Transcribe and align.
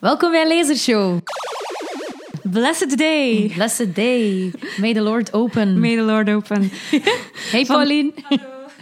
Welkom 0.00 0.30
bij 0.30 0.48
Lasershow. 0.48 1.18
Blessed 2.42 2.98
day. 2.98 3.50
Blessed 3.54 3.94
day. 3.94 4.52
May 4.80 4.94
the 4.94 5.00
Lord 5.00 5.32
open. 5.32 5.80
May 5.80 5.96
the 5.96 6.02
Lord 6.02 6.28
open. 6.30 6.70
Hey 7.50 7.64
Pauline. 7.64 8.12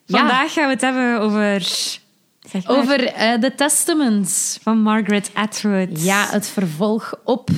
Vandaag 0.07 0.53
gaan 0.53 0.65
we 0.67 0.73
het 0.73 0.81
hebben 0.81 1.21
over... 1.21 1.61
Zeg 1.61 2.67
maar. 2.67 2.77
Over 2.77 3.05
eh, 3.07 3.41
de 3.41 3.55
Testaments. 3.55 4.59
Van 4.63 4.79
Margaret 4.79 5.31
Atwood. 5.35 6.03
Ja, 6.03 6.27
het 6.31 6.47
vervolg 6.47 7.15
op... 7.25 7.51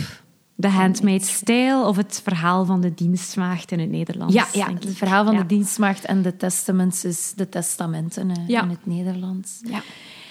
The 0.60 0.68
Handmaid's 0.68 1.40
Tale 1.44 1.84
of 1.86 1.96
het 1.96 2.20
verhaal 2.24 2.64
van 2.64 2.80
de 2.80 2.94
dienstmaagd 2.94 3.72
in 3.72 3.80
het 3.80 3.90
Nederlands. 3.90 4.34
Ja, 4.34 4.46
ja 4.52 4.72
het 4.72 4.96
verhaal 4.96 5.24
van 5.24 5.34
Ja. 5.34 5.40
de 5.40 5.46
dienstmaagd 5.46 6.04
en 6.04 6.22
de 6.22 6.36
Testaments 6.36 7.04
is 7.04 7.32
de 7.36 7.48
testamenten 7.48 8.30
eh, 8.30 8.36
Ja. 8.48 8.62
in 8.62 8.68
het 8.68 8.86
Nederlands. 8.86 9.50
Ja. 9.62 9.82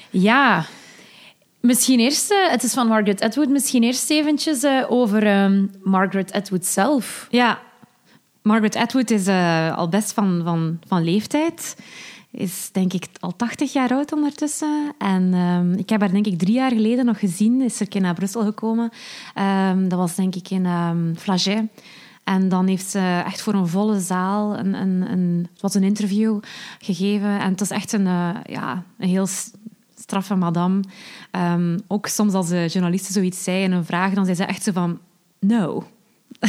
Ja, 0.09 0.65
misschien 1.65 1.99
eerst, 1.99 2.31
eh, 2.31 2.49
het 2.49 2.63
is 2.63 2.73
van 2.73 2.87
Margaret 2.87 3.21
Atwood, 3.21 3.49
misschien 3.49 3.83
eerst 3.83 4.09
eventjes 4.09 4.63
eh, 4.63 4.83
over 4.87 5.25
ehm, 5.25 5.65
Margaret 5.83 6.31
Atwood 6.31 6.65
zelf. 6.65 7.27
Ja, 7.29 7.59
Margaret 8.41 8.75
Atwood 8.75 9.09
is 9.09 9.27
eh, 9.27 9.77
al 9.77 9.89
best 9.89 10.13
van, 10.13 10.41
van, 10.43 10.79
van 10.87 11.03
leeftijd. 11.03 11.77
Is 12.31 12.69
denk 12.71 12.93
ik 12.93 13.07
al 13.19 13.35
80 13.35 13.73
jaar 13.73 13.91
oud 13.91 14.11
ondertussen. 14.13 14.93
En 14.97 15.33
ehm, 15.33 15.73
ik 15.73 15.89
heb 15.89 15.99
haar 15.99 16.11
denk 16.11 16.25
ik 16.25 16.39
drie 16.39 16.53
jaar 16.53 16.71
geleden 16.71 17.05
nog 17.05 17.19
gezien. 17.19 17.61
Is 17.61 17.75
er 17.75 17.81
een 17.81 17.87
keer 17.87 18.01
naar 18.01 18.13
Brussel 18.13 18.43
gekomen. 18.43 18.89
Ehm, 19.33 19.87
dat 19.87 19.99
was 19.99 20.15
denk 20.15 20.35
ik 20.35 20.49
in 20.49 20.65
ehm 20.65 21.15
Flagey. 21.15 21.67
En 22.23 22.49
dan 22.49 22.67
heeft 22.67 22.89
ze 22.89 23.21
echt 23.25 23.41
voor 23.41 23.53
een 23.53 23.67
volle 23.67 23.99
zaal 23.99 24.57
een, 24.57 24.73
een, 24.73 25.11
een, 25.11 25.47
een 25.61 25.83
interview 25.83 26.39
gegeven. 26.79 27.39
En 27.39 27.49
het 27.49 27.59
was 27.59 27.69
echt 27.69 27.93
een, 27.93 28.05
ja, 28.43 28.83
een 28.97 29.07
heel 29.07 29.27
straffe 30.05 30.35
madame. 30.35 30.79
Ehm, 31.31 31.77
ook 31.87 32.07
soms 32.07 32.33
als 32.33 32.47
de 32.47 32.67
journalisten 32.67 33.13
zoiets 33.13 33.43
zei 33.43 33.63
en 33.63 33.71
een 33.71 33.85
vraag, 33.85 34.13
dan 34.13 34.25
zei 34.25 34.37
ze 34.37 34.43
echt 34.43 34.63
zo 34.63 34.71
van... 34.71 34.99
No. 35.39 35.83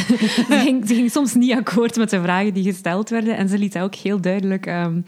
ze, 0.47 0.83
ging, 0.85 1.11
soms 1.11 1.33
niet 1.33 1.53
akkoord 1.53 1.95
met 1.95 2.09
de 2.09 2.21
vragen 2.21 2.53
die 2.53 2.63
gesteld 2.63 3.09
werden. 3.09 3.37
En 3.37 3.49
ze 3.49 3.57
liet 3.57 3.73
dat 3.73 3.83
ook 3.83 3.95
heel 3.95 4.21
duidelijk 4.21 4.65
ehm, 4.65 5.01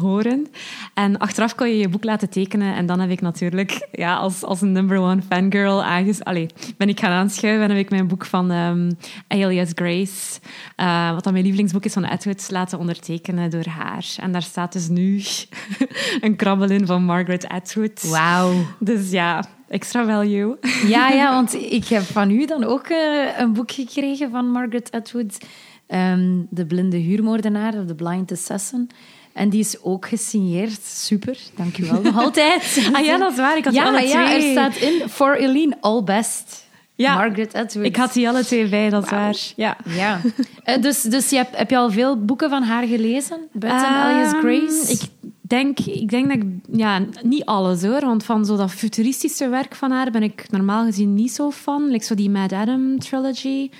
horen. 0.00 0.46
En 0.94 1.18
achteraf 1.18 1.54
kon 1.54 1.68
je 1.68 1.78
je 1.78 1.88
boek 1.88 2.04
laten 2.04 2.30
tekenen. 2.30 2.74
En 2.74 2.86
dan 2.86 3.00
heb 3.00 3.10
ik 3.10 3.20
natuurlijk 3.20 3.88
ja, 3.92 4.16
als, 4.16 4.42
als 4.42 4.60
een 4.60 4.72
number 4.72 4.98
one 4.98 5.22
fangirl 5.28 5.84
aanges... 5.84 6.24
Allee, 6.24 6.46
ben 6.76 6.88
ik 6.88 7.00
gaan 7.00 7.10
aanschuiven 7.10 7.62
en 7.62 7.70
heb 7.70 7.78
ik 7.78 7.90
mijn 7.90 8.06
boek 8.06 8.24
van 8.24 8.50
ehm, 8.50 8.90
Alias 9.28 9.70
Grace, 9.74 10.40
eh, 10.76 11.12
wat 11.12 11.24
dan 11.24 11.32
mijn 11.32 11.44
lievelingsboek 11.44 11.84
is 11.84 11.92
van 11.92 12.08
Atwood, 12.08 12.50
laten 12.50 12.78
ondertekenen 12.78 13.50
door 13.50 13.66
haar. 13.66 14.06
En 14.20 14.32
daar 14.32 14.42
staat 14.42 14.72
dus 14.72 14.88
nu 14.88 15.22
een 16.20 16.36
krabbel 16.36 16.70
in 16.70 16.86
van 16.86 17.04
Margaret 17.04 17.48
Atwood. 17.48 18.02
Wauw. 18.10 18.52
Dus 18.78 19.10
ja, 19.10 19.44
extra 19.68 20.04
value. 20.04 20.56
Ja, 20.86 21.08
ja, 21.08 21.32
want 21.38 21.54
ik 21.54 21.84
heb 21.84 22.02
van 22.02 22.30
u 22.30 22.46
dan 22.46 22.64
ook 22.64 22.86
eh, 22.86 23.38
een 23.38 23.52
boek 23.52 23.70
gekregen 23.70 24.30
van 24.30 24.50
Margaret 24.50 24.90
Atwood. 24.90 25.38
ehm, 25.86 26.42
de 26.50 26.66
blinde 26.66 26.96
huurmoordenaar, 26.96 27.74
of 27.74 27.86
The 27.86 27.94
Blind 27.94 28.32
Assassin. 28.32 28.90
En 29.34 29.48
die 29.48 29.60
is 29.60 29.82
ook 29.82 30.08
gesigneerd. 30.08 30.82
Super, 30.82 31.38
dank 31.56 31.78
u 31.78 31.84
wel 31.84 32.00
nog 32.00 32.18
altijd. 32.18 32.62
Ah 32.92 33.04
ja, 33.04 33.18
dat 33.18 33.30
is 33.30 33.36
waar. 33.36 33.56
Ik 33.56 33.64
had 33.64 33.74
ja, 33.74 33.84
alle 33.84 34.06
ja, 34.06 34.32
er 34.32 34.38
twee. 34.38 34.50
staat 34.50 34.76
in 34.76 35.08
For 35.08 35.38
Eileen, 35.38 35.76
all 35.80 36.02
best. 36.02 36.64
Ja. 36.96 37.14
Margaret 37.14 37.54
Atwood. 37.54 37.84
Ik 37.84 37.96
had 37.96 38.12
die 38.12 38.28
alle 38.28 38.44
twee 38.44 38.68
bij, 38.68 38.90
dat 38.90 39.04
is 39.04 39.10
waar. 39.10 39.36
Ja. 39.56 39.76
Ja. 39.84 40.20
Eh, 40.64 40.82
dus 40.82 41.02
dus 41.02 41.30
je 41.30 41.36
hebt, 41.36 41.56
heb 41.56 41.70
je 41.70 41.76
al 41.76 41.90
veel 41.90 42.24
boeken 42.24 42.50
van 42.50 42.62
haar 42.62 42.86
gelezen? 42.86 43.38
Buiten 43.52 43.88
Alias 43.88 44.32
Ehm, 44.32 44.40
Grace? 44.40 44.92
Ik 44.92 45.00
denk, 45.40 45.78
ik 45.80 46.10
denk 46.10 46.28
dat 46.28 46.36
ik... 46.36 46.44
Ja, 46.78 47.00
niet 47.22 47.44
alles 47.44 47.82
hoor. 47.82 48.00
Want 48.00 48.24
van 48.24 48.44
zo 48.44 48.56
dat 48.56 48.70
futuristische 48.70 49.48
werk 49.48 49.74
van 49.74 49.90
haar 49.90 50.10
ben 50.10 50.22
ik 50.22 50.46
normaal 50.50 50.84
gezien 50.84 51.14
niet 51.14 51.32
zo 51.32 51.50
van. 51.50 51.88
Like 51.90 52.04
zo 52.04 52.14
die 52.14 52.30
Mad 52.30 52.52
Adam 52.52 52.98
trilogy. 52.98 53.70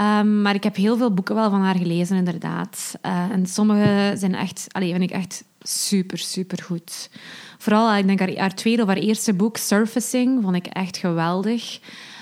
Ehm, 0.00 0.42
maar 0.42 0.54
ik 0.54 0.64
heb 0.64 0.76
heel 0.76 0.96
veel 0.96 1.14
boeken 1.14 1.34
wel 1.34 1.50
van 1.50 1.62
haar 1.62 1.76
gelezen, 1.76 2.16
inderdaad. 2.16 2.94
Eh, 3.00 3.30
en 3.30 3.46
sommige 3.46 4.12
zijn 4.16 4.34
echt... 4.34 4.66
Allee, 4.68 4.90
vind 4.90 5.02
ik 5.02 5.10
echt 5.10 5.44
super, 5.60 6.18
super 6.18 6.62
goed. 6.62 7.10
Vooral, 7.58 7.94
ik 7.94 8.06
denk 8.06 8.18
haar, 8.18 8.36
haar 8.36 8.54
tweede 8.54 8.82
of 8.82 8.88
haar 8.88 8.96
eerste 8.96 9.34
boek, 9.34 9.56
Surfacing, 9.56 10.42
vond 10.42 10.56
ik 10.56 10.66
echt 10.66 10.96
geweldig. 10.96 11.80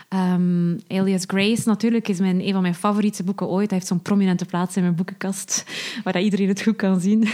Ehm, 0.08 0.76
Alias 0.88 1.24
Grace 1.26 1.62
natuurlijk 1.64 2.08
is 2.08 2.18
mijn, 2.18 2.46
een 2.46 2.52
van 2.52 2.62
mijn 2.62 2.74
favoriete 2.74 3.22
boeken 3.22 3.48
ooit. 3.48 3.68
Hij 3.70 3.78
heeft 3.78 3.90
zo'n 3.90 4.02
prominente 4.02 4.44
plaats 4.44 4.76
in 4.76 4.82
mijn 4.82 4.94
boekenkast, 4.94 5.64
waar 6.04 6.12
dat 6.12 6.22
iedereen 6.22 6.48
het 6.48 6.62
goed 6.62 6.76
kan 6.76 7.00
zien. 7.00 7.28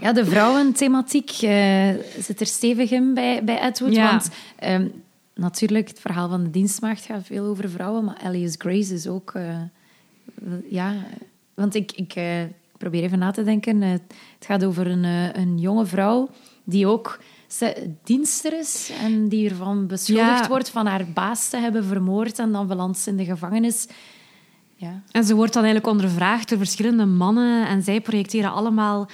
Ja, 0.00 0.12
de 0.12 0.24
vrouwenthematiek 0.24 1.30
eh, 1.30 1.88
zit 2.18 2.40
er 2.40 2.46
stevig 2.46 2.90
in 2.90 3.14
bij, 3.14 3.44
bij 3.44 3.60
Atwood. 3.60 3.94
Ja. 3.94 4.10
Want 4.10 4.28
ehm, 4.58 4.86
natuurlijk, 5.42 5.88
het 5.88 6.00
verhaal 6.00 6.28
van 6.28 6.42
de 6.44 6.50
dienstmaagd 6.50 7.04
gaat 7.04 7.26
veel 7.26 7.44
over 7.44 7.70
vrouwen. 7.70 8.04
Maar 8.04 8.18
Alias 8.24 8.54
Grace 8.58 8.94
is 8.94 9.06
ook... 9.06 9.32
eh, 9.34 9.56
ja, 10.70 10.94
want 11.54 11.74
ik, 11.74 11.92
ik 11.92 12.14
eh, 12.14 12.42
probeer 12.78 13.02
even 13.02 13.18
na 13.18 13.30
te 13.30 13.44
denken. 13.44 13.82
Eh, 13.82 13.90
het 13.90 14.46
gaat 14.46 14.64
over 14.64 14.86
een, 14.86 15.04
een 15.40 15.58
jonge 15.58 15.86
vrouw 15.86 16.28
die 16.64 16.86
ook 16.86 17.18
dienster 18.04 18.58
is. 18.58 18.90
En 19.02 19.28
die 19.28 19.48
ervan 19.48 19.86
beschuldigd 19.86 20.40
Ja. 20.40 20.48
wordt 20.48 20.70
van 20.70 20.86
haar 20.86 21.06
baas 21.14 21.48
te 21.48 21.56
hebben 21.56 21.84
vermoord. 21.84 22.38
En 22.38 22.52
dan 22.52 22.66
belandt 22.66 23.06
in 23.06 23.16
de 23.16 23.24
gevangenis. 23.24 23.86
Ja. 24.76 25.02
En 25.10 25.24
ze 25.24 25.34
wordt 25.34 25.52
dan 25.52 25.64
eigenlijk 25.64 25.92
ondervraagd 25.92 26.48
door 26.48 26.58
verschillende 26.58 27.04
mannen 27.04 27.66
en 27.68 27.82
zij 27.82 28.00
projecteren 28.00 28.52
allemaal 28.52 29.08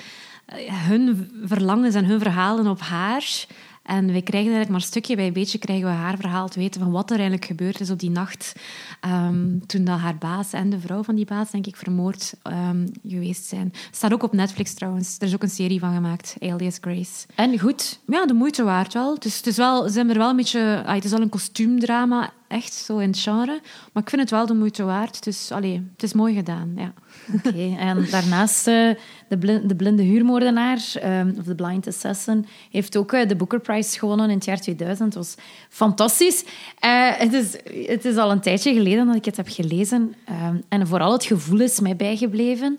hun 0.89 1.31
verlangens 1.45 1.95
en 1.95 2.05
hun 2.05 2.21
verhalen 2.21 2.67
op 2.67 2.81
haar. 2.81 3.47
En 3.89 4.07
wij 4.07 4.23
krijgen 4.23 4.53
eigenlijk 4.53 4.69
maar 4.69 4.81
stukje 4.81 5.17
bij 5.17 5.33
beetje 5.33 5.59
krijgen 5.59 5.87
we 5.87 5.93
haar 5.93 6.17
verhaal 6.17 6.49
te 6.49 6.59
weten 6.59 6.81
van 6.81 6.91
wat 6.91 7.11
er 7.11 7.17
eigenlijk 7.17 7.45
gebeurd 7.45 7.81
is 7.81 7.91
op 7.91 7.99
die 7.99 8.11
nacht 8.11 8.53
ehm, 9.01 9.59
toen 9.67 9.85
dat 9.85 9.99
haar 9.99 10.17
baas 10.17 10.53
en 10.53 10.71
de 10.71 10.81
vrouw 10.81 11.03
van 11.03 11.15
die 11.15 11.25
baas, 11.25 11.51
denk 11.51 11.67
ik, 11.67 11.77
vermoord 11.77 12.35
ehm, 12.43 12.87
geweest 13.07 13.45
zijn. 13.45 13.73
Staat 13.91 14.13
ook 14.13 14.23
op 14.23 14.33
Netflix 14.33 14.75
trouwens. 14.75 15.17
Er 15.19 15.27
is 15.27 15.35
ook 15.35 15.43
een 15.43 15.51
serie 15.51 15.81
van 15.81 15.95
gemaakt, 15.95 16.37
Alias 16.41 16.79
Grace. 16.81 17.27
En 17.35 17.59
goed. 17.59 18.01
Ja, 18.07 18.27
de 18.27 18.35
moeite 18.35 18.63
waard 18.63 18.93
wel. 18.93 19.19
Dus 19.19 19.37
het 19.37 19.47
is 19.47 19.57
wel, 19.57 19.85
hebben 19.85 20.11
er 20.11 20.19
wel 20.19 20.31
een 20.31 20.37
beetje... 20.37 20.83
ah, 20.87 20.95
het 20.95 21.05
is 21.05 21.11
wel 21.11 21.21
een 21.21 21.29
kostuumdrama, 21.29 22.31
echt, 22.49 22.73
zo 22.73 22.99
in 22.99 23.09
het 23.09 23.19
genre. 23.19 23.61
Maar 23.93 24.03
ik 24.03 24.09
vind 24.09 24.23
het 24.23 24.31
wel 24.31 24.47
de 24.47 24.55
moeite 24.55 24.85
waard. 24.85 25.25
Dus 25.25 25.53
allee, 25.53 25.89
het 25.93 26.03
is 26.03 26.13
mooi 26.13 26.35
gedaan, 26.35 26.73
ja. 26.77 26.93
Oké, 27.35 27.77
en 27.79 28.07
daarnaast 28.11 28.67
eh, 28.67 28.91
de, 29.29 29.67
de 29.67 29.77
blinde 29.77 30.03
huurmoordenaar, 30.03 30.93
ehm, 30.95 31.33
of 31.39 31.45
de 31.45 31.55
Blind 31.55 31.87
Assassin, 31.87 32.47
heeft 32.71 32.97
ook 32.97 33.13
eh, 33.13 33.29
de 33.29 33.37
Booker 33.37 33.61
Prize 33.61 33.99
gewonnen 33.99 34.31
in 34.31 34.37
het 34.37 34.45
jaar 34.45 34.61
2000. 34.61 35.13
Dat 35.13 35.25
was 35.25 35.45
fantastisch. 35.69 36.45
Eh, 36.79 37.11
het, 37.17 37.33
is, 37.33 37.53
het 37.87 38.05
is 38.05 38.17
al 38.17 38.31
een 38.31 38.41
tijdje 38.41 38.73
geleden 38.73 39.07
dat 39.07 39.17
ik 39.17 39.25
het 39.25 39.37
heb 39.37 39.49
gelezen. 39.49 40.15
ehm, 40.25 40.57
en 40.69 40.87
vooral 40.87 41.13
het 41.13 41.25
gevoel 41.25 41.61
is 41.61 41.81
mij 41.81 41.97
bijgebleven. 41.97 42.79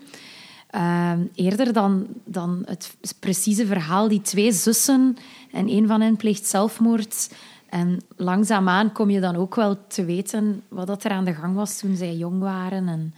Ehm, 0.69 1.19
eerder 1.35 1.73
dan, 1.73 2.07
dan 2.25 2.63
het 2.65 2.95
precieze 3.19 3.65
verhaal, 3.65 4.07
die 4.07 4.21
twee 4.21 4.51
zussen 4.51 5.17
en 5.51 5.69
een 5.69 5.87
van 5.87 6.01
hen 6.01 6.15
pleegt 6.15 6.45
zelfmoord. 6.45 7.29
En 7.69 8.01
langzaamaan 8.15 8.91
kom 8.91 9.09
je 9.09 9.19
dan 9.19 9.35
ook 9.35 9.55
wel 9.55 9.77
te 9.87 10.05
weten 10.05 10.63
wat 10.67 10.87
dat 10.87 11.03
er 11.03 11.11
aan 11.11 11.25
de 11.25 11.33
gang 11.33 11.55
was 11.55 11.79
toen 11.79 11.95
zij 11.95 12.15
jong 12.15 12.39
waren. 12.39 12.87
En, 12.87 13.13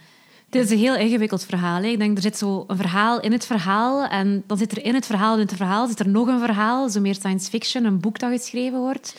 Het 0.52 0.64
is 0.64 0.70
een 0.70 0.78
heel 0.78 0.96
ingewikkeld 0.96 1.44
verhaal. 1.44 1.80
Hè. 1.82 1.86
Ik 1.88 1.98
denk, 1.98 2.16
er 2.16 2.22
zit 2.22 2.38
zo 2.38 2.64
een 2.66 2.76
verhaal 2.76 3.20
in 3.20 3.32
het 3.32 3.46
verhaal. 3.46 4.04
En 4.06 4.42
dan 4.46 4.58
zit 4.58 4.72
er 4.72 4.84
in 4.84 4.94
het 4.94 5.06
verhaal, 5.06 5.34
in 5.34 5.40
het 5.40 5.54
verhaal, 5.56 5.86
zit 5.86 6.00
er 6.00 6.08
nog 6.08 6.26
een 6.26 6.38
verhaal. 6.38 6.88
Zo 6.88 7.00
meer 7.00 7.14
science 7.14 7.50
fiction, 7.50 7.84
een 7.84 8.00
boek 8.00 8.18
dat 8.18 8.30
geschreven 8.30 8.78
wordt. 8.78 9.14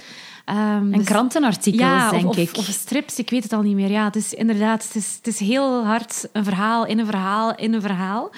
Ehm, 0.46 0.58
En 0.58 0.92
dus- 0.92 1.06
krantenartikels, 1.06 1.82
ja, 1.82 2.10
denk 2.10 2.28
of, 2.28 2.38
ik. 2.38 2.50
Of, 2.58 2.58
of 2.58 2.74
strips, 2.74 3.20
ik 3.20 3.30
weet 3.30 3.44
het 3.44 3.54
al 3.54 3.62
niet 3.62 3.76
meer. 3.76 3.90
Ja, 3.92 4.04
het 4.06 4.16
is 4.16 4.34
inderdaad, 4.34 4.84
het 4.84 4.96
is, 4.96 5.14
het 5.18 5.28
is 5.28 5.40
heel 5.40 5.84
hard 5.86 6.30
een 6.34 6.44
verhaal 6.44 6.86
in 6.86 7.00
een 7.00 7.06
verhaal 7.06 7.56
in 7.56 7.74
een 7.74 7.82
verhaal. 7.82 8.32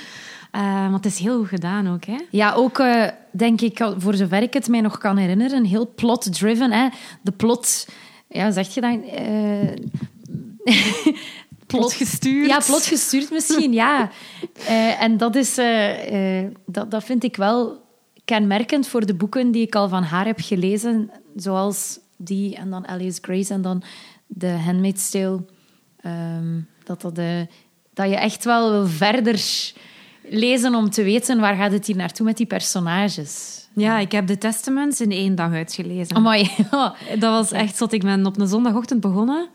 Eh, 0.52 0.82
want 0.90 1.04
het 1.04 1.14
is 1.14 1.20
heel 1.20 1.38
goed 1.38 1.48
gedaan 1.48 1.94
ook, 1.94 2.06
hè. 2.06 2.16
Ja, 2.30 2.54
ook 2.54 2.80
eh, 2.80 3.08
denk 3.32 3.62
ik, 3.62 3.90
voor 3.98 4.14
zover 4.16 4.42
ik 4.42 4.54
het 4.54 4.68
mij 4.68 4.82
nog 4.82 4.98
kan 4.98 5.18
herinneren, 5.18 5.64
heel 5.64 5.92
plot-driven. 5.96 6.72
hè. 6.72 6.88
De 7.22 7.32
plot, 7.32 7.88
ja, 8.30 8.52
zeg 8.52 8.74
je 8.74 8.82
dat? 8.82 9.00
eh, 9.16 9.70
Plot 11.68 11.94
gestuurd. 11.94 12.48
Ja, 12.48 12.60
plot 12.60 12.86
gestuurd 12.86 13.32
misschien, 13.32 13.74
ja. 13.74 14.10
Eh, 14.68 15.02
en 15.02 15.18
dat, 15.18 15.36
is, 15.36 15.58
eh, 15.58 16.44
eh, 16.44 16.52
dat, 16.66 16.92
dat 16.92 17.04
vind 17.04 17.24
ik 17.24 17.36
wel 17.36 17.84
kenmerkend 18.26 18.88
voor 18.88 19.06
de 19.06 19.16
boeken 19.16 19.52
die 19.52 19.62
ik 19.62 19.76
al 19.76 19.90
van 19.90 20.04
haar 20.04 20.26
heb 20.26 20.40
gelezen. 20.40 21.12
Zoals 21.36 22.00
die 22.18 22.56
en 22.56 22.70
dan 22.70 22.88
Alice 22.88 23.20
Grace 23.22 23.54
en 23.54 23.62
dan 23.62 23.84
The 24.38 24.48
Handmaid's 24.48 25.10
Tale. 25.10 25.46
Ehm, 26.02 26.60
dat, 26.84 27.02
dat, 27.02 27.16
dat 27.94 28.10
je 28.10 28.16
echt 28.16 28.46
wel 28.46 28.72
wil 28.72 28.88
verder 28.88 29.40
lezen 30.30 30.76
om 30.76 30.90
te 30.90 31.04
weten 31.04 31.40
waar 31.40 31.56
gaat 31.56 31.72
het 31.72 31.86
hier 31.86 31.96
naartoe 31.96 32.26
met 32.26 32.38
die 32.38 32.46
personages. 32.46 33.66
Ja, 33.76 34.00
ik 34.00 34.12
heb 34.12 34.28
de 34.28 34.38
Testaments 34.38 35.02
in 35.02 35.12
één 35.12 35.36
dag 35.36 35.52
uitgelezen. 35.52 36.16
Amai. 36.16 36.50
Dat 37.20 37.32
was 37.32 37.52
echt 37.52 37.78
zot. 37.78 37.94
Ik 37.94 38.02
ben 38.02 38.26
op 38.26 38.40
een 38.40 38.48
zondagochtend 38.48 39.02
begonnen. 39.02 39.50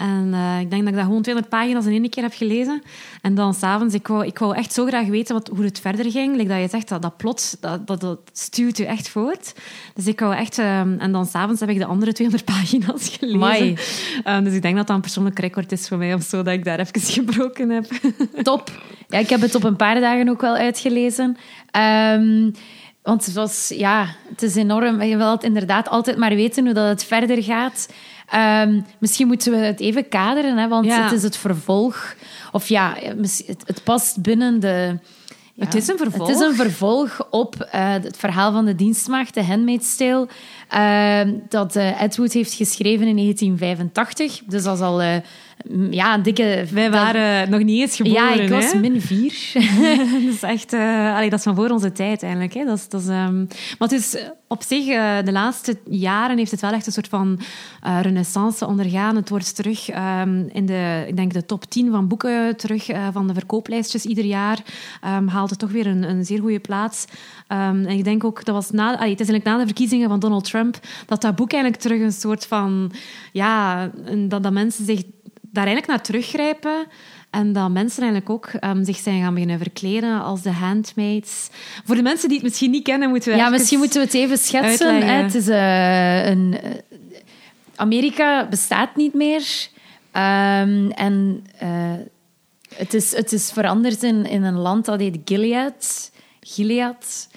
En 0.00 0.30
eh, 0.34 0.60
ik 0.60 0.70
denk 0.70 0.82
dat 0.82 0.90
ik 0.90 0.96
dat 0.98 1.04
gewoon 1.04 1.22
200 1.22 1.48
pagina's 1.48 1.84
in 1.84 1.92
één 1.92 2.10
keer 2.10 2.22
heb 2.22 2.32
gelezen. 2.32 2.82
En 3.22 3.34
dan 3.34 3.54
s'avonds, 3.54 3.94
ik 3.94 4.08
wou, 4.08 4.26
ik 4.26 4.38
wou 4.38 4.56
echt 4.56 4.72
zo 4.72 4.86
graag 4.86 5.06
weten 5.06 5.34
wat, 5.34 5.50
hoe 5.54 5.64
het 5.64 5.80
verder 5.80 6.10
ging. 6.10 6.36
Like 6.36 6.48
dat 6.48 6.60
je 6.60 6.68
zegt, 6.68 6.88
dat, 6.88 7.02
dat 7.02 7.16
plot, 7.16 7.56
dat, 7.60 7.86
dat, 7.86 8.00
dat 8.00 8.18
stuurt 8.32 8.76
je 8.76 8.86
echt 8.86 9.08
voort. 9.08 9.54
Dus 9.94 10.06
ik 10.06 10.20
wou 10.20 10.34
echt... 10.34 10.58
Uh, 10.58 10.78
en 10.78 11.12
dan 11.12 11.26
s'avonds 11.26 11.60
heb 11.60 11.68
ik 11.68 11.78
de 11.78 11.84
andere 11.84 12.12
200 12.12 12.50
pagina's 12.56 13.16
gelezen. 13.18 13.76
Uh, 14.26 14.44
dus 14.44 14.54
ik 14.54 14.62
denk 14.62 14.76
dat 14.76 14.86
dat 14.86 14.96
een 14.96 15.02
persoonlijk 15.02 15.38
record 15.38 15.72
is 15.72 15.88
voor 15.88 15.98
mij, 15.98 16.14
of 16.14 16.22
zo, 16.22 16.42
dat 16.42 16.54
ik 16.54 16.64
daar 16.64 16.78
even 16.78 17.00
gebroken 17.22 17.70
heb. 17.70 17.86
Top. 18.42 18.70
Ja, 19.08 19.18
ik 19.18 19.28
heb 19.28 19.40
het 19.40 19.54
op 19.54 19.64
een 19.64 19.76
paar 19.76 20.00
dagen 20.00 20.28
ook 20.28 20.40
wel 20.40 20.54
uitgelezen. 20.54 21.36
Um, 21.76 22.52
want 23.02 23.24
het 23.24 23.34
was, 23.34 23.72
ja, 23.76 24.06
het 24.28 24.42
is 24.42 24.54
enorm. 24.54 25.02
Je 25.02 25.16
wilt 25.16 25.44
inderdaad 25.44 25.88
altijd 25.88 26.16
maar 26.16 26.34
weten 26.34 26.64
hoe 26.64 26.74
dat 26.74 26.88
het 26.88 27.04
verder 27.04 27.42
gaat. 27.42 27.88
Um, 28.34 28.86
misschien 28.98 29.26
moeten 29.26 29.52
we 29.52 29.58
het 29.58 29.80
even 29.80 30.08
kaderen, 30.08 30.56
hè, 30.56 30.68
want 30.68 30.86
ja. 30.86 31.02
het 31.02 31.12
is 31.12 31.22
het 31.22 31.36
vervolg. 31.36 32.14
Of 32.52 32.68
ja, 32.68 32.96
het, 32.98 33.44
het 33.66 33.84
past 33.84 34.22
binnen 34.22 34.60
de... 34.60 34.98
Ja, 35.54 35.64
het 35.64 35.74
is 35.74 35.88
een 35.88 35.98
vervolg. 35.98 36.28
Het 36.28 36.36
is 36.36 36.46
een 36.46 36.54
vervolg 36.54 37.26
op 37.30 37.54
uh, 37.74 37.92
het 37.92 38.16
verhaal 38.16 38.52
van 38.52 38.64
de 38.64 38.74
dienstmaagd, 38.74 39.34
de 39.34 39.44
Handmaid's 39.44 39.96
Tale, 39.96 40.28
uh, 40.74 41.34
dat 41.48 41.76
uh, 41.76 42.02
Ed 42.02 42.16
Wood 42.16 42.32
heeft 42.32 42.52
geschreven 42.52 43.06
in 43.06 43.16
1985. 43.16 44.42
Dus 44.46 44.62
dat 44.62 44.76
is 44.76 44.82
al 44.82 45.02
ja, 45.90 46.14
een 46.14 46.22
dikke... 46.22 46.64
Wij 46.72 46.90
waren 46.90 47.50
nog 47.50 47.62
niet 47.62 47.80
eens 47.80 47.96
geboren. 47.96 48.36
Ja, 48.36 48.42
ik 48.42 48.48
was 48.48 48.72
hè? 48.72 48.78
min 48.78 49.00
vier. 49.00 49.34
dat 50.24 50.34
is 50.34 50.42
echt... 50.42 50.72
Uh, 50.72 51.14
allee, 51.14 51.30
dat 51.30 51.38
is 51.38 51.44
van 51.44 51.54
voor 51.54 51.70
onze 51.70 51.92
tijd 51.92 52.22
eigenlijk. 52.22 52.54
Hè. 52.54 52.64
Dat 52.64 52.78
is, 52.78 52.88
dat 52.88 53.00
is, 53.00 53.08
um... 53.08 53.48
Maar 53.78 53.92
is 53.92 54.16
op 54.48 54.62
zich, 54.62 54.86
uh, 54.86 55.16
de 55.24 55.32
laatste 55.32 55.78
jaren 55.88 56.38
heeft 56.38 56.50
het 56.50 56.60
wel 56.60 56.72
echt 56.72 56.86
een 56.86 56.92
soort 56.92 57.08
van 57.08 57.40
uh, 57.86 58.00
renaissance 58.02 58.66
ondergaan. 58.66 59.16
Het 59.16 59.28
wordt 59.28 59.56
terug 59.56 59.88
um, 59.88 60.48
in 60.52 60.66
de, 60.66 61.04
ik 61.08 61.16
denk 61.16 61.32
de 61.32 61.46
top 61.46 61.64
10 61.64 61.90
van 61.90 62.08
boeken 62.08 62.56
terug 62.56 62.88
van 63.12 63.26
de 63.26 63.34
verkooplijstjes 63.34 64.04
ieder 64.04 64.24
jaar. 64.24 64.58
Um, 65.16 65.28
haalt 65.28 65.50
het 65.50 65.58
toch 65.58 65.70
weer 65.70 65.86
een, 65.86 66.02
een 66.02 66.24
zeer 66.24 66.40
goede 66.40 66.58
plaats. 66.58 67.04
en 67.46 67.86
ik 67.86 68.04
denk 68.04 68.24
ook, 68.24 68.44
dat 68.44 68.54
was 68.54 68.70
na, 68.70 68.96
allee, 68.96 69.10
het 69.10 69.20
is 69.20 69.28
eigenlijk 69.28 69.44
na 69.44 69.58
de 69.58 69.66
verkiezingen 69.66 70.08
van 70.08 70.20
Donald 70.20 70.44
Trump, 70.44 70.78
dat 71.06 71.22
dat 71.22 71.36
boek 71.36 71.52
eigenlijk 71.52 71.82
terug 71.82 72.00
een 72.00 72.12
soort 72.12 72.46
van... 72.46 72.92
Ja, 73.32 73.90
dat, 74.28 74.42
dat 74.42 74.52
mensen 74.52 74.84
zich 74.84 75.02
daar 75.52 75.66
eigenlijk 75.66 75.86
naar 75.86 76.02
teruggrijpen. 76.02 76.86
En 77.30 77.52
dat 77.52 77.70
mensen 77.70 78.02
eigenlijk 78.02 78.30
ook 78.30 78.50
um, 78.64 78.84
zich 78.84 78.96
zijn 78.96 79.22
gaan 79.22 79.32
beginnen 79.34 79.58
verkleden 79.58 80.22
als 80.22 80.42
de 80.42 80.50
handmaids. 80.50 81.48
Voor 81.84 81.94
de 81.94 82.02
mensen 82.02 82.28
die 82.28 82.36
het 82.36 82.46
misschien 82.46 82.70
niet 82.70 82.82
kennen, 82.82 83.08
moeten 83.08 83.32
we 83.32 83.38
Ja, 83.38 83.48
misschien 83.48 83.78
moeten 83.78 84.00
we 84.00 84.06
het 84.06 84.14
even 84.14 84.38
schetsen. 84.38 85.06
Hè? 85.06 85.12
Het 85.12 85.34
is 85.34 85.48
uh, 85.48 86.26
een... 86.26 86.56
Uh, 86.64 86.70
Amerika 87.76 88.48
bestaat 88.48 88.96
niet 88.96 89.14
meer. 89.14 89.68
Um, 90.12 90.90
en 90.90 91.46
uh, 91.62 91.92
het, 92.74 92.94
is, 92.94 93.16
het 93.16 93.32
is 93.32 93.50
veranderd 93.50 94.02
in, 94.02 94.26
in 94.26 94.42
een 94.42 94.58
land 94.58 94.84
dat 94.84 95.00
heet 95.00 95.18
Gilead. 95.24 96.10
Gilead. 96.40 97.28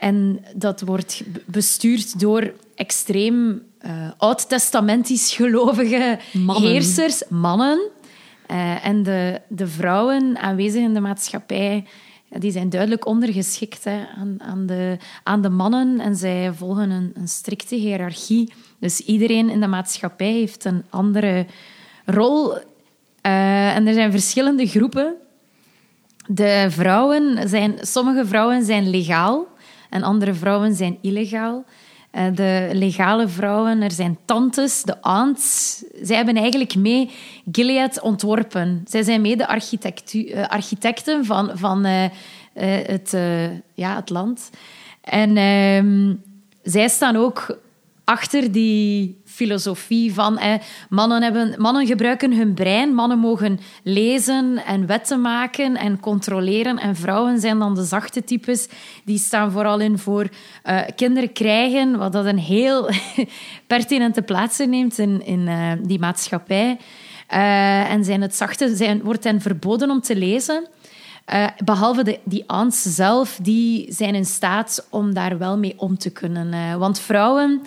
En 0.00 0.44
dat 0.54 0.80
wordt 0.80 1.22
bestuurd 1.44 2.20
door 2.20 2.52
extreem 2.74 3.62
uh, 3.86 4.10
oud-testamentisch 4.16 5.34
gelovige 5.34 6.18
mannen. 6.32 6.70
heersers, 6.70 7.22
mannen. 7.28 7.90
Uh, 8.50 8.86
en 8.86 9.02
de, 9.02 9.40
de 9.48 9.66
vrouwen 9.66 10.38
aanwezig 10.38 10.82
in 10.82 10.94
de 10.94 11.00
maatschappij, 11.00 11.84
die 12.28 12.50
zijn 12.50 12.70
duidelijk 12.70 13.06
ondergeschikt 13.06 13.84
hè, 13.84 14.04
aan, 14.16 14.42
aan, 14.42 14.66
de, 14.66 14.96
aan 15.22 15.42
de 15.42 15.48
mannen. 15.48 16.00
En 16.00 16.16
zij 16.16 16.52
volgen 16.52 16.90
een, 16.90 17.12
een 17.14 17.28
strikte 17.28 17.74
hiërarchie. 17.74 18.52
Dus 18.78 19.00
iedereen 19.00 19.50
in 19.50 19.60
de 19.60 19.66
maatschappij 19.66 20.32
heeft 20.32 20.64
een 20.64 20.84
andere 20.90 21.46
rol. 22.04 22.52
Uh, 22.52 23.76
en 23.76 23.86
er 23.86 23.94
zijn 23.94 24.10
verschillende 24.10 24.66
groepen. 24.66 25.14
De 26.26 26.66
vrouwen 26.68 27.48
zijn, 27.48 27.74
sommige 27.80 28.26
vrouwen 28.26 28.64
zijn 28.64 28.90
legaal 28.90 29.46
en 29.90 30.02
andere 30.02 30.34
vrouwen 30.34 30.74
zijn 30.74 30.98
illegaal. 31.00 31.64
De 32.34 32.70
legale 32.72 33.28
vrouwen, 33.28 33.82
er 33.82 33.90
zijn 33.90 34.18
tantes, 34.24 34.82
de 34.82 35.00
aunts. 35.00 35.82
Zij 36.02 36.16
hebben 36.16 36.36
eigenlijk 36.36 36.74
mee 36.74 37.10
Gilead 37.52 38.00
ontworpen. 38.00 38.82
Zij 38.88 39.02
zijn 39.02 39.20
mee 39.20 39.36
de 39.36 39.46
architecten 40.48 41.24
van, 41.24 41.50
van 41.54 41.86
uh, 41.86 42.04
het, 42.86 43.16
ja, 43.74 43.96
het 43.96 44.10
land. 44.10 44.50
En 45.00 45.36
uh, 45.36 46.14
zij 46.62 46.88
staan 46.88 47.16
ook 47.16 47.58
achter 48.06 48.52
die 48.52 49.20
filosofie 49.24 50.14
van 50.14 50.38
eh, 50.38 50.54
mannen, 50.88 51.22
hebben, 51.22 51.54
mannen 51.58 51.86
gebruiken 51.86 52.32
hun 52.32 52.54
brein, 52.54 52.94
mannen 52.94 53.18
mogen 53.18 53.60
lezen 53.82 54.64
en 54.64 54.86
wetten 54.86 55.20
maken 55.20 55.76
en 55.76 56.00
controleren 56.00 56.78
en 56.78 56.96
vrouwen 56.96 57.40
zijn 57.40 57.58
dan 57.58 57.74
de 57.74 57.84
zachte 57.84 58.24
types, 58.24 58.68
die 59.04 59.18
staan 59.18 59.50
vooral 59.50 59.80
in 59.80 59.98
voor 59.98 60.28
uh, 60.64 60.80
kinderen 60.96 61.32
krijgen, 61.32 61.98
wat 61.98 62.12
dat 62.12 62.24
een 62.24 62.38
heel 62.38 62.90
pertinente 63.66 64.22
plaats 64.22 64.58
neemt 64.58 64.98
in, 64.98 65.26
in 65.26 65.40
uh, 65.40 65.72
die 65.82 65.98
maatschappij. 65.98 66.78
Uh, 67.30 67.90
en 67.90 68.04
zijn 68.04 68.22
het 68.22 68.34
zachte, 68.34 68.76
zijn, 68.76 69.02
wordt 69.02 69.24
hen 69.24 69.40
verboden 69.40 69.90
om 69.90 70.00
te 70.00 70.16
lezen. 70.16 70.68
Behalve 71.64 72.04
de, 72.04 72.18
die 72.24 72.44
aunts 72.46 72.82
zelf, 72.82 73.38
die 73.42 73.92
zijn 73.92 74.14
in 74.14 74.24
staat 74.24 74.86
om 74.90 75.14
daar 75.14 75.38
wel 75.38 75.58
mee 75.58 75.74
om 75.76 75.98
te 75.98 76.10
kunnen. 76.10 76.78
Want 76.78 77.00
vrouwen 77.00 77.62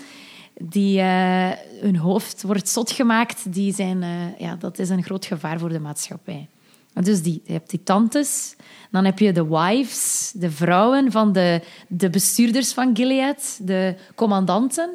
die 0.59 0.99
uh, 0.99 1.49
hun 1.81 1.95
hoofd 1.95 2.41
wordt 2.41 2.69
zot 2.69 2.91
gemaakt, 2.91 3.53
die 3.53 3.73
zijn, 3.73 4.01
uh, 4.01 4.39
ja, 4.39 4.55
dat 4.55 4.79
is 4.79 4.89
een 4.89 5.03
groot 5.03 5.25
gevaar 5.25 5.59
voor 5.59 5.69
de 5.69 5.79
maatschappij. 5.79 6.47
Dus 6.93 7.21
die, 7.21 7.41
je 7.45 7.51
hebt 7.51 7.69
die 7.69 7.83
tantes, 7.83 8.55
dan 8.91 9.05
heb 9.05 9.19
je 9.19 9.31
de 9.31 9.47
wives, 9.47 10.31
de 10.35 10.51
vrouwen 10.51 11.11
van 11.11 11.33
de, 11.33 11.61
de 11.87 12.09
bestuurders 12.09 12.73
van 12.73 12.95
Gilead, 12.95 13.59
de 13.61 13.95
commandanten. 14.15 14.89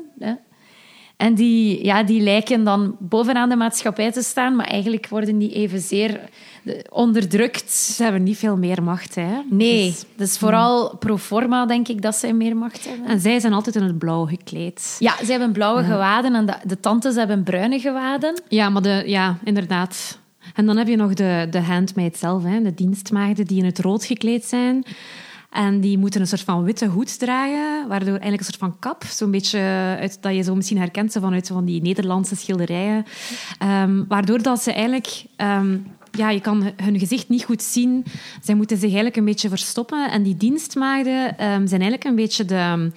En 1.17 1.35
die, 1.35 1.85
ja, 1.85 2.03
die 2.03 2.21
lijken 2.21 2.65
dan 2.65 2.97
bovenaan 2.99 3.49
de 3.49 3.57
maatschappij 3.57 4.13
te 4.13 4.23
staan, 4.23 4.57
maar 4.57 4.67
eigenlijk 4.67 5.09
worden 5.09 5.39
die 5.39 5.53
evenzeer 5.53 6.21
onderdrukt. 6.91 7.71
Ze 7.71 8.03
hebben 8.03 8.23
niet 8.23 8.37
veel 8.37 8.57
meer 8.57 8.83
macht, 8.83 9.15
hè? 9.15 9.41
Nee, 9.51 9.87
dus, 9.87 10.05
dus 10.17 10.39
vooral 10.39 10.97
pro 10.97 11.17
forma 11.17 11.67
denk 11.67 11.89
ik 11.89 12.03
dat 12.03 12.17
zij 12.17 12.33
meer 12.33 12.57
macht 12.57 12.89
hebben. 12.89 13.07
En 13.07 13.21
zij 13.21 13.41
zijn 13.41 13.53
altijd 13.53 13.77
in 13.77 13.83
het 13.83 13.99
blauw 13.99 14.27
gekleed. 14.27 14.97
Ja, 14.99 15.15
zij 15.17 15.27
hebben 15.27 15.53
blauwe 15.53 15.83
gewaden 15.83 16.35
en 16.35 16.47
de, 16.47 16.55
de 16.65 16.81
tantes 16.81 17.15
hebben 17.15 17.43
bruine 17.43 17.79
gewaden. 17.79 18.43
Ja, 18.49 18.69
maar 18.69 18.83
de, 18.83 19.03
ja, 19.07 19.39
inderdaad. 19.45 20.19
En 20.55 20.67
dan 20.67 20.77
heb 20.77 20.89
je 20.89 20.97
nog 20.97 21.15
de, 21.15 21.47
de 21.51 21.61
handmaid 21.61 22.17
zelf, 22.17 22.43
hè, 22.43 22.63
de 22.63 22.75
dienstmaagden 22.75 23.47
die 23.47 23.59
in 23.59 23.65
het 23.65 23.79
rood 23.79 24.05
gekleed 24.05 24.45
zijn. 24.45 24.85
En 25.55 25.81
die 25.81 25.99
moeten 25.99 26.21
een 26.21 26.27
soort 26.27 26.41
van 26.41 26.65
witte 26.65 26.87
hoed 26.87 27.19
dragen, 27.19 27.89
waardoor 27.89 28.09
eigenlijk 28.09 28.39
een 28.39 28.45
soort 28.45 28.59
van 28.59 28.79
kap, 28.79 29.05
zo'n 29.05 29.31
beetje 29.31 29.59
uit, 30.01 30.19
dat 30.21 30.35
je 30.35 30.43
zo 30.43 30.55
misschien 30.55 30.79
herkent 30.79 31.13
zo 31.13 31.21
vanuit 31.21 31.47
van 31.47 31.65
die 31.65 31.83
Nederlandse 31.83 32.37
schilderijen, 32.37 33.05
um, 33.63 34.05
waardoor 34.09 34.43
dat 34.43 34.63
ze 34.63 34.73
eigenlijk 34.73 35.25
um, 35.37 35.87
ja, 36.11 36.31
je 36.31 36.41
kan 36.41 36.73
hun 36.77 36.99
gezicht 36.99 37.29
niet 37.29 37.45
goed 37.45 37.63
zien. 37.63 38.05
Zij 38.43 38.55
moeten 38.55 38.77
zich 38.77 38.87
eigenlijk 38.87 39.17
een 39.17 39.25
beetje 39.25 39.49
verstoppen. 39.49 40.11
En 40.11 40.23
die 40.23 40.37
dienstmaagden 40.37 41.27
um, 41.27 41.67
zijn 41.67 41.81
eigenlijk 41.81 42.05
een 42.05 42.15
beetje 42.15 42.45
de... 42.45 42.91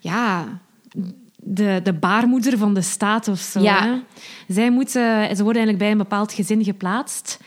Ja, 0.00 0.46
de, 1.42 1.80
de 1.82 1.92
baarmoeder 1.92 2.58
van 2.58 2.74
de 2.74 2.82
staat 2.82 3.28
of 3.28 3.38
zo. 3.38 3.60
Ja. 3.60 3.82
Hè? 3.82 3.94
Zij 4.54 4.70
moeten, 4.70 5.36
ze 5.36 5.42
worden 5.42 5.62
eigenlijk 5.62 5.78
bij 5.78 5.90
een 5.90 5.98
bepaald 5.98 6.32
gezin 6.32 6.64
geplaatst. 6.64 7.38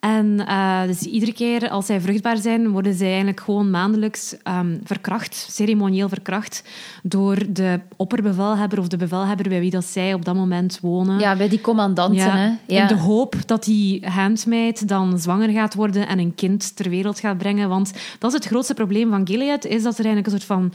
En 0.00 0.26
uh, 0.48 0.82
dus 0.86 1.02
iedere 1.02 1.32
keer 1.32 1.68
als 1.68 1.86
zij 1.86 2.00
vruchtbaar 2.00 2.36
zijn, 2.36 2.68
worden 2.70 2.94
zij 2.94 3.08
eigenlijk 3.08 3.40
gewoon 3.40 3.70
maandelijks 3.70 4.36
um, 4.44 4.80
verkracht, 4.84 5.46
ceremonieel 5.50 6.08
verkracht, 6.08 6.64
door 7.02 7.36
de 7.48 7.80
opperbevelhebber 7.96 8.78
of 8.78 8.88
de 8.88 8.96
bevelhebber 8.96 9.48
bij 9.48 9.60
wie 9.60 9.70
dat 9.70 9.84
zij 9.84 10.14
op 10.14 10.24
dat 10.24 10.34
moment 10.34 10.78
wonen. 10.82 11.18
Ja, 11.18 11.36
bij 11.36 11.48
die 11.48 11.60
commandanten. 11.60 12.16
Ja, 12.16 12.36
hè? 12.36 12.74
Ja. 12.74 12.80
In 12.82 12.86
de 12.86 12.96
hoop 12.96 13.34
dat 13.46 13.64
die 13.64 14.06
handmaid 14.06 14.88
dan 14.88 15.18
zwanger 15.18 15.48
gaat 15.48 15.74
worden 15.74 16.08
en 16.08 16.18
een 16.18 16.34
kind 16.34 16.76
ter 16.76 16.90
wereld 16.90 17.20
gaat 17.20 17.38
brengen. 17.38 17.68
Want 17.68 17.92
dat 18.18 18.30
is 18.30 18.36
het 18.36 18.46
grootste 18.46 18.74
probleem 18.74 19.10
van 19.10 19.26
Gilead, 19.26 19.64
is 19.64 19.82
dat 19.82 19.98
er 19.98 20.04
eigenlijk 20.04 20.26
een 20.26 20.40
soort 20.40 20.44
van... 20.44 20.72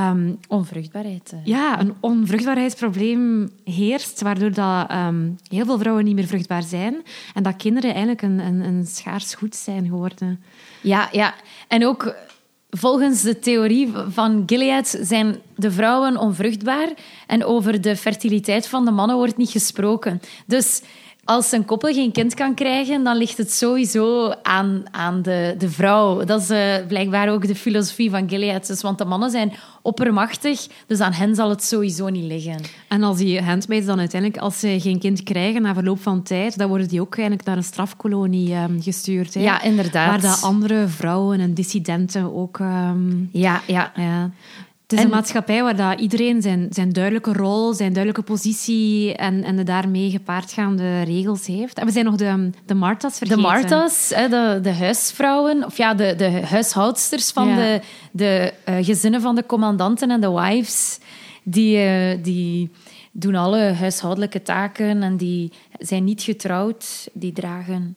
Um, 0.00 0.38
onvruchtbaarheid. 0.48 1.30
Hè? 1.30 1.40
Ja, 1.44 1.80
een 1.80 1.94
onvruchtbaarheidsprobleem 2.00 3.50
heerst, 3.64 4.20
waardoor 4.20 4.52
dat, 4.52 4.90
um, 4.92 5.38
heel 5.48 5.64
veel 5.64 5.78
vrouwen 5.78 6.04
niet 6.04 6.14
meer 6.14 6.26
vruchtbaar 6.26 6.62
zijn. 6.62 6.96
En 7.34 7.42
dat 7.42 7.56
kinderen 7.56 7.90
eigenlijk 7.90 8.22
een, 8.22 8.38
een 8.38 8.61
een 8.64 8.86
schaars 8.86 9.34
goed 9.34 9.56
zijn 9.56 9.86
geworden. 9.86 10.42
Ja, 10.80 11.08
ja. 11.12 11.34
En 11.68 11.86
ook 11.86 12.14
volgens 12.70 13.22
de 13.22 13.38
theorie 13.38 13.92
van 14.08 14.42
Gilead 14.46 14.98
zijn 15.00 15.36
de 15.56 15.70
vrouwen 15.70 16.16
onvruchtbaar 16.16 16.88
en 17.26 17.44
over 17.44 17.80
de 17.80 17.96
fertiliteit 17.96 18.68
van 18.68 18.84
de 18.84 18.90
mannen 18.90 19.16
wordt 19.16 19.36
niet 19.36 19.50
gesproken. 19.50 20.20
Dus 20.46 20.82
als 21.24 21.52
een 21.52 21.64
koppel 21.64 21.92
geen 21.92 22.12
kind 22.12 22.34
kan 22.34 22.54
krijgen, 22.54 23.04
dan 23.04 23.16
ligt 23.16 23.36
het 23.36 23.52
sowieso 23.52 24.32
aan, 24.42 24.82
aan 24.90 25.22
de, 25.22 25.54
de 25.58 25.70
vrouw. 25.70 26.24
Dat 26.24 26.40
is 26.40 26.50
eh, 26.50 26.86
blijkbaar 26.88 27.30
ook 27.30 27.46
de 27.46 27.54
filosofie 27.54 28.10
van 28.10 28.28
Gilead. 28.28 28.66
Dus, 28.66 28.82
want 28.82 28.98
de 28.98 29.04
mannen 29.04 29.30
zijn 29.30 29.52
oppermachtig, 29.82 30.66
dus 30.86 31.00
aan 31.00 31.12
hen 31.12 31.34
zal 31.34 31.50
het 31.50 31.62
sowieso 31.64 32.08
niet 32.08 32.24
liggen. 32.24 32.60
En 32.88 33.02
als 33.02 33.16
die 33.18 33.42
handmaids 33.42 33.86
dan 33.86 33.98
uiteindelijk, 33.98 34.42
als 34.42 34.60
ze 34.60 34.80
geen 34.80 34.98
kind 34.98 35.22
krijgen 35.22 35.62
na 35.62 35.74
verloop 35.74 36.02
van 36.02 36.22
tijd, 36.22 36.58
dan 36.58 36.68
worden 36.68 36.88
die 36.88 37.00
ook 37.00 37.16
eigenlijk 37.16 37.46
naar 37.46 37.56
een 37.56 37.64
strafkolonie 37.64 38.52
ehm, 38.54 38.80
gestuurd. 38.80 39.34
Hè? 39.34 39.40
Ja, 39.40 39.62
inderdaad. 39.62 40.22
Waar 40.22 40.36
de 40.36 40.46
andere 40.46 40.88
vrouwen 40.88 41.40
en 41.40 41.54
dissidenten 41.54 42.34
ook... 42.34 42.58
ehm, 42.60 43.24
Ja, 43.32 43.60
ja. 43.66 43.92
ja. 43.96 44.30
Het 44.92 45.00
is 45.00 45.06
En- 45.06 45.12
een 45.12 45.18
maatschappij 45.20 45.62
waar 45.62 45.76
dat 45.76 46.00
iedereen 46.00 46.42
zijn, 46.42 46.66
zijn 46.70 46.92
duidelijke 46.92 47.32
rol, 47.32 47.72
zijn 47.72 47.92
duidelijke 47.92 48.32
positie 48.32 49.14
en, 49.16 49.44
en 49.44 49.56
de 49.56 49.62
daarmee 49.62 50.10
gepaardgaande 50.10 51.02
regels 51.02 51.46
heeft. 51.46 51.78
En 51.78 51.86
we 51.86 51.92
zijn 51.92 52.04
nog 52.04 52.16
de, 52.16 52.50
de 52.66 52.74
Marta's 52.74 53.18
De 53.18 53.26
vergeten. 53.26 53.42
Marta's, 53.42 54.10
hè, 54.14 54.28
de, 54.28 54.58
de 54.62 54.72
huisvrouwen, 54.72 55.64
of 55.64 55.76
ja, 55.76 55.94
de, 55.94 56.14
de 56.16 56.30
huishoudsters 56.46 57.30
van 57.30 57.48
Ja. 57.48 57.56
de, 57.56 57.80
de 58.12 58.52
eh, 58.64 58.74
gezinnen 58.84 59.20
van 59.20 59.34
de 59.34 59.46
commandanten 59.46 60.10
en 60.10 60.20
de 60.20 60.30
wives, 60.30 60.98
die, 61.42 61.76
eh, 61.78 62.18
die 62.22 62.70
doen 63.12 63.34
alle 63.34 63.58
huishoudelijke 63.72 64.42
taken 64.42 65.02
en 65.02 65.16
die 65.16 65.52
zijn 65.78 66.04
niet 66.04 66.22
getrouwd. 66.22 67.08
Die 67.12 67.32
dragen 67.32 67.96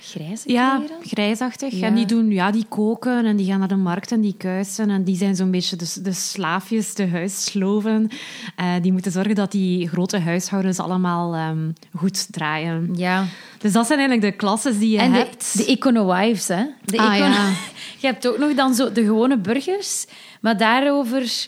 grijze 0.00 0.52
Ja, 0.52 0.76
kleren. 0.78 0.96
grijsachtig. 1.06 1.72
Ja. 1.72 1.86
En 1.86 1.94
die, 1.94 2.06
doen, 2.06 2.30
ja, 2.30 2.50
die 2.50 2.64
koken 2.68 3.24
en 3.26 3.36
die 3.36 3.46
gaan 3.46 3.58
naar 3.58 3.68
de 3.68 3.76
markt 3.76 4.12
en 4.12 4.20
die 4.20 4.34
kuisen. 4.38 4.90
En 4.90 5.04
die 5.04 5.16
zijn 5.16 5.36
zo'n 5.36 5.50
beetje 5.50 5.76
de, 5.76 5.94
de 6.02 6.12
slaafjes, 6.12 6.94
de 6.94 7.08
huissloven. 7.08 8.08
Eh, 8.56 8.72
die 8.82 8.92
moeten 8.92 9.12
zorgen 9.12 9.34
dat 9.34 9.52
die 9.52 9.88
grote 9.88 10.18
huishoudens 10.18 10.78
allemaal 10.78 11.34
ehm, 11.34 11.70
goed 11.96 12.32
draaien. 12.32 12.90
Ja. 12.96 13.24
Dus 13.58 13.72
dat 13.72 13.86
zijn 13.86 13.98
eigenlijk 13.98 14.30
de 14.32 14.36
klasses 14.38 14.78
die 14.78 14.90
je 14.90 14.98
En 14.98 15.12
de, 15.12 15.18
hebt. 15.18 15.56
de 15.56 15.64
econo-wives, 15.66 16.48
hè. 16.48 16.64
De 16.84 16.98
Ah, 16.98 17.14
econo- 17.16 17.32
ja. 17.34 17.48
Je 18.00 18.06
hebt 18.06 18.28
ook 18.28 18.38
nog 18.38 18.54
dan 18.54 18.74
zo 18.74 18.92
de 18.92 19.04
gewone 19.04 19.38
burgers, 19.38 20.06
maar 20.40 20.56
daarover 20.56 21.46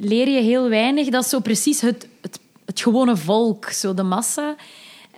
leer 0.00 0.28
je 0.28 0.40
heel 0.40 0.68
weinig. 0.68 1.08
Dat 1.08 1.24
is 1.24 1.30
zo 1.30 1.40
precies 1.40 1.80
het, 1.80 2.08
het, 2.20 2.38
het 2.64 2.80
gewone 2.80 3.16
volk, 3.16 3.64
zo 3.70 3.94
de 3.94 4.02
massa. 4.02 4.54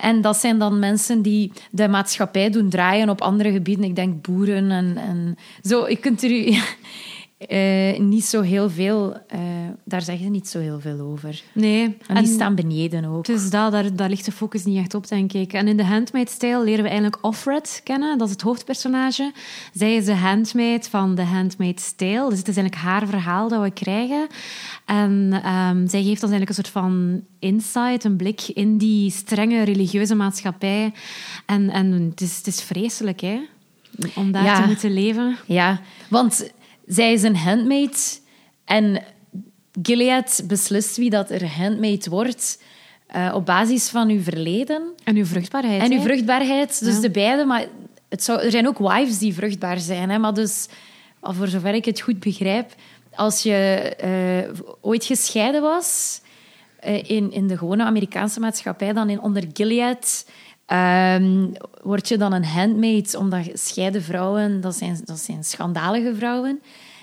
En 0.00 0.21
dat 0.21 0.37
zijn 0.37 0.59
dan 0.59 0.78
mensen 0.78 1.23
die 1.23 1.52
de 1.71 1.88
maatschappij 1.88 2.50
doen 2.50 2.69
draaien 2.69 3.09
op 3.09 3.21
andere 3.21 3.52
gebieden. 3.52 3.85
Ik 3.85 3.97
denk 3.97 4.23
boeren 4.23 4.71
en, 4.71 4.97
en 4.97 5.37
zo. 5.62 5.88
Je 5.88 5.97
kunt 5.97 6.23
er 6.23 6.30
u 6.30 6.54
eh, 7.49 7.99
niet 7.99 8.25
zo 8.25 8.40
heel 8.40 8.70
veel... 8.70 9.16
eh, 9.28 9.38
daar 9.85 10.02
zeggen 10.02 10.25
ze 10.25 10.30
niet 10.30 10.49
zo 10.49 10.59
heel 10.59 10.80
veel 10.80 11.00
over. 11.00 11.42
Nee. 11.52 11.97
En 12.06 12.25
die 12.25 12.32
staan 12.32 12.54
beneden 12.54 13.04
ook. 13.04 13.25
Dus 13.25 13.50
dat, 13.50 13.73
daar, 13.73 13.94
daar 13.97 14.09
ligt 14.09 14.25
de 14.25 14.32
focus 14.32 14.64
niet 14.64 14.78
echt 14.78 14.94
op, 14.94 15.09
denk 15.09 15.32
ik. 15.32 15.52
En 15.52 15.68
in 15.68 15.76
de 15.76 15.85
handmaid-stijl 15.85 16.64
leren 16.64 16.82
we 16.82 16.88
eigenlijk 16.88 17.25
Offred 17.25 17.80
kennen. 17.85 18.18
Dat 18.18 18.26
is 18.26 18.32
het 18.32 18.42
hoofdpersonage. 18.42 19.32
Zij 19.75 19.94
is 19.97 20.04
de 20.04 20.14
handmaid 20.14 20.88
van 20.88 21.14
de 21.14 21.23
handmaid-stijl. 21.23 22.28
Dus 22.28 22.38
het 22.38 22.49
is 22.49 22.56
eigenlijk 22.56 22.87
haar 22.87 23.06
verhaal 23.06 23.49
dat 23.49 23.62
we 23.62 23.70
krijgen. 23.70 24.26
En 24.85 25.40
ehm, 25.44 25.87
zij 25.88 26.02
geeft 26.02 26.23
ons 26.23 26.32
eigenlijk 26.32 26.49
een 26.49 26.54
soort 26.54 26.68
van 26.68 27.20
insight, 27.38 28.04
een 28.04 28.16
blik 28.16 28.40
in 28.49 28.78
die 28.78 29.11
strenge 29.11 29.62
religieuze 29.62 30.14
maatschappij. 30.14 30.92
En, 31.47 31.70
en 31.70 31.92
het, 31.92 32.20
is, 32.20 32.37
het 32.37 32.47
is 32.47 32.62
vreselijk, 32.62 33.20
hè? 33.20 33.40
Om 34.14 34.32
daar 34.32 34.44
Ja. 34.44 34.61
te 34.61 34.66
moeten 34.66 34.92
leven. 34.92 35.37
Ja, 35.47 35.80
want 36.09 36.50
zij 36.90 37.12
is 37.12 37.23
een 37.23 37.37
handmaid 37.37 38.23
en 38.64 39.02
Gilead 39.82 40.42
beslist 40.47 40.97
wie 40.97 41.11
dat 41.11 41.30
er 41.30 41.47
handmaid 41.49 42.06
wordt 42.06 42.62
eh, 43.06 43.32
op 43.35 43.47
basis 43.47 43.88
van 43.88 44.09
uw 44.09 44.20
verleden 44.23 44.82
En 45.04 45.16
uw 45.16 45.25
vruchtbaarheid. 45.26 45.82
en 45.82 45.92
uw 45.92 46.00
vruchtbaarheid. 46.00 46.85
Dus 46.85 46.94
Ja. 46.94 47.00
de 47.00 47.11
beide, 47.11 47.44
maar 47.44 47.66
het 48.09 48.25
zou, 48.25 48.40
er 48.40 48.50
zijn 48.50 48.66
ook 48.68 48.78
wives 48.78 49.18
die 49.18 49.35
vruchtbaar 49.35 49.78
zijn. 49.78 50.11
Hè, 50.11 50.18
maar 50.18 50.35
dus, 50.35 50.68
voor 51.20 51.49
zover 51.49 51.75
ik 51.75 51.85
het 51.85 52.00
goed 52.00 52.20
begrijp, 52.20 52.75
als 53.14 53.42
je 53.42 53.54
eh, 53.99 54.61
ooit 54.80 55.04
gescheiden 55.04 55.62
was 55.62 56.20
eh, 56.80 57.11
in, 57.11 57.32
in 57.32 57.47
de 57.47 57.59
gewone 57.59 57.85
Amerikaanse 57.85 58.40
maatschappij, 58.40 58.92
dan 58.92 59.11
in, 59.11 59.20
onder 59.20 59.44
Gilead, 59.52 60.26
ehm, 60.71 61.47
word 61.83 62.09
je 62.09 62.19
dan 62.19 62.33
een 62.33 62.45
handmaid, 62.45 63.15
omdat 63.15 63.45
gescheiden 63.45 64.03
vrouwen, 64.03 64.61
dat 64.61 64.77
zijn, 64.77 65.00
dat 65.05 65.19
zijn 65.19 65.45
schandalige 65.45 66.15
vrouwen. 66.15 66.61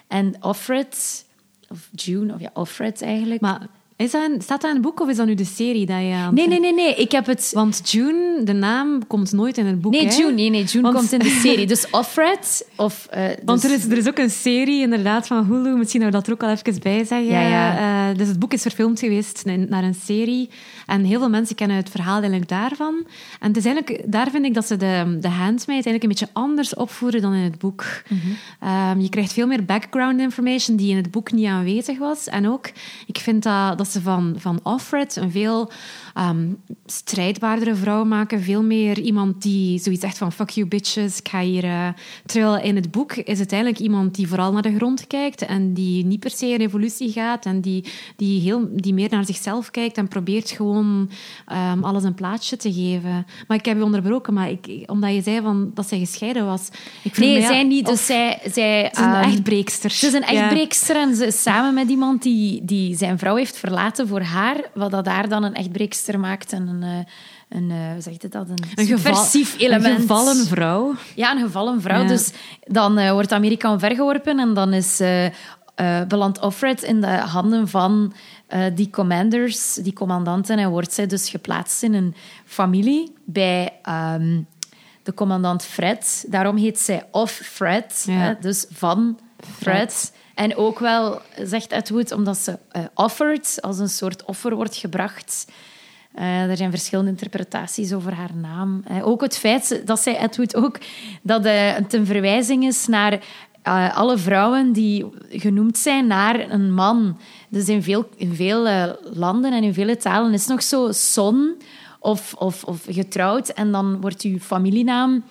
En 0.08 0.36
Offred, 0.44 1.26
of 1.70 1.90
June, 1.92 2.34
of 2.34 2.40
ja, 2.40 2.50
Offred 2.54 3.02
eigenlijk. 3.02 3.42
Maar 3.42 3.68
is 3.98 4.12
dat 4.12 4.24
een- 4.30 4.42
staat 4.42 4.62
dat 4.62 4.70
in 4.70 4.76
het 4.76 4.86
boek 4.86 5.00
of 5.00 5.10
is 5.10 5.16
dat 5.18 5.26
nu 5.26 5.34
de 5.36 5.46
serie 5.46 5.86
dat 5.86 6.00
je 6.02 6.14
aan 6.14 6.34
nee, 6.34 6.48
nee, 6.48 6.60
nee, 6.60 6.74
nee, 6.74 6.96
ik 6.96 7.12
heb 7.12 7.26
het... 7.26 7.52
Want 7.54 7.92
June, 7.92 8.42
de 8.44 8.54
naam, 8.54 9.08
komt 9.08 9.32
nooit 9.32 9.58
in 9.58 9.66
het 9.66 9.82
boek. 9.82 9.92
Nee, 9.92 10.08
hè? 10.08 10.16
June, 10.16 10.32
nee, 10.34 10.50
nee, 10.50 10.64
June 10.64 10.84
Want- 10.84 10.96
komt 10.96 11.12
in 11.12 11.20
de 11.20 11.40
serie. 11.44 11.68
Dus 11.68 11.90
Offred, 11.90 12.68
of... 12.76 13.08
eh, 13.10 13.24
Want 13.46 13.62
dus- 13.62 13.72
er 13.72 13.78
is, 13.78 13.86
er 13.86 13.98
is 13.98 14.08
ook 14.08 14.18
een 14.18 14.30
serie 14.30 14.82
inderdaad 14.82 15.28
van 15.28 15.46
Hulu, 15.46 15.78
misschien 15.78 16.00
dat 16.02 16.10
we 16.10 16.16
dat 16.16 16.28
er 16.28 16.34
ook 16.34 16.44
al 16.44 16.50
even 16.50 16.82
bij 16.82 17.04
zeggen. 17.06 17.28
Ja, 17.28 17.42
ja. 17.48 18.10
Eh, 18.10 18.18
dus 18.18 18.28
het 18.28 18.40
boek 18.40 18.54
is 18.54 18.62
verfilmd 18.62 19.00
geweest 19.00 19.46
na- 19.46 19.56
naar 19.56 19.84
een 19.84 19.96
serie. 20.06 20.50
En 20.86 21.04
heel 21.04 21.20
veel 21.20 21.30
mensen 21.30 21.56
kennen 21.56 21.78
het 21.78 21.90
verhaal 21.90 22.20
eigenlijk 22.20 22.50
daarvan. 22.50 22.96
En 23.40 23.48
het 23.48 23.58
is 23.58 23.66
eigenlijk, 23.66 24.04
daar 24.12 24.30
vind 24.32 24.46
ik 24.46 24.54
dat 24.54 24.66
ze 24.68 24.78
de, 24.78 25.18
de 25.22 25.28
handmaid 25.30 25.68
eigenlijk 25.86 26.04
een 26.04 26.10
beetje 26.10 26.30
anders 26.34 26.74
opvoeren 26.76 27.22
dan 27.22 27.34
in 27.34 27.44
het 27.44 27.58
boek. 27.58 27.84
Mhm. 28.10 28.20
Ehm, 28.60 29.00
je 29.00 29.10
krijgt 29.10 29.34
veel 29.34 29.48
meer 29.48 29.66
background 29.66 30.20
information 30.20 30.76
die 30.78 30.90
in 30.92 30.96
het 30.98 31.12
boek 31.12 31.32
niet 31.32 31.46
aanwezig 31.46 31.98
was. 31.98 32.28
En 32.28 32.48
ook, 32.50 32.70
ik 33.06 33.18
vind 33.18 33.44
dat, 33.44 33.78
dat 33.78 33.87
van, 34.02 34.36
van 34.38 34.60
Offred 34.64 35.16
een 35.16 35.32
veel 35.32 35.72
ehm, 36.18 36.48
strijdbaardere 36.86 37.76
vrouw 37.76 38.04
maken. 38.04 38.42
Veel 38.42 38.64
meer 38.64 39.00
iemand 39.00 39.42
die 39.42 39.80
zoiets 39.80 40.02
zegt 40.02 40.18
van 40.18 40.32
fuck 40.32 40.50
you 40.50 40.68
bitches, 40.68 41.20
ik 41.20 41.28
ga 41.28 41.40
hier... 41.42 41.64
eh, 41.64 41.88
Terwijl 42.26 42.58
in 42.64 42.76
het 42.76 42.92
boek 42.92 43.14
is 43.14 43.40
het 43.40 43.52
eigenlijk 43.52 43.82
iemand 43.82 44.16
die 44.16 44.28
vooral 44.28 44.52
naar 44.52 44.62
de 44.62 44.76
grond 44.76 45.08
kijkt 45.08 45.42
en 45.46 45.74
die 45.74 46.06
niet 46.06 46.20
per 46.20 46.30
se 46.32 46.48
in 46.48 46.58
revolutie 46.58 47.12
gaat 47.12 47.46
en 47.46 47.62
die, 47.62 47.84
die, 48.16 48.42
heel, 48.42 48.70
die 48.72 48.94
meer 48.94 49.08
naar 49.10 49.26
zichzelf 49.26 49.72
kijkt 49.72 49.98
en 49.98 50.08
probeert 50.08 50.50
gewoon 50.52 51.10
ehm, 51.46 51.84
alles 51.84 52.04
een 52.04 52.14
plaatsje 52.16 52.58
te 52.58 52.74
geven. 52.74 53.26
Maar 53.48 53.58
ik 53.58 53.66
heb 53.66 53.78
je 53.78 53.84
onderbroken, 53.84 54.34
maar 54.34 54.50
ik, 54.50 54.84
omdat 54.86 55.14
je 55.14 55.22
zei 55.22 55.42
van, 55.42 55.72
dat 55.74 55.88
zij 55.88 56.00
gescheiden 56.00 56.46
was. 56.46 56.68
Ik 57.04 57.18
Nee, 57.18 57.42
zij 57.42 57.64
niet. 57.64 57.86
of- 57.88 57.92
Dus 57.92 58.06
zij... 58.06 58.40
zij 58.52 58.92
Ze 58.94 59.00
is 59.00 59.06
een 59.06 59.14
ehm, 59.14 59.24
echt 59.30 59.44
breekster. 59.44 59.90
Ze 59.92 60.08
is 60.08 60.14
een 60.14 60.22
Ja. 60.22 60.28
echtbreekster 60.28 60.96
en 60.96 61.16
ze 61.16 61.26
is 61.26 61.42
samen 61.42 61.74
met 61.74 61.90
iemand 61.90 62.22
die, 62.24 62.66
die 62.66 62.96
zijn 62.98 63.18
vrouw 63.20 63.36
heeft 63.36 63.58
verlaten 63.58 64.08
voor 64.08 64.22
haar, 64.22 64.58
wat 64.74 64.92
dat 64.92 65.06
haar 65.06 65.30
dan 65.30 65.44
een 65.44 65.54
echtbreekster 65.54 66.07
maakt 66.16 66.54
en 66.54 66.68
een, 66.68 66.84
eh, 66.84 67.58
een 67.58 67.72
eh, 67.72 67.92
hoe 67.92 68.02
zeg 68.02 68.22
je 68.22 68.28
dat, 68.28 68.50
een, 68.50 68.64
Een 68.76 68.86
geval- 68.86 69.16
subversief 69.16 69.60
element. 69.60 69.86
Een 69.96 70.02
gevallen 70.02 70.46
vrouw. 70.46 70.94
Ja, 71.16 71.32
een 71.32 71.42
gevallen 71.42 71.82
vrouw. 71.82 72.02
Ja. 72.02 72.08
Dus 72.08 72.32
dan 72.64 72.98
eh, 72.98 73.12
wordt 73.12 73.32
Amerika 73.32 73.72
omvergeworpen 73.72 74.40
en 74.40 74.54
dan 74.54 74.74
is 74.74 75.00
eh 75.00 75.26
eh, 75.76 76.02
belandt 76.08 76.40
Offred 76.40 76.84
in 76.84 77.02
de 77.02 77.08
handen 77.08 77.68
van 77.68 78.14
die 78.74 78.90
commanders, 78.90 79.74
die 79.74 79.94
commandanten, 79.94 80.58
en 80.58 80.70
wordt 80.70 80.94
zij 80.94 81.08
dus 81.08 81.30
geplaatst 81.30 81.84
in 81.84 81.94
een 81.94 82.16
familie 82.46 83.14
bij 83.26 83.74
ehm, 83.82 84.42
de 85.04 85.14
commandant 85.14 85.64
Fred. 85.64 86.26
Daarom 86.28 86.58
heet 86.58 86.80
zij 86.80 87.08
Off 87.12 87.32
Fred, 87.44 88.04
Ja. 88.08 88.14
hè, 88.14 88.34
dus 88.40 88.66
van 88.72 89.20
Fred. 89.58 90.12
En 90.36 90.56
ook 90.56 90.80
wel, 90.80 91.22
zegt 91.44 91.72
Edward, 91.72 92.12
omdat 92.12 92.38
ze 92.38 92.60
offered, 92.94 93.58
als 93.62 93.80
een 93.80 93.90
soort 93.90 94.26
offer 94.26 94.56
wordt 94.56 94.76
gebracht. 94.76 95.46
Eh, 96.14 96.50
er 96.50 96.58
zijn 96.58 96.70
verschillende 96.70 97.12
interpretaties 97.12 97.94
over 97.94 98.14
haar 98.14 98.36
naam. 98.36 98.82
Eh, 98.86 99.08
ook 99.08 99.22
het 99.22 99.38
feit 99.38 99.82
dat 99.86 100.00
zij 100.00 100.20
Edward 100.20 100.56
ook 100.56 100.78
dat 101.22 101.46
eh, 101.46 101.74
het 101.74 101.94
een 101.94 102.06
verwijzing 102.06 102.66
is 102.66 102.88
naar 102.88 103.20
alle 103.94 104.18
vrouwen 104.18 104.72
die 104.72 105.06
genoemd 105.30 105.78
zijn 105.78 106.08
naar 106.08 106.52
een 106.52 106.74
man. 106.74 107.18
Dus 107.50 107.70
in 107.70 107.84
veel, 107.84 108.10
in 108.16 108.36
veel 108.36 108.68
landen 109.14 109.54
en 109.54 109.64
in 109.64 109.74
vele 109.74 109.98
talen 109.98 110.34
is 110.34 110.40
het 110.40 110.50
nog 110.50 110.64
zo 110.64 110.92
son 110.92 111.56
of, 112.00 112.34
of, 112.34 112.64
of 112.64 112.86
getrouwd. 112.90 113.50
En 113.50 113.72
dan 113.72 114.02
wordt 114.02 114.22
uw 114.22 114.40
familienaam 114.40 115.24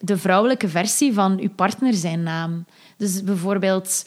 de 0.00 0.16
vrouwelijke 0.18 0.68
versie 0.68 1.12
van 1.12 1.38
uw 1.38 1.50
partner 1.50 1.94
zijn 1.94 2.22
naam. 2.22 2.64
Dus 2.96 3.24
bijvoorbeeld 3.24 4.06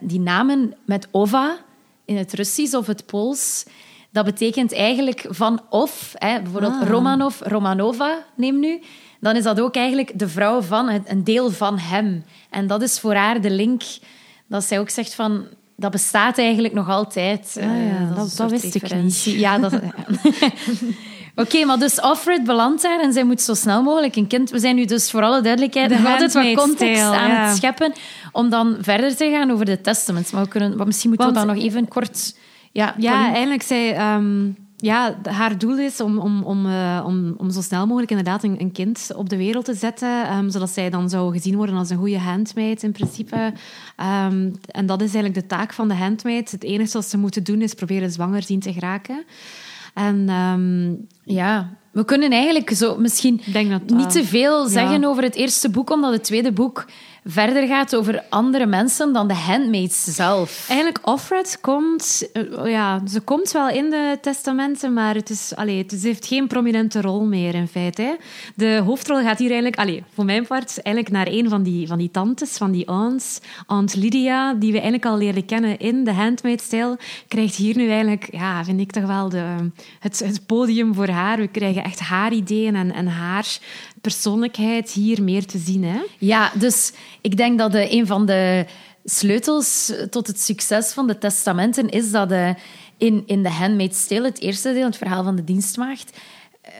die 0.00 0.20
namen 0.20 0.74
met 0.84 1.08
ova 1.10 1.58
in 2.04 2.16
het 2.16 2.32
Russisch 2.32 2.74
of 2.74 2.86
het 2.86 3.06
Pools, 3.06 3.64
dat 4.14 4.24
betekent 4.24 4.72
eigenlijk 4.74 5.26
van 5.28 5.60
of. 5.70 6.12
Hè, 6.18 6.42
bijvoorbeeld 6.42 6.82
Ah. 6.82 6.88
Romanov, 6.88 7.40
Romanova, 7.40 8.18
neem 8.36 8.58
nu. 8.58 8.82
Dan 9.20 9.36
is 9.36 9.42
dat 9.42 9.60
ook 9.60 9.74
eigenlijk 9.76 10.18
de 10.18 10.28
vrouw 10.28 10.60
van, 10.62 10.88
een 11.06 11.24
deel 11.24 11.50
van 11.50 11.78
hem. 11.78 12.24
En 12.50 12.66
dat 12.66 12.82
is 12.82 13.00
voor 13.00 13.14
haar 13.14 13.40
de 13.40 13.50
link 13.50 13.82
dat 14.48 14.64
zij 14.64 14.78
ook 14.78 14.88
zegt 14.90 15.14
van... 15.14 15.46
Dat 15.76 15.90
bestaat 15.90 16.38
eigenlijk 16.38 16.74
nog 16.74 16.88
altijd. 16.88 17.56
Ah 17.60 17.64
ja, 17.64 17.70
Eh, 18.10 18.16
dat- 18.16 18.34
dat 18.36 18.50
wist 18.50 18.74
ik 18.74 18.94
niet. 18.94 19.22
Ja, 19.24 19.58
dat... 19.58 19.72
ja. 19.72 19.94
Oké, 21.42 21.64
maar 21.64 21.78
dus 21.78 22.00
Offred 22.00 22.44
belandt 22.44 22.82
daar 22.82 23.00
en 23.00 23.12
zij 23.12 23.24
moet 23.24 23.40
zo 23.40 23.54
snel 23.54 23.82
mogelijk 23.82 24.16
een 24.16 24.26
kind... 24.26 24.50
We 24.50 24.58
zijn 24.58 24.76
nu 24.76 24.84
dus 24.84 25.10
voor 25.10 25.22
alle 25.22 25.40
duidelijkheid 25.40 25.88
De 25.88 25.98
nog 25.98 26.06
altijd 26.06 26.32
wat 26.32 26.54
context 26.54 27.02
aan 27.02 27.28
ja. 27.30 27.46
het 27.46 27.56
scheppen 27.56 27.92
om 28.32 28.50
dan 28.50 28.76
verder 28.80 29.16
te 29.16 29.30
gaan 29.30 29.50
over 29.50 29.64
de 29.64 29.80
testaments. 29.80 30.30
Maar, 30.30 30.42
we 30.42 30.48
kunnen, 30.48 30.86
misschien 30.86 31.10
moeten 31.10 31.28
we 31.28 31.34
dan 31.34 31.46
nog 31.46 31.56
even 31.56 31.88
kort... 31.88 32.34
Ja, 32.74 32.94
Ja, 32.98 33.10
Pauline? 33.10 33.32
eigenlijk 33.32 33.62
zij... 33.62 33.94
ehm, 33.94 34.50
ja, 34.76 35.18
haar 35.22 35.58
doel 35.58 35.78
is 35.78 36.00
om, 36.00 36.18
om, 36.18 36.42
om, 36.42 36.66
uh, 36.66 37.02
om, 37.06 37.34
om 37.36 37.50
zo 37.50 37.60
snel 37.60 37.86
mogelijk 37.86 38.10
inderdaad 38.10 38.42
een, 38.42 38.60
een 38.60 38.72
kind 38.72 39.10
op 39.16 39.28
de 39.28 39.36
wereld 39.36 39.64
te 39.64 39.74
zetten, 39.74 40.36
um, 40.36 40.50
zodat 40.50 40.70
zij 40.70 40.90
dan 40.90 41.08
zou 41.08 41.32
gezien 41.32 41.56
worden 41.56 41.76
als 41.76 41.90
een 41.90 41.98
goede 41.98 42.18
handmaid 42.18 42.82
in 42.82 42.92
principe. 42.92 43.36
Um, 43.36 44.52
en 44.66 44.86
dat 44.86 45.00
is 45.00 45.14
eigenlijk 45.14 45.34
de 45.34 45.46
taak 45.46 45.72
van 45.72 45.88
de 45.88 45.94
handmaid. 45.94 46.50
Het 46.50 46.64
enige 46.64 46.92
wat 46.92 47.04
ze 47.04 47.18
moeten 47.18 47.44
doen 47.44 47.62
is 47.62 47.74
proberen 47.74 48.10
zwanger 48.10 48.42
zien 48.42 48.60
te 48.60 48.72
geraken. 48.72 49.24
En 49.94 50.28
um, 50.28 51.06
ja, 51.24 51.70
we 51.90 52.04
kunnen 52.04 52.30
eigenlijk 52.30 52.70
zo 52.70 52.96
misschien 52.98 53.40
dat, 53.52 53.82
niet 53.86 54.10
te 54.10 54.24
veel 54.24 54.66
zeggen 54.66 55.00
ja. 55.00 55.06
over 55.06 55.22
het 55.22 55.34
eerste 55.34 55.70
boek, 55.70 55.90
omdat 55.90 56.12
het 56.12 56.24
tweede 56.24 56.52
boek 56.52 56.86
verder 57.24 57.66
gaat 57.66 57.96
over 57.96 58.24
andere 58.28 58.66
mensen 58.66 59.12
dan 59.12 59.28
de 59.28 59.34
handmaids 59.34 60.04
zelf. 60.04 60.64
Eigenlijk, 60.68 61.06
Offred 61.06 61.58
komt... 61.60 62.28
Uh, 62.32 62.70
ja, 62.70 63.00
ze 63.08 63.20
komt 63.20 63.52
wel 63.52 63.68
in 63.68 63.90
de 63.90 64.18
testamenten, 64.20 64.92
maar 64.92 65.14
het, 65.14 65.30
is, 65.30 65.52
allee, 65.54 65.78
het 65.78 66.02
heeft 66.02 66.26
geen 66.26 66.46
prominente 66.46 67.00
rol 67.00 67.24
meer, 67.24 67.54
in 67.54 67.68
feite. 67.68 68.18
De 68.54 68.82
hoofdrol 68.84 69.22
gaat 69.22 69.38
hier 69.38 69.50
eigenlijk, 69.50 69.80
allee, 69.80 70.04
voor 70.14 70.24
mijn 70.24 70.46
part, 70.46 70.82
eigenlijk 70.82 71.16
naar 71.16 71.26
een 71.26 71.48
van 71.48 71.62
die, 71.62 71.86
van 71.86 71.98
die 71.98 72.10
tantes, 72.10 72.56
van 72.56 72.70
die 72.70 72.86
aunts. 72.86 73.40
Aunt 73.66 73.94
Lydia, 73.94 74.54
die 74.54 74.72
we 74.72 74.80
eigenlijk 74.80 75.06
al 75.06 75.18
leren 75.18 75.44
kennen 75.44 75.78
in 75.78 76.04
de 76.04 76.12
handmaid-stijl, 76.12 76.96
krijgt 77.28 77.54
hier 77.54 77.76
nu 77.76 77.88
eigenlijk, 77.88 78.28
ja, 78.32 78.64
vind 78.64 78.80
ik 78.80 78.92
toch 78.92 79.06
wel 79.06 79.28
de, 79.28 79.70
het, 80.00 80.18
het 80.18 80.46
podium 80.46 80.94
voor 80.94 81.08
haar. 81.08 81.38
We 81.38 81.48
krijgen 81.48 81.84
echt 81.84 82.00
haar 82.00 82.32
ideeën 82.32 82.76
en, 82.76 82.92
en 82.92 83.06
haar 83.06 83.58
persoonlijkheid 84.04 84.90
hier 84.90 85.22
meer 85.22 85.46
te 85.46 85.58
zien. 85.58 85.84
Hè? 85.84 86.00
Ja, 86.18 86.52
dus 86.58 86.92
ik 87.20 87.36
denk 87.36 87.58
dat 87.58 87.74
een 87.74 88.06
van 88.06 88.26
de 88.26 88.66
sleutels 89.04 89.92
tot 90.10 90.26
het 90.26 90.40
succes 90.40 90.92
van 90.92 91.06
de 91.06 91.18
testamenten 91.18 91.88
is 91.88 92.10
dat 92.10 92.30
in, 92.98 93.22
in 93.26 93.42
The 93.42 93.48
Handmaid's 93.48 94.06
Tale, 94.06 94.24
het 94.24 94.40
eerste 94.40 94.72
deel, 94.72 94.84
het 94.84 94.96
verhaal 94.96 95.24
van 95.24 95.36
de 95.36 95.44
dienstmaagd, 95.44 96.18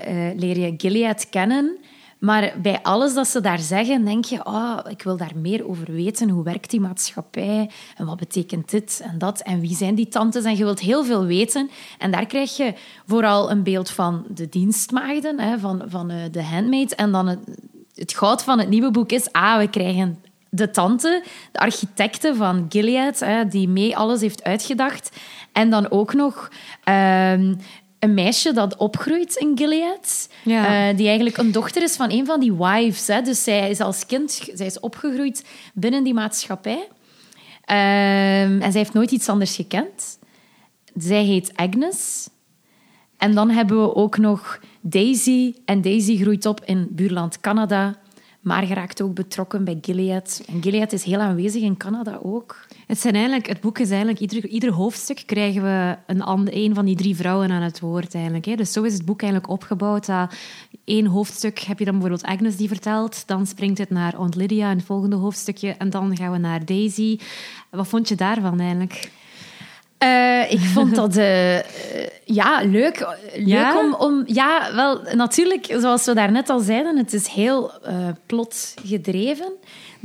uh, 0.09 0.31
leer 0.37 0.59
je 0.59 0.75
Gilead 0.77 1.29
kennen. 1.31 1.77
Maar 2.25 2.53
bij 2.63 2.83
alles 2.83 3.15
dat 3.15 3.29
ze 3.29 3.41
daar 3.41 3.59
zeggen, 3.59 4.05
denk 4.05 4.25
je, 4.25 4.45
oh, 4.45 4.79
ik 4.89 5.03
wil 5.03 5.17
daar 5.17 5.33
meer 5.35 5.69
over 5.69 5.93
weten. 5.93 6.29
Hoe 6.29 6.45
werkt 6.45 6.71
die 6.71 6.81
maatschappij? 6.81 7.71
En 7.97 8.07
wat 8.07 8.17
betekent 8.17 8.71
dit 8.71 9.01
en 9.03 9.19
dat? 9.19 9.41
En 9.41 9.61
wie 9.61 9.77
zijn 9.77 9.95
die 9.95 10.09
tantes? 10.09 10.45
En 10.45 10.57
je 10.57 10.65
wilt 10.65 10.81
heel 10.81 11.05
veel 11.05 11.25
weten. 11.25 11.71
En 11.99 12.11
daar 12.11 12.27
krijg 12.27 12.57
je 12.57 12.75
vooral 13.07 13.51
een 13.51 13.63
beeld 13.63 13.91
van 13.91 14.25
de 14.29 14.49
dienstmaagden, 14.49 15.41
hè, 15.41 15.59
van, 15.59 15.83
van 15.87 16.11
uh, 16.11 16.17
de 16.31 16.43
handmaid. 16.43 16.95
En 16.95 17.13
dan 17.13 17.27
het, 17.27 17.39
het 17.95 18.15
goud 18.15 18.43
van 18.43 18.59
het 18.59 18.69
nieuwe 18.69 18.91
boek 18.91 19.11
is, 19.11 19.33
ah, 19.33 19.59
we 19.59 19.69
krijgen 19.69 20.19
de 20.51 20.71
tante, 20.71 21.25
de 21.53 21.59
architecte 21.59 22.35
van 22.35 22.67
Gilead, 22.69 23.25
die 23.51 23.69
mee 23.69 23.97
alles 23.97 24.21
heeft 24.21 24.45
uitgedacht. 24.45 25.17
En 25.53 25.71
dan 25.71 25.91
ook 25.91 26.15
nog 26.15 26.49
uh, 26.89 27.55
een 28.05 28.15
meisje 28.15 28.53
dat 28.53 28.77
opgroeit 28.77 29.35
in 29.35 29.53
Gilead. 29.59 30.29
Ja. 30.45 30.89
Uh, 30.89 30.97
die 30.97 31.07
eigenlijk 31.07 31.37
een 31.37 31.53
dochter 31.53 31.83
is 31.83 31.97
van 31.97 32.11
een 32.11 32.27
van 32.27 32.41
die 32.41 32.53
wives. 32.53 33.07
Hè. 33.07 33.23
Dus 33.23 33.45
zij 33.45 33.71
is 33.71 33.81
als 33.81 34.07
kind 34.07 34.49
zij 34.55 34.67
is 34.67 34.81
opgegroeid 34.81 35.45
binnen 35.75 36.05
die 36.05 36.15
maatschappij. 36.15 36.89
Uh, 37.71 38.43
en 38.43 38.73
zij 38.73 38.81
heeft 38.81 38.93
nooit 38.93 39.11
iets 39.11 39.29
anders 39.29 39.55
gekend. 39.57 40.19
Zij 40.95 41.25
heet 41.25 41.53
Agnes. 41.55 42.29
En 43.17 43.35
dan 43.35 43.51
hebben 43.51 43.83
we 43.83 43.95
ook 43.95 44.19
nog 44.19 44.61
Daisy. 44.81 45.55
En 45.65 45.83
Daisy 45.83 46.17
groeit 46.17 46.47
op 46.47 46.61
in 46.65 46.89
buurland 46.91 47.41
Canada 47.41 48.03
maar 48.45 48.63
geraakt 48.63 49.03
ook 49.03 49.15
betrokken 49.15 49.65
bij 49.65 49.79
Gilead. 49.81 50.43
En 50.47 50.63
Gilead 50.63 50.93
is 50.93 51.05
heel 51.05 51.21
aanwezig 51.21 51.63
in 51.63 51.77
Canada 51.77 52.21
ook. 52.23 52.67
Het, 52.87 53.01
zijn 53.01 53.15
eigenlijk, 53.15 53.47
het 53.47 53.61
boek 53.61 53.79
is 53.79 53.91
eigenlijk, 53.91 54.21
ieder, 54.21 54.47
ieder 54.47 54.73
hoofdstuk 54.73 55.23
krijgen 55.27 55.63
we 55.63 55.97
een, 56.07 56.57
een 56.57 56.75
van 56.75 56.85
die 56.85 56.97
drie 56.97 57.17
vrouwen 57.17 57.51
aan 57.51 57.63
het 57.63 57.81
woord. 57.81 58.15
Eigenlijk, 58.15 58.45
hè. 58.45 58.55
Dus 58.55 58.73
zo 58.73 58.83
is 58.83 58.93
het 58.93 59.05
boek 59.05 59.23
eigenlijk 59.23 59.53
opgebouwd. 59.53 60.07
Dat 60.07 60.35
één 60.85 61.07
hoofdstuk 61.07 61.59
heb 61.59 61.79
je 61.79 61.85
dan 61.85 61.99
bijvoorbeeld 61.99 62.31
Agnes 62.31 62.57
die 62.57 62.69
vertelt. 62.69 63.27
Dan 63.27 63.47
springt 63.47 63.79
het 63.79 63.91
naar 63.91 64.15
Aunt 64.15 64.35
Lydia 64.35 64.71
in 64.71 64.77
het 64.77 64.87
volgende 64.87 65.17
hoofdstukje. 65.17 65.75
En 65.79 65.91
dan 65.91 66.17
gaan 66.17 66.33
we 66.33 66.39
naar 66.39 66.65
Daisy. 66.65 67.19
Wat 67.71 67.89
vond 67.89 68.09
je 68.09 68.15
daarvan 68.15 68.61
eigenlijk? 68.61 69.11
Uh, 70.05 70.53
ik 70.53 70.61
vond 70.61 70.95
dat 70.95 71.17
uh, 71.17 71.61
ja, 72.25 72.63
leuk. 72.65 72.99
Leuk 73.35 73.47
ja? 73.47 73.79
Om, 73.79 73.95
om... 73.95 74.23
Ja, 74.27 74.75
wel, 74.75 75.03
natuurlijk, 75.15 75.77
zoals 75.79 76.05
we 76.05 76.15
daarnet 76.15 76.49
al 76.49 76.61
zeiden, 76.61 76.97
het 76.97 77.13
is 77.13 77.27
heel 77.27 77.71
uh, 77.87 78.09
plot 78.27 78.75
gedreven. 78.85 79.53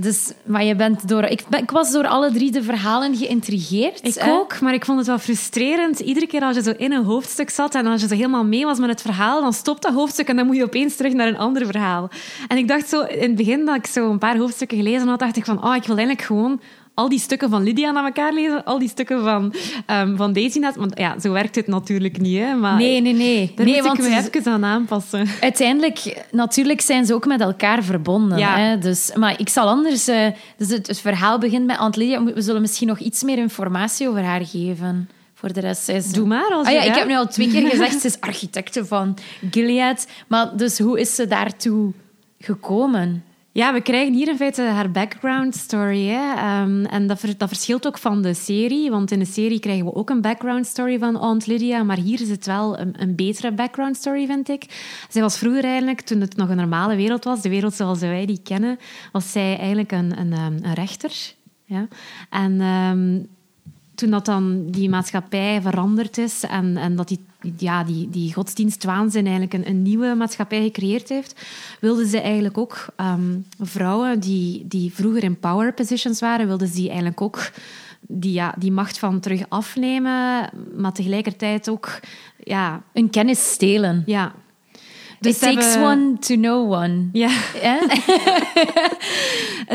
Dus, 0.02 0.32
maar 0.44 0.64
je 0.64 0.76
bent 0.76 1.08
door... 1.08 1.24
Ik, 1.24 1.44
ben, 1.50 1.62
ik, 1.62 1.72
was 1.72 1.92
door 1.92 2.08
alle 2.08 2.32
drie 2.32 2.52
de 2.52 2.64
verhalen 2.64 3.16
geïntrigeerd. 3.16 4.06
Ik 4.06 4.24
ook, 4.28 4.60
maar 4.60 4.74
ik 4.74 4.86
vond 4.86 4.98
het 4.98 5.08
wel 5.08 5.20
frustrerend. 5.20 6.00
Iedere 6.00 6.28
keer 6.28 6.42
als 6.42 6.56
je 6.56 6.62
zo 6.62 6.74
in 6.78 6.92
een 6.92 7.04
hoofdstuk 7.04 7.50
zat 7.50 7.76
en 7.76 7.86
als 7.86 8.02
je 8.02 8.08
zo 8.08 8.16
helemaal 8.16 8.46
mee 8.46 8.66
was 8.66 8.80
met 8.80 8.90
het 8.90 9.02
verhaal, 9.02 9.42
dan 9.42 9.54
stopt 9.54 9.82
dat 9.82 9.94
hoofdstuk 9.94 10.28
en 10.28 10.36
dan 10.36 10.46
moet 10.46 10.56
je 10.56 10.64
opeens 10.64 10.96
terug 10.96 11.14
naar 11.14 11.28
een 11.28 11.38
ander 11.38 11.66
verhaal. 11.66 12.10
En 12.48 12.58
ik 12.58 12.68
dacht 12.68 12.90
zo, 12.90 13.02
in 13.02 13.22
het 13.22 13.36
begin 13.36 13.66
dat 13.66 13.76
ik 13.76 13.86
zo 13.86 14.10
een 14.10 14.18
paar 14.18 14.38
hoofdstukken 14.38 14.78
gelezen 14.78 15.08
had, 15.08 15.20
dacht 15.20 15.38
ik 15.38 15.46
van, 15.46 15.64
oh, 15.64 15.76
ik 15.76 15.84
wil 15.84 15.98
eigenlijk 15.98 16.28
gewoon 16.28 16.62
al 17.00 17.10
die 17.10 17.20
stukken 17.20 17.50
van 17.50 17.64
Lydia 17.64 17.92
naar 17.92 18.04
elkaar 18.04 18.34
lezen, 18.34 18.66
al 18.66 18.80
die 18.80 18.90
stukken 18.90 19.24
van, 19.24 19.54
um, 19.88 20.18
van 20.18 20.34
Daisy. 20.34 20.60
Want 20.76 20.98
ja, 20.98 21.20
zo 21.20 21.32
werkt 21.32 21.56
het 21.56 21.68
natuurlijk 21.68 22.20
niet. 22.20 22.40
Hè? 22.40 22.56
Maar 22.56 22.78
nee, 22.78 23.02
nee, 23.02 23.14
nee. 23.14 23.52
Daar 23.56 23.66
nee, 23.66 23.76
moet 23.76 23.86
want 23.86 24.00
ik 24.00 24.10
me 24.10 24.30
even 24.32 24.52
aan 24.52 24.66
aanpassen. 24.66 25.28
Uiteindelijk, 25.42 26.26
natuurlijk 26.32 26.82
zijn 26.82 27.06
ze 27.06 27.14
ook 27.14 27.26
met 27.26 27.42
elkaar 27.42 27.84
verbonden. 27.84 28.38
Ja. 28.38 28.58
Hè? 28.58 28.78
Dus, 28.78 29.12
maar 29.16 29.40
ik 29.40 29.50
zal 29.50 29.68
anders... 29.68 30.10
Uh, 30.10 30.28
dus 30.58 30.70
het, 30.70 30.88
het, 30.88 31.00
verhaal 31.00 31.40
begint 31.40 31.66
met 31.66 31.78
Aunt 31.78 31.96
Lydia. 31.96 32.24
We 32.24 32.42
zullen 32.42 32.62
misschien 32.62 32.88
nog 32.88 33.00
iets 33.00 33.24
meer 33.24 33.38
informatie 33.38 34.10
over 34.10 34.24
haar 34.24 34.46
geven. 34.46 35.10
Voor 35.34 35.54
de 35.54 35.60
rest 35.60 35.90
is... 35.90 36.12
Doe 36.12 36.28
maar. 36.28 36.52
Als 36.52 36.68
ah, 36.68 36.74
ja, 36.74 36.82
ik 36.82 36.96
heb 36.96 37.08
nu 37.08 37.16
al 37.16 37.28
twee 37.28 37.50
keer 37.50 37.70
gezegd, 37.70 38.00
ze 38.02 38.08
is 38.08 38.20
architecte 38.20 38.86
van 38.86 39.18
Gilead. 39.52 40.08
Maar 40.28 40.58
dus 40.58 40.80
hoe 40.80 41.00
is 41.00 41.16
ze 41.16 41.28
daartoe 41.28 41.92
gekomen? 42.40 43.24
Ja, 43.52 43.74
we 43.74 43.82
krijgen 43.82 44.14
hier 44.14 44.28
in 44.28 44.38
feite 44.38 44.62
haar 44.62 44.92
background 44.92 45.56
story. 45.56 46.08
Hè. 46.08 46.62
Um, 46.62 46.86
en 46.86 47.08
dat, 47.08 47.20
verschilt 47.38 47.88
ook 47.88 47.98
van 47.98 48.22
de 48.22 48.34
serie, 48.34 48.90
want 48.90 49.12
in 49.12 49.20
de 49.20 49.26
serie 49.26 49.60
krijgen 49.60 49.86
we 49.86 49.96
ook 49.96 50.10
een 50.10 50.22
background 50.22 50.66
story 50.66 51.00
van 51.00 51.18
Aunt 51.18 51.48
Lydia, 51.48 51.84
maar 51.84 51.98
hier 51.98 52.22
is 52.22 52.30
het 52.30 52.46
wel 52.46 52.80
een, 52.80 53.02
een 53.02 53.16
betere 53.16 53.52
background 53.52 53.96
story, 53.96 54.26
vind 54.26 54.50
ik. 54.50 54.66
Zij 55.10 55.22
was 55.22 55.38
vroeger 55.38 55.64
eigenlijk, 55.64 56.02
toen 56.02 56.22
het 56.22 56.36
nog 56.36 56.50
een 56.50 56.58
normale 56.58 56.96
wereld 56.96 57.24
was, 57.24 57.42
de 57.42 57.50
wereld 57.50 57.74
zoals 57.74 58.00
wij 58.00 58.26
die 58.26 58.42
kennen, 58.44 58.80
was 59.12 59.32
zij 59.32 59.58
eigenlijk 59.58 59.92
een, 59.92 60.20
een, 60.20 60.34
ehm, 60.34 60.58
een 60.62 60.74
rechter. 60.74 61.12
Ja. 61.66 61.88
En 62.30 62.62
um, 62.62 63.28
toen 64.00 64.10
dat 64.10 64.26
dan 64.26 64.66
die 64.66 64.90
maatschappij 64.90 65.62
veranderd 65.62 66.18
is 66.18 66.44
en, 66.44 66.78
en 66.78 66.96
dat 66.96 67.08
die, 67.08 67.26
ja, 67.58 67.84
die, 67.84 68.10
die 68.10 68.34
godsdienstwaanzin 68.34 69.24
eigenlijk 69.24 69.54
een, 69.54 69.68
een 69.68 69.82
nieuwe 69.82 70.16
maatschappij 70.16 70.62
gecreëerd 70.62 71.10
heeft, 71.10 71.46
wilden 71.80 72.08
ze 72.08 72.22
eigenlijk 72.22 72.58
ook 72.58 72.86
um, 72.98 73.46
vrouwen 73.60 74.20
die, 74.20 74.68
die 74.68 74.94
vroeger 74.94 75.24
in 75.24 75.40
power 75.40 75.74
positions 75.74 76.20
waren, 76.20 76.48
wilden 76.48 76.68
ze 76.68 76.88
eigenlijk 76.88 77.22
ook 77.22 77.52
die, 78.02 78.34
ja, 78.34 78.56
die 78.58 78.72
macht 78.72 79.00
van 79.00 79.20
terug 79.20 79.46
afnemen, 79.50 80.50
maar 80.76 80.94
tegelijkertijd 80.94 81.70
ook 81.70 82.00
ja, 82.44 82.82
een 82.94 83.10
kennis 83.10 83.52
stelen. 83.52 84.04
Ja, 84.06 84.34
dus 85.20 85.36
It 85.36 85.42
takes 85.42 85.76
one 85.76 86.18
to 86.20 86.36
know 86.36 86.72
one. 86.72 87.10
Ja. 87.14 87.30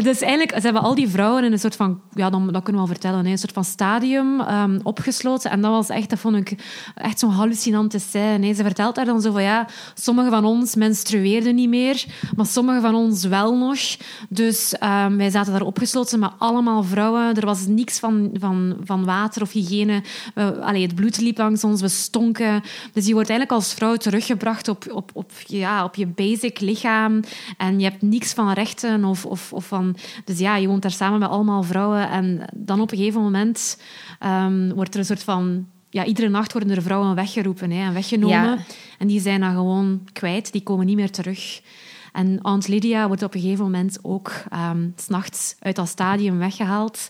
dus 0.02 0.20
eigenlijk, 0.30 0.52
ze 0.52 0.60
hebben 0.60 0.82
al 0.82 0.94
die 0.94 1.08
vrouwen 1.08 1.44
in 1.44 1.52
een 1.52 1.58
soort 1.58 1.76
van, 1.76 2.00
ja, 2.14 2.30
dan, 2.30 2.52
dat 2.52 2.62
kunnen 2.62 2.82
we 2.82 2.88
wel 2.88 2.96
vertellen, 2.96 3.26
een 3.26 3.38
soort 3.38 3.52
van 3.52 3.64
stadium 3.64 4.40
um, 4.40 4.80
opgesloten. 4.82 5.50
En 5.50 5.60
dat 5.60 5.70
was 5.70 5.88
echt, 5.88 6.10
dat 6.10 6.18
vond 6.18 6.36
ik 6.36 6.54
echt 6.94 7.18
zo'n 7.18 7.30
hallucinante 7.30 7.98
scène. 7.98 8.54
Ze 8.54 8.62
vertelt 8.62 8.94
daar 8.94 9.04
dan 9.04 9.20
zo 9.20 9.32
van, 9.32 9.42
ja, 9.42 9.66
sommige 9.94 10.30
van 10.30 10.44
ons 10.44 10.74
menstrueerden 10.74 11.54
niet 11.54 11.68
meer, 11.68 12.04
maar 12.36 12.46
sommige 12.46 12.80
van 12.80 12.94
ons 12.94 13.24
wel 13.24 13.56
nog. 13.56 13.78
Dus 14.28 14.74
um, 14.80 15.16
wij 15.16 15.30
zaten 15.30 15.52
daar 15.52 15.62
opgesloten 15.62 16.18
met 16.18 16.30
allemaal 16.38 16.82
vrouwen. 16.82 17.34
Er 17.34 17.46
was 17.46 17.66
niks 17.66 17.98
van, 17.98 18.30
van, 18.32 18.76
van 18.84 19.04
water 19.04 19.42
of 19.42 19.52
hygiëne. 19.52 20.02
We, 20.34 20.60
allee, 20.60 20.82
het 20.82 20.94
bloed 20.94 21.20
liep 21.20 21.38
langs 21.38 21.64
ons, 21.64 21.80
we 21.80 21.88
stonken. 21.88 22.62
Dus 22.92 23.06
je 23.06 23.12
wordt 23.12 23.28
eigenlijk 23.30 23.60
als 23.60 23.74
vrouw 23.74 23.96
teruggebracht 23.96 24.68
op, 24.68 24.84
op, 24.90 25.10
op 25.14 25.32
ja, 25.46 25.84
op 25.84 25.94
je 25.94 26.06
basic 26.06 26.60
lichaam. 26.60 27.20
En 27.56 27.78
je 27.78 27.84
hebt 27.84 28.02
niks 28.02 28.32
van 28.32 28.52
rechten. 28.52 29.04
Of, 29.04 29.26
of, 29.26 29.52
of 29.52 29.66
van, 29.66 29.96
dus 30.24 30.38
ja, 30.38 30.56
je 30.56 30.66
woont 30.66 30.82
daar 30.82 30.90
samen 30.90 31.18
met 31.18 31.28
allemaal 31.28 31.62
vrouwen. 31.62 32.10
En 32.10 32.44
dan 32.54 32.80
op 32.80 32.92
een 32.92 32.98
gegeven 32.98 33.22
moment 33.22 33.80
um, 34.24 34.74
wordt 34.74 34.94
er 34.94 35.00
een 35.00 35.06
soort 35.06 35.22
van 35.22 35.66
ja, 35.90 36.04
iedere 36.04 36.28
nacht 36.28 36.52
worden 36.52 36.76
er 36.76 36.82
vrouwen 36.82 37.14
weggeroepen 37.14 37.70
hè, 37.70 37.86
en 37.86 37.94
weggenomen. 37.94 38.64
En 38.98 39.06
die 39.06 39.20
zijn 39.20 39.40
dan 39.40 39.54
gewoon 39.54 40.08
kwijt, 40.12 40.52
die 40.52 40.62
komen 40.62 40.86
niet 40.86 40.96
meer 40.96 41.10
terug. 41.10 41.60
En 42.12 42.38
Aunt 42.42 42.68
Lydia 42.68 43.06
wordt 43.06 43.22
op 43.22 43.34
een 43.34 43.40
gegeven 43.40 43.64
moment 43.64 43.98
ook 44.02 44.32
um, 44.52 44.92
s'nachts 44.96 45.56
uit 45.58 45.76
dat 45.76 45.88
stadium 45.88 46.38
weggehaald. 46.38 47.08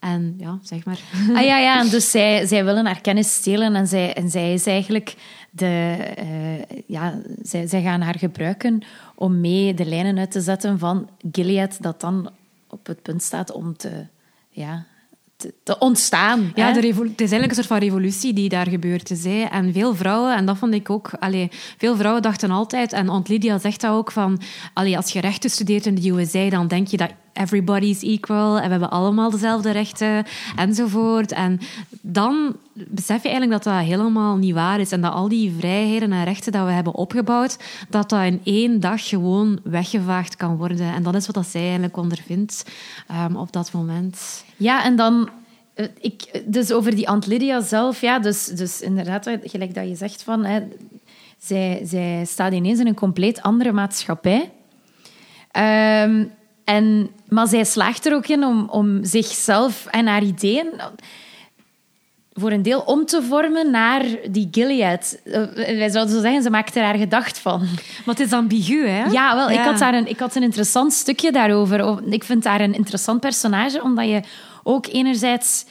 En 0.00 0.34
ja, 0.38 0.58
zeg 0.62 0.84
maar. 0.84 0.98
Ah 1.34 1.44
ja, 1.44 1.58
ja. 1.58 1.80
En 1.80 1.88
dus 1.96 2.10
zij, 2.10 2.46
zij 2.46 2.64
willen 2.64 2.86
haar 2.86 3.00
kennis 3.00 3.34
stelen 3.34 3.74
en 3.74 3.86
zij, 3.86 4.14
en 4.14 4.30
zij 4.30 4.52
is 4.52 4.66
eigenlijk 4.66 5.14
de, 5.56 5.96
uh, 6.18 6.78
ja, 6.86 7.20
zij, 7.42 7.66
zij 7.66 7.82
gaan 7.82 8.00
haar 8.00 8.18
gebruiken 8.18 8.82
om 9.14 9.40
mee 9.40 9.74
de 9.74 9.84
lijnen 9.84 10.18
uit 10.18 10.30
te 10.30 10.40
zetten 10.40 10.78
van 10.78 11.08
Gilead, 11.32 11.76
dat 11.80 12.00
dan 12.00 12.30
op 12.68 12.86
het 12.86 13.02
punt 13.02 13.22
staat 13.22 13.52
om 13.52 13.76
te, 13.76 14.06
ja, 14.50 14.86
te, 15.36 15.54
te 15.62 15.78
ontstaan. 15.78 16.52
Ja, 16.54 16.72
de 16.72 16.86
het 16.86 16.96
is 16.96 17.30
eigenlijk 17.30 17.48
een 17.48 17.54
soort 17.54 17.66
van 17.66 17.78
revolutie 17.78 18.32
die 18.32 18.48
daar 18.48 18.68
gebeurd 18.68 19.10
is. 19.10 19.24
Hè. 19.24 19.42
En 19.42 19.72
veel 19.72 19.94
vrouwen, 19.94 20.36
en 20.36 20.46
dat 20.46 20.58
vond 20.58 20.74
ik 20.74 20.90
ook... 20.90 21.10
Allee, 21.18 21.48
veel 21.78 21.96
vrouwen 21.96 22.22
dachten 22.22 22.50
altijd, 22.50 22.92
en 22.92 23.08
Aunt 23.08 23.28
Lydia 23.28 23.58
zegt 23.58 23.80
dat 23.80 23.92
ook, 23.92 24.12
van... 24.12 24.40
Allee, 24.72 24.96
als 24.96 25.12
je 25.12 25.20
rechten 25.20 25.50
studeert 25.50 25.86
in 25.86 25.94
de 25.94 26.10
USA, 26.10 26.48
dan 26.48 26.68
denk 26.68 26.88
je 26.88 26.96
dat 26.96 27.10
everybody 27.34 27.86
is 27.86 28.02
equal 28.02 28.56
en 28.56 28.64
we 28.64 28.70
hebben 28.70 28.90
allemaal 28.90 29.30
dezelfde 29.30 29.70
rechten, 29.70 30.24
enzovoort. 30.56 31.32
En 31.32 31.60
dan 32.00 32.56
besef 32.72 33.22
je 33.22 33.28
eigenlijk 33.28 33.62
dat 33.62 33.74
dat 33.74 33.82
helemaal 33.84 34.36
niet 34.36 34.54
waar 34.54 34.80
is. 34.80 34.92
En 34.92 35.00
dat 35.00 35.12
al 35.12 35.28
die 35.28 35.54
vrijheden 35.58 36.12
en 36.12 36.24
rechten 36.24 36.52
dat 36.52 36.66
we 36.66 36.72
hebben 36.72 36.94
opgebouwd, 36.94 37.58
dat 37.88 38.08
dat 38.10 38.22
in 38.24 38.40
één 38.44 38.80
dag 38.80 39.08
gewoon 39.08 39.58
weggevaagd 39.62 40.36
kan 40.36 40.56
worden. 40.56 40.94
En 40.94 41.02
dat 41.02 41.14
is 41.14 41.26
wat 41.26 41.34
dat 41.34 41.46
zij 41.46 41.60
eigenlijk 41.60 41.96
ondervindt 41.96 42.64
ehm, 43.08 43.36
op 43.36 43.52
dat 43.52 43.72
moment. 43.72 44.44
Ja, 44.56 44.84
en 44.84 44.96
dan... 44.96 45.28
eh, 45.74 45.86
Ik, 46.00 46.42
dus 46.46 46.72
over 46.72 46.94
die 46.94 47.06
Aunt 47.06 47.26
Lydia 47.26 47.60
zelf, 47.60 48.00
ja, 48.00 48.18
dus, 48.18 48.44
dus 48.44 48.80
inderdaad, 48.80 49.30
gelijk 49.42 49.74
dat 49.74 49.88
je 49.88 49.96
zegt 49.96 50.22
van... 50.22 50.44
Hè, 50.44 50.60
zij, 51.38 51.80
zij 51.84 52.24
staat 52.26 52.52
ineens 52.52 52.78
in 52.80 52.86
een 52.86 52.94
compleet 52.94 53.42
andere 53.42 53.72
maatschappij. 53.72 54.50
Ehm, 55.50 56.24
en, 56.64 57.10
maar 57.28 57.46
zij 57.46 57.64
slaagt 57.64 58.06
er 58.06 58.14
ook 58.14 58.26
in 58.26 58.44
om, 58.44 58.68
om 58.68 59.04
zichzelf 59.04 59.86
en 59.86 60.06
haar 60.06 60.22
ideeën 60.22 60.68
voor 62.34 62.50
een 62.50 62.62
deel 62.62 62.80
om 62.80 63.06
te 63.06 63.22
vormen 63.22 63.70
naar 63.70 64.04
die 64.30 64.48
Gilead. 64.50 65.18
Eh, 65.24 65.42
wij 65.54 65.90
zouden 65.90 66.14
zo 66.14 66.20
zeggen, 66.20 66.42
ze 66.42 66.50
maakt 66.50 66.76
er 66.76 66.82
haar 66.82 66.96
gedacht 66.96 67.38
van. 67.38 67.60
Maar 68.04 68.14
het 68.14 68.20
is 68.20 68.32
ambigu, 68.32 68.86
hè? 68.86 69.04
Ja, 69.04 69.34
wel, 69.34 69.50
Ik, 69.50 69.58
had 69.58 69.78
daar 69.78 69.94
een, 69.94 70.06
ik 70.06 70.18
had 70.18 70.34
een 70.34 70.42
interessant 70.42 70.92
stukje 70.92 71.32
daarover. 71.32 72.02
Ik 72.12 72.24
vind 72.24 72.44
haar 72.44 72.60
een 72.60 72.74
interessant 72.74 73.20
personage, 73.20 73.82
omdat 73.82 74.08
je 74.08 74.20
ook 74.62 74.86
enerzijds... 74.86 75.64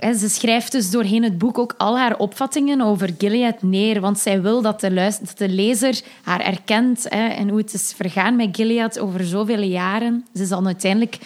Ze 0.00 0.28
schrijft 0.28 0.72
dus 0.72 0.90
doorheen 0.90 1.22
het 1.22 1.38
boek 1.38 1.58
ook 1.58 1.74
al 1.78 1.98
haar 1.98 2.16
opvattingen 2.16 2.80
over 2.80 3.14
Gilead 3.18 3.62
neer, 3.62 4.00
want 4.00 4.18
zij 4.18 4.42
wil 4.42 4.62
dat 4.62 4.80
de, 4.80 4.92
luister, 4.92 5.26
dat 5.26 5.38
de 5.38 5.48
lezer 5.48 6.00
haar 6.22 6.40
erkent 6.40 7.06
hè, 7.08 7.26
en 7.28 7.48
hoe 7.48 7.58
het 7.58 7.74
is 7.74 7.92
vergaan 7.96 8.36
met 8.36 8.56
Gilead 8.56 8.98
over 8.98 9.24
zoveel 9.24 9.62
jaren. 9.62 10.26
Ze 10.34 10.42
is 10.42 10.48
dan 10.48 10.66
uiteindelijk... 10.66 11.18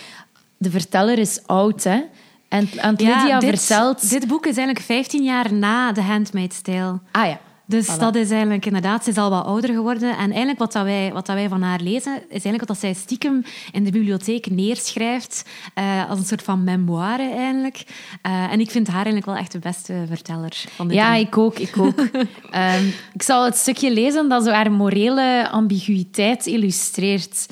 De 0.60 0.70
verteller 0.70 1.18
is 1.18 1.46
oud, 1.46 1.84
hè. 1.84 2.00
En, 2.48 2.68
en 2.76 2.90
Lydia 2.90 3.38
dit, 3.38 3.58
vertelt... 3.58 4.10
Dit 4.10 4.26
boek 4.26 4.46
is 4.46 4.56
eigenlijk 4.56 4.86
15 4.86 5.22
jaar 5.22 5.52
na 5.52 5.92
The 5.92 6.00
Handmaid's 6.00 6.60
Tale. 6.60 6.98
Ah 7.12 7.26
ja. 7.26 7.40
Dus 7.70 7.86
Voilà. 7.86 7.98
dat 7.98 8.14
is 8.14 8.30
eigenlijk 8.30 8.66
inderdaad, 8.66 9.04
ze 9.04 9.10
is 9.10 9.16
al 9.16 9.30
wat 9.30 9.44
ouder 9.44 9.74
geworden. 9.74 10.10
En 10.10 10.28
eigenlijk 10.30 10.58
wat, 10.58 10.72
dat 10.72 10.84
wij, 10.84 11.10
wat 11.12 11.26
dat 11.26 11.36
wij 11.36 11.48
van 11.48 11.62
haar 11.62 11.80
lezen, 11.80 12.14
is 12.16 12.28
eigenlijk 12.28 12.58
wat 12.58 12.68
dat 12.68 12.78
zij 12.78 12.92
stiekem 12.94 13.42
in 13.72 13.84
de 13.84 13.90
bibliotheek 13.90 14.50
neerschrijft. 14.50 15.48
eh, 15.74 16.10
als 16.10 16.18
een 16.18 16.24
soort 16.24 16.42
van 16.42 16.64
memoire 16.64 17.30
eigenlijk. 17.30 17.82
Eh, 18.22 18.52
en 18.52 18.60
ik 18.60 18.70
vind 18.70 18.86
haar 18.86 18.94
eigenlijk 18.96 19.26
wel 19.26 19.36
echt 19.36 19.52
de 19.52 19.58
beste 19.58 20.04
verteller 20.08 20.64
van 20.74 20.88
Ja, 20.88 21.14
ik 21.14 21.38
ook. 21.38 21.58
Ik, 21.58 21.78
ook. 21.78 21.98
Ehm, 22.50 22.86
ik 23.12 23.22
zal 23.22 23.44
het 23.44 23.56
stukje 23.56 23.92
lezen 23.92 24.28
dat 24.28 24.44
zo 24.44 24.50
haar 24.50 24.72
morele 24.72 25.48
ambiguïteit 25.50 26.46
illustreert. 26.46 27.46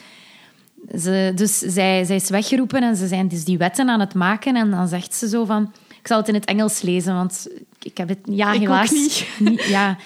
Ze, 0.98 1.32
dus 1.34 1.58
zij, 1.58 2.04
zij 2.04 2.16
is 2.16 2.30
weggeroepen 2.30 2.82
en 2.82 2.96
ze 2.96 3.06
zijn 3.06 3.28
dus 3.28 3.44
die 3.44 3.58
wetten 3.58 3.88
aan 3.88 4.00
het 4.00 4.14
maken. 4.14 4.56
En 4.56 4.70
dan 4.70 4.88
zegt 4.88 5.14
ze 5.14 5.28
zo 5.28 5.44
van... 5.44 5.72
Ik 6.00 6.06
zal 6.12 6.18
het 6.18 6.28
in 6.28 6.34
het 6.34 6.44
Engels 6.44 6.82
lezen, 6.82 7.14
want 7.14 7.46
ik 7.86 7.96
heb 7.98 8.08
het... 8.08 8.18
Ja, 8.24 8.52
Ik 8.52 8.60
helaas. 8.60 8.90
niet. 8.90 9.26
niet- 9.38 9.64
Ja. 9.64 9.96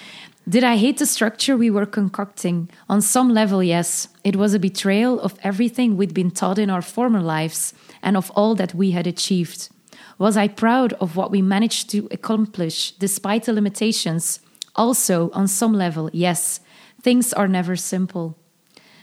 Did 0.43 0.61
I 0.63 0.65
hate 0.85 0.93
the 0.93 1.05
structure 1.05 1.57
we 1.57 1.71
were 1.71 1.89
concocting? 1.89 2.69
On 2.87 3.01
some 3.01 3.33
level, 3.33 3.61
yes. 3.63 4.07
It 4.21 4.35
was 4.35 4.53
a 4.53 4.59
betrayal 4.59 5.15
of 5.17 5.33
everything 5.41 5.97
we'd 5.97 6.13
been 6.13 6.31
taught 6.31 6.57
in 6.57 6.69
our 6.69 6.81
former 6.81 7.21
lives 7.31 7.73
and 7.99 8.15
of 8.17 8.31
all 8.31 8.55
that 8.55 8.73
we 8.73 8.91
had 8.93 9.07
achieved. 9.07 9.69
Was 10.17 10.35
I 10.35 10.47
proud 10.49 10.97
of 10.97 11.13
what 11.13 11.29
we 11.29 11.41
managed 11.41 11.89
to 11.89 12.05
accomplish 12.09 12.91
despite 12.97 13.39
the 13.45 13.53
limitations? 13.53 14.39
Also, 14.71 15.29
on 15.33 15.47
some 15.47 15.77
level, 15.77 16.09
yes. 16.11 16.59
Things 17.01 17.33
are 17.33 17.47
never 17.47 17.77
simple. 17.77 18.33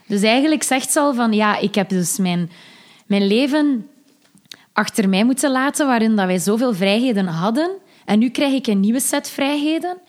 Dus 0.06 0.22
eigenlijk 0.22 0.62
zegt 0.62 0.90
ze 0.92 1.00
al 1.00 1.14
van, 1.14 1.32
ja, 1.32 1.58
ik 1.58 1.74
heb 1.74 1.88
dus 1.88 2.18
mijn, 2.18 2.50
mijn 3.06 3.26
leven 3.26 3.86
achter 4.72 5.08
mij 5.08 5.24
moeten 5.24 5.50
laten, 5.50 5.86
waarin 5.86 6.16
dat 6.16 6.26
wij 6.26 6.38
zoveel 6.38 6.74
vrijheden 6.74 7.26
hadden. 7.26 7.70
En 8.08 8.18
nu 8.18 8.30
krijg 8.30 8.54
ik 8.54 8.66
een 8.66 8.80
nieuwe 8.80 9.00
set 9.00 9.30
vrijheden. 9.30 10.00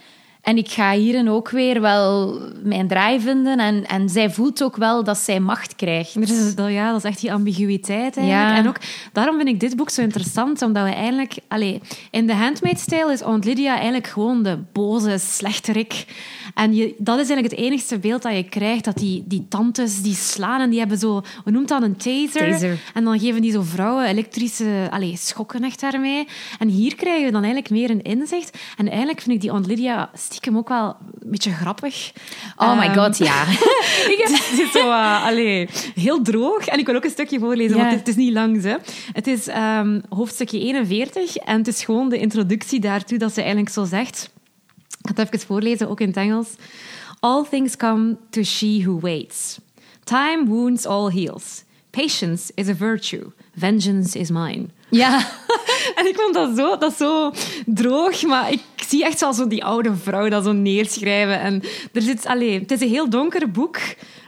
En 0.41 0.57
ik 0.57 0.69
ga 0.69 0.91
hierin 0.91 1.29
ook 1.29 1.49
weer 1.49 1.81
wel 1.81 2.39
mijn 2.63 2.87
draai 2.87 3.19
vinden. 3.19 3.59
En, 3.59 3.85
en 3.87 4.09
zij 4.09 4.29
voelt 4.29 4.63
ook 4.63 4.75
wel 4.75 5.03
dat 5.03 5.17
zij 5.17 5.39
macht 5.39 5.75
krijgt. 5.75 6.17
Is, 6.17 6.55
dat, 6.55 6.71
ja, 6.71 6.91
dat 6.91 7.03
is 7.03 7.09
echt 7.09 7.21
die 7.21 7.33
ambiguïteit 7.33 8.17
eigenlijk. 8.17 8.49
Ja. 8.49 8.57
En 8.57 8.67
ook, 8.67 8.77
daarom 9.13 9.35
vind 9.35 9.47
ik 9.47 9.59
dit 9.59 9.75
boek 9.75 9.89
zo 9.89 10.01
interessant, 10.01 10.61
omdat 10.61 10.83
we 10.83 10.93
eigenlijk... 10.93 11.33
Allee, 11.47 11.81
in 12.11 12.27
The 12.27 12.33
Handmaid's 12.33 12.85
Tale 12.85 13.13
is 13.13 13.21
Aunt 13.21 13.45
Lydia 13.45 13.73
eigenlijk 13.73 14.07
gewoon 14.07 14.43
de 14.43 14.57
boze 14.73 15.17
slechterik. 15.17 16.05
En 16.53 16.73
je, 16.73 16.95
dat 16.97 17.19
is 17.19 17.29
eigenlijk 17.29 17.55
het 17.55 17.65
enigste 17.65 17.99
beeld 17.99 18.21
dat 18.21 18.35
je 18.35 18.43
krijgt, 18.43 18.85
dat 18.85 18.97
die, 18.97 19.23
die 19.25 19.45
tantes 19.49 20.01
die 20.01 20.15
slaan 20.15 20.61
en 20.61 20.69
die 20.69 20.79
hebben 20.79 20.97
zo... 20.97 21.21
Hoe 21.43 21.51
noemt 21.51 21.67
dat? 21.67 21.81
Een 21.81 21.97
taser. 21.97 22.51
Taser. 22.51 22.77
En 22.93 23.03
dan 23.03 23.19
geven 23.19 23.41
die 23.41 23.51
zo 23.51 23.61
vrouwen 23.61 24.05
elektrische 24.05 24.87
allee, 24.89 25.17
schokken 25.17 25.63
echt 25.63 25.81
daarmee. 25.81 26.27
En 26.59 26.67
hier 26.67 26.95
krijgen 26.95 27.25
we 27.25 27.31
dan 27.31 27.43
eigenlijk 27.43 27.71
meer 27.71 27.89
een 27.89 28.01
inzicht. 28.01 28.57
En 28.77 28.87
eigenlijk 28.87 29.21
vind 29.21 29.35
ik 29.35 29.41
die 29.41 29.49
Aunt 29.49 29.65
Lydia 29.67 30.09
stiekem 30.29 30.57
ook 30.57 30.67
wel 30.67 30.95
een 31.19 31.29
beetje 31.31 31.51
grappig. 31.51 32.11
Oh 32.57 32.77
my 32.79 32.85
Ehm, 32.85 32.93
god, 32.99 33.17
ja. 33.17 33.43
het 33.45 34.59
is 34.59 34.71
zo, 34.71 34.79
eh, 34.79 35.25
allee, 35.25 35.69
heel 35.95 36.21
droog. 36.21 36.65
En 36.65 36.79
ik 36.79 36.85
wil 36.85 36.95
ook 36.95 37.03
een 37.03 37.09
stukje 37.09 37.39
voorlezen, 37.39 37.77
want 37.77 37.91
het 37.91 38.07
is 38.07 38.15
niet 38.15 38.33
lang. 38.33 38.63
Hè. 38.63 38.75
Het 39.13 39.27
is 39.27 39.47
ehm, 39.47 39.99
hoofdstukje 40.09 40.59
41 40.59 41.35
en 41.35 41.57
het 41.57 41.67
is 41.67 41.83
gewoon 41.83 42.09
de 42.09 42.17
introductie 42.19 42.79
daartoe 42.79 43.17
dat 43.17 43.33
ze 43.33 43.39
eigenlijk 43.41 43.71
zo 43.71 43.85
zegt. 43.85 44.31
Ik 45.01 45.15
ga 45.15 45.21
het 45.23 45.33
even 45.33 45.47
voorlezen, 45.47 45.89
ook 45.89 45.99
in 45.99 46.07
het 46.07 46.17
Engels. 46.17 46.47
All 47.19 47.43
things 47.49 47.75
come 47.75 48.17
to 48.29 48.43
she 48.43 48.81
who 48.83 48.99
waits. 48.99 49.57
Time 50.03 50.45
wounds 50.45 50.85
all 50.85 51.11
heals. 51.11 51.63
Patience 51.89 52.51
is 52.55 52.67
a 52.67 52.75
virtue. 52.75 53.23
Vengeance 53.57 54.19
is 54.19 54.29
mine. 54.29 54.65
Ja. 54.89 55.19
En 55.95 56.07
ik 56.07 56.15
vond 56.15 56.33
dat 56.33 56.49
zo, 56.57 56.77
dat 56.77 56.93
zo 56.97 57.31
droog, 57.65 58.21
maar 58.23 58.51
ik 58.51 58.61
zie 58.87 59.03
echt 59.05 59.19
wel 59.19 59.33
zo 59.33 59.47
die 59.47 59.63
oude 59.63 59.95
vrouw 59.95 60.29
dat 60.29 60.43
zo 60.43 60.51
neerschrijven. 60.51 61.39
En 61.39 61.63
er 61.93 62.01
zit, 62.01 62.25
allee, 62.25 62.59
het 62.59 62.71
is 62.71 62.81
een 62.81 62.87
heel 62.89 63.09
donker 63.09 63.51
boek, 63.51 63.77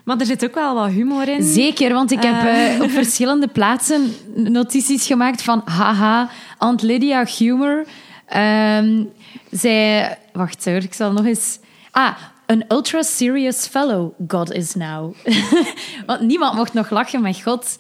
maar 0.05 0.19
er 0.19 0.25
zit 0.25 0.43
ook 0.45 0.53
wel 0.55 0.75
wat 0.75 0.89
humor 0.89 1.27
in. 1.27 1.43
Zeker, 1.43 1.93
want 1.93 2.11
ik 2.11 2.23
heb 2.23 2.43
Eh. 2.43 2.75
eh, 2.75 2.81
op 2.81 2.89
verschillende 2.89 3.47
plaatsen 3.57 4.13
notities 4.35 5.05
gemaakt 5.07 5.41
van 5.41 5.61
haha, 5.65 6.29
Aunt 6.57 6.81
Lydia 6.81 7.25
humor. 7.37 7.85
Ehm, 8.25 9.03
zij... 9.51 10.17
Wacht 10.33 10.65
hoor, 10.65 10.75
ik 10.75 10.93
zal 10.93 11.11
nog 11.11 11.25
eens... 11.25 11.59
Ah, 11.91 12.13
an 12.45 12.63
ultra 12.67 13.01
serious 13.01 13.67
fellow 13.67 14.11
God 14.27 14.51
is 14.51 14.75
now. 14.75 15.15
want 16.05 16.21
niemand 16.21 16.55
mocht 16.55 16.73
nog 16.73 16.89
lachen 16.89 17.21
met 17.21 17.41
God. 17.41 17.77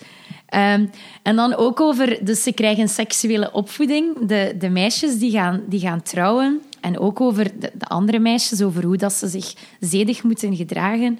Ehm, 0.51 0.85
en 1.23 1.35
dan 1.35 1.55
ook 1.55 1.79
over... 1.79 2.25
Dus 2.25 2.43
ze 2.43 2.51
krijgen 2.51 2.89
seksuele 2.89 3.51
opvoeding. 3.51 4.27
De, 4.27 4.55
de 4.59 4.69
meisjes 4.69 5.19
die 5.19 5.31
gaan, 5.31 5.61
die 5.67 5.79
gaan 5.79 6.01
trouwen. 6.01 6.61
En 6.81 6.99
ook 6.99 7.21
over 7.21 7.59
de, 7.59 7.71
de 7.73 7.85
andere 7.85 8.19
meisjes, 8.19 8.61
over 8.61 8.83
hoe 8.83 8.97
dat 8.97 9.13
ze 9.13 9.27
zich 9.27 9.53
zedig 9.79 10.23
moeten 10.23 10.55
gedragen. 10.55 11.19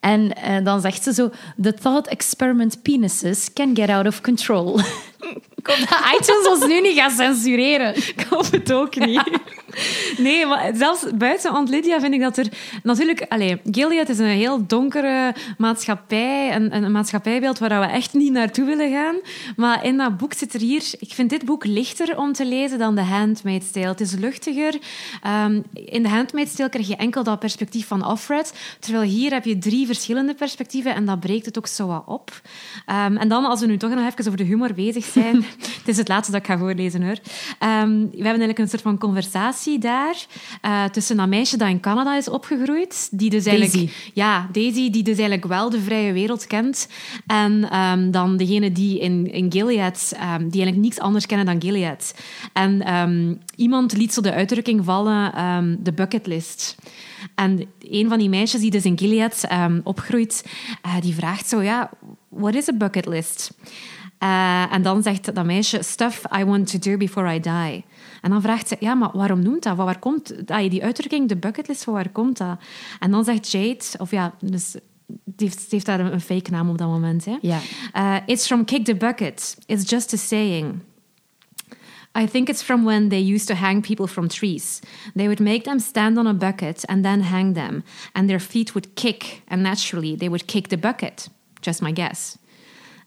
En 0.00 0.34
eh, 0.34 0.64
dan 0.64 0.80
zegt 0.80 1.02
ze 1.02 1.12
zo: 1.12 1.30
The 1.62 1.74
thought 1.74 2.06
experiment 2.06 2.82
penises 2.82 3.52
can 3.52 3.76
get 3.76 3.88
out 3.88 4.06
of 4.06 4.20
control. 4.20 4.80
Dat 5.62 5.78
iTunes 6.20 6.48
ons 6.48 6.66
nu 6.66 6.80
niet 6.80 6.98
gaat 6.98 7.12
censureren. 7.12 7.96
Ik 7.96 8.26
hoop 8.30 8.50
het 8.50 8.72
ook 8.72 8.94
niet. 8.94 9.30
Nee, 10.18 10.46
maar 10.46 10.70
zelfs 10.74 11.04
buiten 11.14 11.50
Aunt 11.50 11.68
Lydia 11.68 12.00
vind 12.00 12.14
ik 12.14 12.20
dat 12.20 12.36
er... 12.36 12.46
Natuurlijk, 12.82 13.26
allez, 13.28 13.54
Gilead 13.70 14.08
is 14.08 14.18
een 14.18 14.26
heel 14.26 14.66
donkere 14.66 15.34
maatschappij, 15.58 16.54
een, 16.54 16.74
een 16.74 16.92
maatschappijbeeld 16.92 17.58
waar 17.58 17.80
we 17.80 17.86
echt 17.86 18.14
niet 18.14 18.32
naartoe 18.32 18.64
willen 18.64 18.90
gaan. 18.90 19.16
Maar 19.56 19.84
in 19.84 19.96
dat 19.96 20.16
boek 20.16 20.32
zit 20.32 20.54
er 20.54 20.60
hier... 20.60 20.82
Ik 20.98 21.12
vind 21.12 21.30
dit 21.30 21.44
boek 21.44 21.64
lichter 21.64 22.18
om 22.18 22.32
te 22.32 22.46
lezen 22.46 22.78
dan 22.78 22.94
The 22.94 23.00
Handmaid's 23.00 23.70
Tale. 23.70 23.86
Het 23.86 24.00
is 24.00 24.12
luchtiger. 24.12 24.78
Ehm, 25.22 25.60
in 25.72 26.02
The 26.02 26.08
Handmaid's 26.08 26.54
Tale 26.54 26.68
krijg 26.68 26.88
je 26.88 26.96
enkel 26.96 27.22
dat 27.22 27.38
perspectief 27.38 27.86
van 27.86 28.06
Offred, 28.06 28.52
terwijl 28.80 29.04
hier 29.04 29.32
heb 29.32 29.44
je 29.44 29.58
drie 29.58 29.86
verschillende 29.86 30.34
perspectieven 30.34 30.94
en 30.94 31.04
dat 31.04 31.20
breekt 31.20 31.46
het 31.46 31.58
ook 31.58 31.66
zo 31.66 31.86
wat 31.86 32.02
op. 32.06 32.40
Ehm, 32.86 33.16
en 33.16 33.28
dan, 33.28 33.44
als 33.44 33.60
we 33.60 33.66
nu 33.66 33.76
toch 33.76 33.90
nog 33.90 34.06
even 34.06 34.26
over 34.26 34.36
de 34.36 34.44
humor 34.44 34.74
bezig 34.74 35.04
zijn... 35.12 35.36
het 35.78 35.88
is 35.88 35.96
het 35.96 36.08
laatste 36.08 36.32
dat 36.32 36.40
ik 36.40 36.46
ga 36.46 36.58
voorlezen, 36.58 37.02
hoor. 37.02 37.18
Ehm, 37.58 37.90
we 37.90 38.06
hebben 38.10 38.24
eigenlijk 38.24 38.58
een 38.58 38.68
soort 38.68 38.82
van 38.82 38.98
conversatie 38.98 39.78
daar 39.78 40.26
eh, 40.60 40.84
tussen 40.84 41.16
dat 41.16 41.28
meisje 41.28 41.56
dat 41.56 41.68
in 41.68 41.80
Canada 41.80 42.16
is 42.16 42.28
opgegroeid, 42.28 43.08
die 43.10 43.30
dus 43.30 43.44
eigenlijk... 43.44 43.76
Daisy. 43.76 43.92
Ja, 44.14 44.48
Daisy, 44.52 44.90
die 44.90 45.02
dus 45.02 45.18
eigenlijk 45.18 45.46
wel 45.46 45.70
de 45.70 45.80
vrije 45.80 46.12
wereld 46.12 46.46
kent. 46.46 46.88
En 47.26 47.70
ehm, 47.70 48.10
dan 48.10 48.36
degene 48.36 48.72
die 48.72 49.00
in, 49.00 49.32
in 49.32 49.52
Gilead, 49.52 50.12
ehm, 50.16 50.38
die 50.38 50.62
eigenlijk 50.62 50.76
niets 50.76 50.98
anders 50.98 51.26
kennen 51.26 51.46
dan 51.46 51.60
Gilead. 51.60 52.14
En 52.52 52.84
iemand 53.56 53.92
liet 53.92 54.14
zo 54.14 54.20
de 54.20 54.32
uitdrukking 54.32 54.84
vallen, 54.84 55.78
de 55.82 55.92
bucketlist. 55.92 56.76
En 57.34 57.68
een 57.80 58.08
van 58.08 58.18
die 58.18 58.28
meisjes 58.28 58.60
die 58.60 58.70
dus 58.70 58.84
in 58.84 58.98
Gilead 58.98 59.44
ehm, 59.48 59.80
opgroeit, 59.84 60.44
eh, 60.82 61.00
die 61.00 61.14
vraagt 61.14 61.48
zo, 61.48 61.62
ja, 61.62 61.90
what 62.28 62.54
is 62.54 62.68
a 62.68 62.72
bucket 62.72 63.06
Eh, 64.18 64.72
en 64.72 64.82
dan 64.82 65.02
zegt 65.02 65.34
dat 65.34 65.44
meisje, 65.44 65.82
stuff 65.82 66.22
I 66.38 66.44
want 66.44 66.70
to 66.70 66.78
do 66.78 66.96
before 66.96 67.34
I 67.34 67.40
die. 67.40 67.84
En 68.22 68.30
dan 68.30 68.42
vraagt 68.42 68.68
ze, 68.68 68.76
ja, 68.80 68.94
maar 68.94 69.10
waarom 69.12 69.42
noemt 69.42 69.62
dat? 69.62 69.76
Van 69.76 69.84
waar 69.84 69.98
komt 69.98 70.50
ah, 70.50 70.70
die 70.70 70.84
uitdrukking, 70.84 71.28
de 71.28 71.36
bucketlist, 71.36 71.84
van 71.84 71.92
waar 71.94 72.08
komt 72.08 72.36
dat? 72.36 72.58
En 72.98 73.10
dan 73.10 73.24
zegt 73.24 73.50
Jade, 73.50 73.84
of 73.98 74.10
ja, 74.10 74.34
dus 74.40 74.76
die 75.06 75.46
heeft, 75.48 75.58
die 75.58 75.66
heeft 75.68 75.86
daar 75.86 76.00
een, 76.00 76.20
fake 76.20 76.50
naam 76.50 76.68
op 76.68 76.78
dat 76.78 76.88
moment. 76.88 77.24
Hè? 77.24 77.36
Ja. 77.40 77.60
Uh, 77.94 78.16
it's 78.26 78.46
from 78.46 78.64
Kick 78.64 78.84
the 78.84 78.96
Bucket. 78.96 79.56
It's 79.66 79.90
just 79.90 80.14
a 80.14 80.16
saying. 80.16 80.80
I 82.18 82.26
think 82.26 82.48
it's 82.48 82.62
from 82.62 82.84
when 82.84 83.08
they 83.08 83.32
used 83.34 83.46
to 83.46 83.54
hang 83.54 83.82
people 83.82 84.06
from 84.06 84.28
trees. 84.28 84.80
They 85.14 85.26
would 85.26 85.40
make 85.40 85.62
them 85.62 85.78
stand 85.78 86.16
on 86.16 86.26
a 86.26 86.32
bucket 86.32 86.86
and 86.86 87.02
then 87.02 87.20
hang 87.20 87.54
them, 87.54 87.84
and 88.12 88.28
their 88.28 88.40
feet 88.40 88.72
would 88.72 88.94
kick, 88.94 89.42
and 89.48 89.62
naturally 89.62 90.16
they 90.16 90.28
would 90.28 90.46
kick 90.46 90.68
the 90.68 90.78
bucket. 90.78 91.28
Just 91.60 91.82
my 91.82 91.92
guess. 91.92 92.38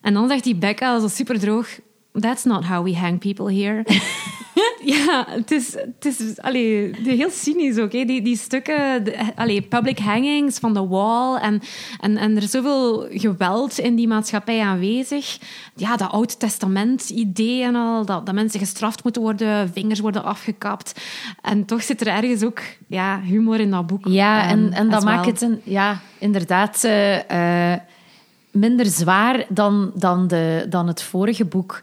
En 0.01 0.13
dan 0.13 0.27
zegt 0.27 0.43
die 0.43 0.55
Becca, 0.55 0.99
zo 0.99 1.07
super 1.07 1.39
droog: 1.39 1.67
That's 2.11 2.43
not 2.43 2.65
how 2.65 2.83
we 2.83 2.95
hang 2.95 3.19
people 3.19 3.53
here. 3.53 3.85
ja, 4.95 5.25
het 5.29 5.51
is, 5.51 5.73
het 5.73 6.05
is 6.05 6.39
allee, 6.41 6.91
heel 7.03 7.29
cynisch 7.29 7.77
ook. 7.77 7.91
Hè. 7.91 8.05
Die, 8.05 8.21
die 8.21 8.37
stukken, 8.37 9.03
allee, 9.35 9.61
public 9.61 9.99
hangings 9.99 10.59
van 10.59 10.73
de 10.73 10.87
wall. 10.87 11.35
En, 11.35 11.61
en, 11.99 12.17
en 12.17 12.35
er 12.35 12.43
is 12.43 12.51
zoveel 12.51 13.07
geweld 13.11 13.79
in 13.79 13.95
die 13.95 14.07
maatschappij 14.07 14.61
aanwezig. 14.61 15.37
Ja, 15.75 15.95
dat 15.95 16.11
Oud 16.11 16.39
Testament-idee 16.39 17.63
en 17.63 17.75
al. 17.75 18.05
Dat, 18.05 18.25
dat 18.25 18.35
mensen 18.35 18.59
gestraft 18.59 19.03
moeten 19.03 19.21
worden, 19.21 19.71
vingers 19.73 19.99
worden 19.99 20.23
afgekapt. 20.23 21.01
En 21.41 21.65
toch 21.65 21.83
zit 21.83 22.01
er 22.01 22.07
ergens 22.07 22.43
ook 22.43 22.61
ja, 22.87 23.21
humor 23.21 23.59
in 23.59 23.71
dat 23.71 23.87
boek. 23.87 24.05
Ja, 24.07 24.49
en, 24.49 24.65
ehm, 24.65 24.73
en 24.73 24.89
dat 24.89 25.03
maakt 25.03 25.25
het 25.25 25.41
een, 25.41 25.61
ja, 25.63 25.99
inderdaad. 26.19 26.83
Uh, 26.85 27.73
minder 28.59 28.85
zwaar 28.85 29.45
dan, 29.49 29.91
dan, 29.95 30.27
de, 30.27 30.65
dan 30.69 30.87
het 30.87 31.01
vorige 31.01 31.45
boek. 31.45 31.81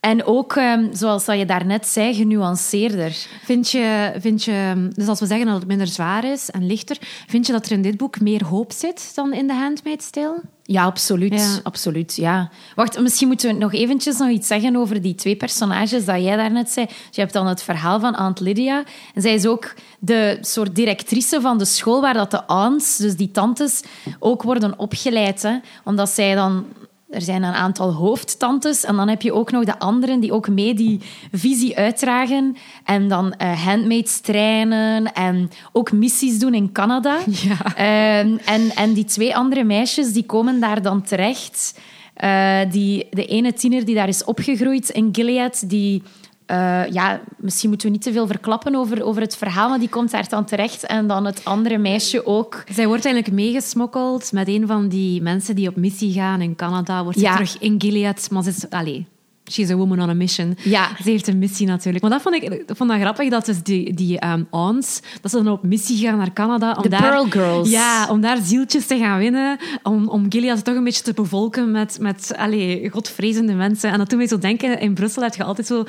En 0.00 0.24
ook, 0.24 0.54
um, 0.56 0.88
zoals 0.92 1.24
je 1.24 1.44
daarnet 1.46 1.86
zei, 1.86 2.14
genuanceerder. 2.14 3.10
Vind 3.42 3.70
je, 3.70 4.12
vind 4.18 4.44
je, 4.44 4.88
dus 4.94 5.06
als 5.06 5.20
we 5.20 5.26
zeggen 5.26 5.46
dat 5.46 5.54
het 5.54 5.66
minder 5.66 5.86
zwaar 5.86 6.24
is 6.24 6.50
en 6.50 6.66
lichter, 6.66 6.96
vind 7.26 7.46
je 7.46 7.52
dat 7.52 7.66
er 7.66 7.72
in 7.72 7.82
dit 7.82 7.96
boek 7.96 8.20
meer 8.20 8.44
hoop 8.44 8.72
zit 8.72 9.12
dan 9.14 9.32
in 9.32 9.46
The 9.46 9.52
Handmaid's 9.52 10.10
Tale? 10.10 10.40
Ja, 10.66 10.84
absoluut. 10.84 11.60
absoluut 11.62 12.16
ja. 12.16 12.50
Wacht, 12.74 13.00
misschien 13.00 13.28
moeten 13.28 13.52
we 13.52 13.58
nog 13.58 13.72
eventjes 13.72 14.18
nog 14.18 14.28
iets 14.28 14.46
zeggen 14.46 14.76
over 14.76 15.02
die 15.02 15.14
twee 15.14 15.36
personages 15.36 16.04
dat 16.04 16.22
jij 16.22 16.36
daarnet 16.36 16.70
zei. 16.70 16.86
Je 17.10 17.20
hebt 17.20 17.32
dan 17.32 17.46
het 17.46 17.62
verhaal 17.62 18.00
van 18.00 18.14
Aunt 18.14 18.40
Lydia. 18.40 18.84
En 19.14 19.22
zij 19.22 19.34
is 19.34 19.46
ook 19.46 19.74
de 19.98 20.38
soort 20.40 20.74
directrice 20.74 21.40
van 21.40 21.58
de 21.58 21.64
school 21.64 22.00
waar 22.00 22.14
dat 22.14 22.30
de 22.30 22.46
aunts, 22.46 22.96
dus 22.96 23.16
die 23.16 23.30
tantes, 23.30 23.82
ook 24.18 24.42
worden 24.42 24.78
opgeleid. 24.78 25.42
Hè? 25.42 25.56
Omdat 25.84 26.08
zij 26.10 26.34
dan 26.34 26.66
er 27.14 27.22
zijn 27.22 27.42
een 27.42 27.54
aantal 27.54 27.92
hoofdtantes 27.92 28.84
en 28.84 28.96
dan 28.96 29.08
heb 29.08 29.22
je 29.22 29.32
ook 29.32 29.50
nog 29.50 29.64
de 29.64 29.78
anderen 29.78 30.20
die 30.20 30.32
ook 30.32 30.48
mee 30.48 30.74
die 30.74 31.00
visie 31.32 31.76
uitdragen 31.76 32.56
en 32.84 33.08
dan 33.08 33.34
uh, 33.42 33.64
handmaids 33.64 34.20
trainen 34.20 35.12
en 35.12 35.50
ook 35.72 35.92
missies 35.92 36.38
doen 36.38 36.54
in 36.54 36.72
Canada. 36.72 37.18
Ja. 37.44 37.76
Ehm, 37.76 38.36
en, 38.44 38.70
en 38.74 38.92
die 38.92 39.04
twee 39.04 39.36
andere 39.36 39.64
meisjes 39.64 40.12
die 40.12 40.26
komen 40.26 40.60
daar 40.60 40.82
dan 40.82 41.02
terecht. 41.02 41.78
Uh, 42.24 42.60
die, 42.70 43.06
de 43.10 43.26
ene 43.26 43.52
tiener 43.52 43.84
die 43.84 43.94
daar 43.94 44.08
is 44.08 44.24
opgegroeid 44.24 44.88
in 44.88 45.08
Gilead, 45.12 45.64
die 45.66 46.02
uh, 46.46 46.86
ja, 46.90 47.20
misschien 47.36 47.68
moeten 47.68 47.86
we 47.86 47.92
niet 47.92 48.02
te 48.02 48.12
veel 48.12 48.26
verklappen 48.26 48.74
over, 48.74 49.04
over 49.04 49.22
het 49.22 49.36
verhaal, 49.36 49.68
maar 49.68 49.78
die 49.78 49.88
komt 49.88 50.10
daar 50.10 50.28
dan 50.28 50.44
terecht. 50.44 50.86
En 50.86 51.06
dan 51.06 51.24
het 51.24 51.44
andere 51.44 51.78
meisje 51.78 52.26
ook. 52.26 52.64
Zij 52.72 52.86
wordt 52.86 53.04
eigenlijk 53.04 53.34
meegesmokkeld 53.34 54.32
met 54.32 54.48
een 54.48 54.66
van 54.66 54.88
die 54.88 55.22
mensen 55.22 55.54
die 55.54 55.68
op 55.68 55.76
missie 55.76 56.12
gaan 56.12 56.40
in 56.40 56.56
Canada. 56.56 57.02
Wordt 57.02 57.18
terug 57.18 57.58
in 57.58 57.80
Gilead, 57.80 58.28
maar 58.30 58.42
ze 58.42 58.48
is... 58.48 58.70
Allez, 58.70 59.02
She's 59.50 59.70
a 59.70 59.76
woman 59.76 60.00
on 60.00 60.08
a 60.08 60.14
mission. 60.14 60.56
Ja. 60.62 60.88
Ze 61.02 61.10
heeft 61.10 61.26
een 61.26 61.38
missie 61.38 61.66
natuurlijk. 61.66 62.02
Maar 62.02 62.12
dat 62.12 62.22
vond 62.22 62.34
ik, 62.34 62.62
vond 62.66 62.90
dat 62.90 63.00
grappig, 63.00 63.30
dat 63.30 63.46
dus 63.46 63.62
die, 63.62 63.94
die 63.94 64.26
um, 64.26 64.46
aunts, 64.50 65.00
dat 65.20 65.30
ze 65.30 65.42
dan 65.42 65.52
op 65.52 65.62
missie 65.62 65.98
gaan 65.98 66.18
naar 66.18 66.32
Canada. 66.32 66.72
Om 66.72 66.82
de 66.82 66.88
daar, 66.88 67.00
Pearl 67.00 67.24
Girls. 67.24 67.70
Ja, 67.70 68.08
om 68.10 68.20
daar 68.20 68.38
zieltjes 68.42 68.86
te 68.86 68.98
gaan 68.98 69.18
winnen. 69.18 69.58
Om, 69.82 70.08
om 70.08 70.26
Gilead 70.28 70.64
toch 70.64 70.74
een 70.74 70.84
beetje 70.84 71.02
te 71.02 71.12
bevolken 71.12 71.70
met, 71.70 71.98
met 72.00 72.32
allez, 72.36 72.90
godvrezende 72.90 73.54
mensen. 73.54 73.90
En 73.90 73.98
dat 73.98 74.08
toen 74.08 74.18
mij 74.18 74.28
zo 74.28 74.38
denken, 74.38 74.80
in 74.80 74.94
Brussel 74.94 75.22
heb 75.22 75.34
je 75.34 75.44
altijd 75.44 75.66
zo 75.66 75.84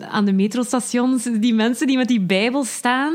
aan 0.00 0.24
de 0.24 0.32
metrostations 0.32 1.24
die 1.24 1.54
mensen 1.54 1.86
die 1.86 1.96
met 1.96 2.08
die 2.08 2.20
bijbel 2.20 2.64
staan 2.64 3.14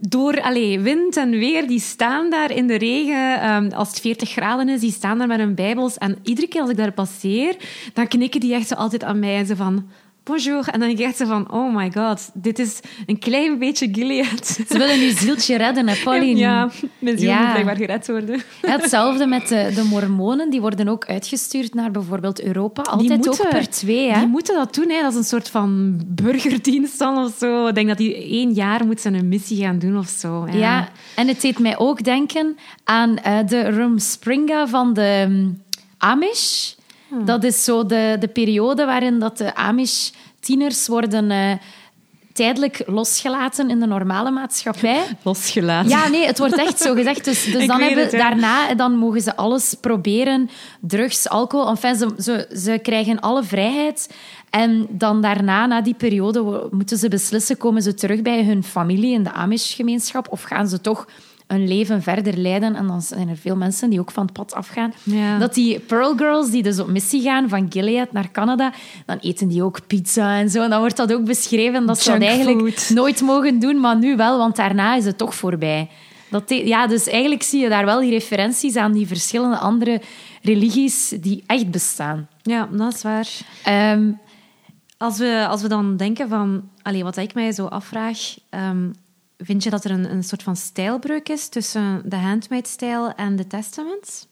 door 0.00 0.40
allez, 0.42 0.82
wind 0.82 1.16
en 1.16 1.30
weer, 1.30 1.66
die 1.66 1.80
staan 1.80 2.30
daar 2.30 2.50
in 2.50 2.66
de 2.66 2.78
regen, 2.78 3.54
um, 3.54 3.72
als 3.72 3.88
het 3.88 4.00
40 4.00 4.30
graden 4.30 4.68
is, 4.68 4.80
die 4.80 4.92
staan 4.92 5.18
daar 5.18 5.26
met 5.26 5.38
hun 5.38 5.54
bijbels. 5.54 5.98
En 5.98 6.18
iedere 6.22 6.46
keer 6.48 6.60
als 6.60 6.70
ik 6.70 6.76
daar 6.76 6.92
passeer, 6.92 7.56
dan 7.92 8.08
knikken 8.08 8.40
die 8.40 8.54
echt 8.54 8.68
zo 8.68 8.74
altijd 8.74 9.04
aan 9.04 9.18
mij 9.18 9.36
en 9.36 9.46
ze 9.46 9.56
van 9.56 9.88
bonjour. 10.26 10.68
En 10.68 10.78
dan 10.78 10.88
denk 10.88 10.98
ik 10.98 11.04
echt 11.04 11.16
zo 11.16 11.26
van, 11.26 11.52
oh 11.52 11.74
my 11.76 11.92
god, 11.92 12.30
dit 12.34 12.58
is 12.58 12.80
een 13.06 13.18
klein 13.18 13.58
beetje 13.58 13.88
Gilead. 13.92 14.46
Ze 14.68 14.78
willen 14.78 14.98
nu 14.98 15.10
zieltje 15.10 15.56
redden, 15.56 15.88
hè, 15.88 15.94
Pauline? 16.04 16.38
Ja, 16.38 16.70
mijn 16.98 17.18
ziel 17.18 17.28
ja. 17.28 17.40
moet 17.40 17.50
blijkbaar 17.50 17.76
gered 17.76 18.06
worden. 18.06 18.42
hetzelfde 18.60 19.26
met 19.26 19.48
de, 19.48 19.72
de, 19.74 19.82
mormonen, 19.82 20.50
die 20.50 20.60
worden 20.60 20.88
ook 20.88 21.06
uitgestuurd 21.06 21.74
naar 21.74 21.90
bijvoorbeeld 21.90 22.42
Europa. 22.42 22.82
Altijd 22.82 23.08
die 23.08 23.16
moeten, 23.16 23.44
ook 23.44 23.50
per 23.50 23.68
twee, 23.68 24.10
hè? 24.10 24.18
Die 24.18 24.28
moeten 24.28 24.54
dat 24.54 24.74
doen, 24.74 24.90
hè. 24.90 25.02
Dat 25.02 25.12
is 25.12 25.18
een 25.18 25.24
soort 25.24 25.48
van 25.48 26.00
burgerdienst 26.06 26.98
dan 26.98 27.24
of 27.24 27.34
zo. 27.38 27.66
Ik 27.66 27.74
denk 27.74 27.88
dat 27.88 27.98
die 27.98 28.14
één 28.14 28.52
jaar 28.52 28.86
moet 28.86 29.00
ze 29.00 29.08
een 29.08 29.28
missie 29.28 29.62
gaan 29.62 29.78
doen 29.78 29.98
of 29.98 30.08
zo. 30.08 30.46
Ja, 30.46 30.56
ja 30.56 30.88
en 31.14 31.28
het 31.28 31.40
deed 31.40 31.58
mij 31.58 31.78
ook 31.78 32.04
denken 32.04 32.56
aan 32.84 33.10
uh, 33.10 33.38
de 33.46 33.60
Rumspringa 33.60 34.68
van 34.68 34.94
de 34.94 35.24
um, 35.28 35.62
Amish... 35.98 36.74
Hmm. 37.08 37.24
Dat 37.24 37.44
is 37.44 37.64
zo 37.64 37.86
de, 37.86 38.16
de 38.20 38.28
periode 38.28 38.84
waarin 38.84 39.18
dat 39.18 39.38
de 39.38 39.54
Amish-tieners 39.54 40.86
worden... 40.86 41.30
Uh, 41.30 41.52
tijdelijk 42.36 42.82
losgelaten 42.86 43.70
in 43.70 43.80
de 43.80 43.86
normale 43.86 44.30
maatschappij. 44.30 45.02
Losgelaten. 45.22 45.90
Ja, 45.90 46.08
nee, 46.08 46.26
het 46.26 46.38
wordt 46.38 46.58
echt 46.58 46.78
zo 46.78 46.94
gezegd. 46.94 47.24
Dus, 47.24 47.44
dus 47.52 47.66
dan 47.66 47.80
hebben, 47.80 48.10
daarna 48.10 48.74
dan 48.74 48.96
mogen 48.96 49.20
ze 49.20 49.36
alles 49.36 49.74
proberen. 49.80 50.50
Drugs, 50.80 51.28
alcohol. 51.28 51.68
Enfin, 51.68 51.94
ze, 51.96 52.08
ze, 52.18 52.48
ze 52.56 52.78
krijgen 52.82 53.20
alle 53.20 53.44
vrijheid. 53.44 54.14
En 54.50 54.86
dan 54.90 55.20
daarna, 55.20 55.66
na 55.66 55.80
die 55.80 55.94
periode, 55.94 56.68
moeten 56.70 56.98
ze 56.98 57.08
beslissen... 57.08 57.56
komen 57.56 57.82
ze 57.82 57.94
terug 57.94 58.22
bij 58.22 58.44
hun 58.44 58.64
familie 58.64 59.12
in 59.12 59.22
de 59.22 59.32
Amish-gemeenschap 59.32 60.26
of 60.30 60.42
gaan 60.42 60.68
ze 60.68 60.80
toch 60.80 61.06
een 61.46 61.68
leven 61.68 62.02
verder 62.02 62.36
leiden. 62.36 62.74
En 62.74 62.86
dan 62.86 63.02
zijn 63.02 63.28
er 63.28 63.36
veel 63.36 63.56
mensen 63.56 63.90
die 63.90 64.00
ook 64.00 64.10
van 64.10 64.24
het 64.24 64.32
pad 64.32 64.54
afgaan. 64.54 64.92
Dat 65.38 65.54
die 65.54 65.80
Pearl 65.80 66.16
Girls, 66.16 66.50
die 66.50 66.62
dus 66.62 66.78
op 66.78 66.88
missie 66.88 67.22
gaan 67.22 67.48
van 67.48 67.66
Gilead 67.68 68.12
naar 68.12 68.30
Canada, 68.30 68.72
dan 69.06 69.18
eten 69.18 69.48
die 69.48 69.62
ook 69.62 69.86
pizza 69.86 70.38
en 70.38 70.50
zo. 70.50 70.62
En 70.62 70.70
dan 70.70 70.80
wordt 70.80 70.96
dat 70.96 71.12
ook 71.12 71.24
beschreven 71.24 71.86
dat 71.86 72.00
ze 72.00 72.10
dat 72.10 72.20
eigenlijk 72.20 72.88
nooit 72.88 73.20
mogen 73.20 73.58
doen, 73.58 73.80
maar 73.80 73.98
nu 73.98 74.16
wel, 74.16 74.38
want 74.38 74.56
daarna 74.56 74.96
is 74.96 75.04
het 75.04 75.18
toch 75.18 75.34
voorbij. 75.34 75.88
Dat 76.30 76.42
ja, 76.46 76.86
dus 76.86 77.06
eigenlijk 77.06 77.42
zie 77.42 77.60
je 77.60 77.68
daar 77.68 77.84
wel 77.84 78.00
die 78.00 78.10
referenties 78.10 78.76
aan 78.76 78.92
die 78.92 79.06
verschillende 79.06 79.56
andere 79.56 80.00
religies 80.42 81.08
die 81.08 81.44
echt 81.46 81.70
bestaan. 81.70 82.28
Ja, 82.42 82.68
dat 82.72 82.94
is 82.94 83.02
waar. 83.02 83.28
Ehm, 83.64 84.10
als, 84.96 85.18
we, 85.18 85.46
als 85.48 85.62
we 85.62 85.68
dan 85.68 85.96
denken 85.96 86.28
van... 86.28 86.68
Allez, 86.82 87.02
wat 87.02 87.16
ik 87.16 87.34
mij 87.34 87.52
zo 87.52 87.66
afvraag... 87.66 88.18
Um, 88.50 88.92
Vind 89.38 89.62
je 89.62 89.70
dat 89.70 89.84
er 89.84 89.90
een, 89.90 90.10
een 90.10 90.24
soort 90.24 90.42
van 90.42 90.56
stijlbreuk 90.56 91.28
is 91.28 91.48
tussen 91.48 92.02
de 92.04 92.16
handmade-stijl 92.16 93.14
en 93.14 93.36
de 93.36 93.46
testaments? 93.46 94.26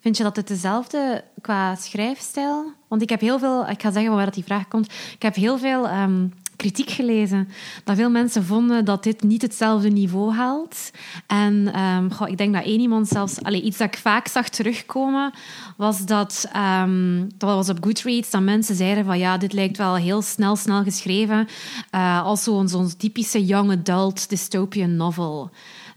Vind 0.00 0.16
je 0.16 0.22
dat 0.22 0.36
het 0.36 0.48
dezelfde 0.48 1.24
qua 1.40 1.74
schrijfstijl? 1.74 2.72
Want 2.88 3.02
ik 3.02 3.08
heb 3.08 3.20
heel 3.20 3.38
veel, 3.38 3.68
ik 3.68 3.82
ga 3.82 3.90
zeggen 3.90 4.14
waar 4.14 4.24
dat 4.24 4.34
die 4.34 4.44
vraag 4.44 4.68
komt. 4.68 4.92
Ik 5.14 5.22
heb 5.22 5.34
heel 5.34 5.58
veel 5.58 5.90
um, 5.90 6.32
kritiek 6.56 6.90
gelezen. 6.90 7.48
Dat 7.84 7.96
veel 7.96 8.10
mensen 8.10 8.44
vonden 8.44 8.84
dat 8.84 9.02
dit 9.02 9.22
niet 9.22 9.42
hetzelfde 9.42 9.88
niveau 9.88 10.32
haalt. 10.32 10.90
En 11.26 11.72
goh, 12.12 12.28
ik 12.28 12.38
denk 12.38 12.54
dat 12.54 12.64
één 12.64 12.80
iemand 12.80 13.08
zelfs... 13.08 13.38
Iets 13.38 13.76
dat 13.76 13.86
ik 13.86 13.98
vaak 13.98 14.28
zag 14.28 14.48
terugkomen, 14.48 15.32
was 15.76 16.06
dat... 16.06 16.48
Um, 16.82 17.28
dat 17.38 17.54
was 17.54 17.68
op 17.68 17.84
Goodreads, 17.84 18.30
dat 18.30 18.42
mensen 18.42 18.74
zeiden 18.74 19.04
van 19.04 19.18
ja, 19.18 19.36
dit 19.36 19.52
lijkt 19.52 19.76
wel 19.76 19.96
heel 19.96 20.22
snel, 20.22 20.56
snel 20.56 20.82
geschreven. 20.82 21.48
Uh, 21.94 22.22
als 22.22 22.42
zo'n 22.42 22.90
typische 22.96 23.44
young 23.44 23.70
adult 23.70 24.28
dystopian 24.28 24.96
novel. 24.96 25.50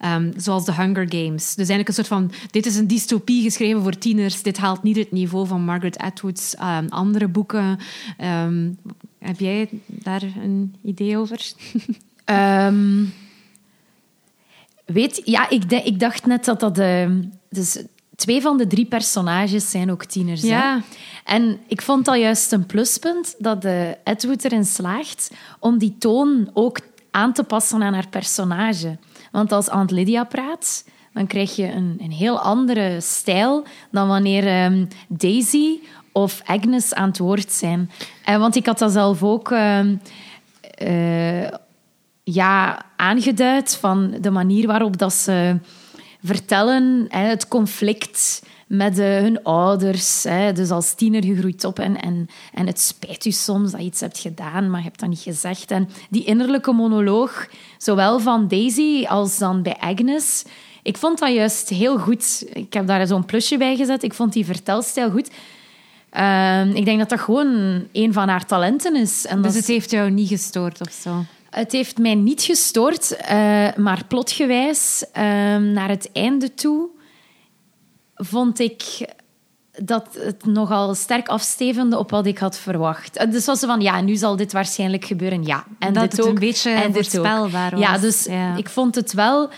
Um, 0.05 0.31
zoals 0.37 0.65
The 0.65 0.73
Hunger 0.73 1.05
Games. 1.09 1.55
Dus 1.55 1.69
eigenlijk 1.69 1.87
een 1.87 1.93
soort 1.93 2.07
van... 2.07 2.31
Dit 2.51 2.65
is 2.65 2.75
een 2.75 2.87
dystopie 2.87 3.43
geschreven 3.43 3.81
voor 3.81 3.97
tieners. 3.97 4.41
Dit 4.41 4.57
haalt 4.57 4.83
niet 4.83 4.95
het 4.95 5.11
niveau 5.11 5.47
van 5.47 5.61
Margaret 5.61 5.97
Atwood's 5.97 6.55
um, 6.61 6.87
andere 6.89 7.27
boeken. 7.27 7.79
Heb 9.19 9.39
jij 9.39 9.69
daar 9.86 10.23
een 10.23 10.75
idee 10.84 11.17
over? 11.17 11.39
weet, 14.86 15.21
ja, 15.25 15.49
ik, 15.49 15.63
ik, 15.71 15.99
dacht 15.99 16.25
net 16.25 16.45
dat 16.45 16.60
dat... 16.60 16.75
dus 17.49 17.84
twee 18.15 18.41
van 18.41 18.58
de 18.58 18.67
drie 18.67 18.86
personages 18.86 19.69
zijn 19.69 19.91
ook 19.91 20.05
tieners. 20.05 20.41
Ja. 20.41 20.82
En 21.23 21.60
ik 21.67 21.82
vond 21.82 22.05
dat 22.05 22.17
juist 22.17 22.51
een 22.51 22.65
pluspunt 22.65 23.36
dat 23.38 23.62
de 23.62 23.97
Atwood 24.03 24.43
erin 24.43 24.65
slaagt 24.65 25.32
om 25.60 25.77
die 25.77 25.95
toon 25.97 26.49
ook 26.53 26.79
aan 27.12 27.34
te 27.34 27.43
passen 27.43 27.84
aan 27.84 27.93
haar 27.93 28.10
personage. 28.10 28.97
Want 29.32 29.51
als 29.51 29.67
Aunt 29.67 29.91
Lydia 29.91 30.23
praat, 30.23 30.84
dan 31.13 31.27
krijg 31.27 31.55
je 31.55 31.71
een, 31.71 31.97
een 32.01 32.12
heel 32.12 32.39
andere 32.39 32.97
stijl 33.01 33.63
dan 33.91 34.08
wanneer 34.08 34.65
um, 34.65 34.88
Daisy 35.08 35.79
of 36.11 36.41
Agnes 36.45 36.93
aan 36.93 37.07
het 37.07 37.17
woord 37.17 37.51
zijn. 37.51 37.91
Uh, 38.29 38.37
want 38.37 38.55
ik 38.55 38.65
had 38.65 38.79
dat 38.79 38.91
zelf 38.91 39.23
ook 39.23 39.51
ehm, 39.51 39.95
eh, 40.61 41.47
ja, 42.23 42.85
aangeduid 42.95 43.75
van 43.75 44.15
de 44.21 44.29
manier 44.29 44.67
waarop 44.67 44.97
dat 44.97 45.13
ze 45.13 45.57
vertellen, 46.23 47.05
hè, 47.09 47.21
het 47.21 47.47
conflict 47.47 48.43
met 48.67 48.97
hun 48.97 49.43
ouders. 49.43 50.23
Hè, 50.23 50.51
dus 50.53 50.69
als 50.69 50.93
tiener 50.93 51.23
gegroeid 51.23 51.63
op 51.63 51.79
en, 51.79 52.01
en, 52.01 52.27
en 52.53 52.67
het 52.67 52.79
spijt 52.79 53.25
u 53.25 53.31
soms 53.31 53.71
dat 53.71 53.79
je 53.79 53.85
iets 53.85 53.99
hebt 53.99 54.19
gedaan, 54.19 54.69
maar 54.69 54.79
je 54.79 54.85
hebt 54.85 54.99
dat 54.99 55.09
niet 55.09 55.19
gezegd. 55.19 55.71
En 55.71 55.89
die 56.09 56.23
innerlijke 56.23 56.71
monoloog, 56.71 57.47
zowel 57.77 58.19
van 58.19 58.47
Daisy 58.47 59.05
als 59.07 59.37
dan 59.37 59.61
bij 59.61 59.77
Agnes, 59.79 60.45
ik 60.83 60.97
vond 60.97 61.19
dat 61.19 61.33
juist 61.33 61.69
heel 61.69 61.97
goed. 61.97 62.45
Ik 62.53 62.73
heb 62.73 62.87
daar 62.87 63.07
zo'n 63.07 63.25
plusje 63.25 63.57
bij 63.57 63.75
gezet. 63.75 64.03
Ik 64.03 64.13
vond 64.13 64.33
die 64.33 64.45
vertelstijl 64.45 65.11
goed. 65.11 65.29
Uh, 66.13 66.75
ik 66.75 66.85
denk 66.85 66.99
dat 66.99 67.09
dat 67.09 67.19
gewoon 67.19 67.83
een 67.91 68.13
van 68.13 68.27
haar 68.27 68.45
talenten 68.45 68.95
is. 68.95 69.25
En 69.25 69.41
dus 69.41 69.55
het 69.55 69.67
heeft 69.67 69.91
jou 69.91 70.09
niet 70.09 70.27
gestoord 70.27 70.81
of 70.81 70.91
zo? 70.91 71.23
Het 71.49 71.71
heeft 71.71 71.97
mij 71.97 72.15
niet 72.15 72.41
gestoord, 72.41 73.17
uh, 73.21 73.27
maar 73.75 74.05
plotgewijs 74.07 75.05
uh, 75.13 75.23
naar 75.57 75.89
het 75.89 76.09
einde 76.13 76.53
toe 76.53 76.87
vond 78.15 78.59
ik 78.59 78.83
dat 79.83 80.07
het 80.19 80.45
nogal 80.45 80.95
sterk 80.95 81.27
afstevende 81.27 81.97
op 81.97 82.09
wat 82.09 82.25
ik 82.25 82.37
had 82.37 82.57
verwacht. 82.57 83.31
Dus 83.31 83.45
was 83.45 83.59
ze 83.59 83.65
van, 83.65 83.81
ja, 83.81 84.01
nu 84.01 84.15
zal 84.15 84.35
dit 84.35 84.51
waarschijnlijk 84.51 85.05
gebeuren. 85.05 85.43
Ja, 85.43 85.65
en 85.79 85.93
dat 85.93 86.03
dit 86.03 86.11
het 86.11 86.21
ook, 86.21 86.27
een 86.27 86.39
beetje 86.39 86.89
voorspelbaar 86.91 87.71
was. 87.71 87.79
Ja, 87.79 87.97
dus 87.97 88.27
ik 88.55 88.69
vond 88.69 88.95
het 88.95 89.13
wel 89.13 89.49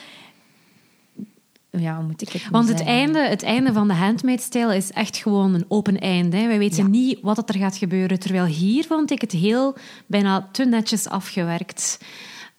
ja, 1.72 1.96
hoe 1.96 2.06
moet 2.06 2.22
ik 2.22 2.30
het 2.30 2.50
Want 2.50 2.68
het 2.68 2.84
einde, 2.84 3.20
het 3.20 3.44
einde 3.44 3.74
van 3.74 3.88
de 3.88 3.94
handmade 3.94 4.76
is 4.76 4.92
echt 4.92 5.18
gewoon 5.18 5.54
een 5.54 5.66
open 5.68 6.00
einde. 6.00 6.38
Hè. 6.38 6.48
Wij 6.48 6.58
weten 6.58 6.90
niet 6.90 7.20
wat 7.22 7.50
er 7.50 7.58
gaat 7.58 7.78
gebeuren. 7.78 8.20
Terwijl 8.20 8.46
hier 8.46 8.84
vond 8.84 9.12
ik 9.12 9.22
het 9.22 9.32
heel 9.32 9.76
bijna 10.08 10.50
te 10.52 10.66
netjes 10.66 11.08
afgewerkt. 11.08 12.00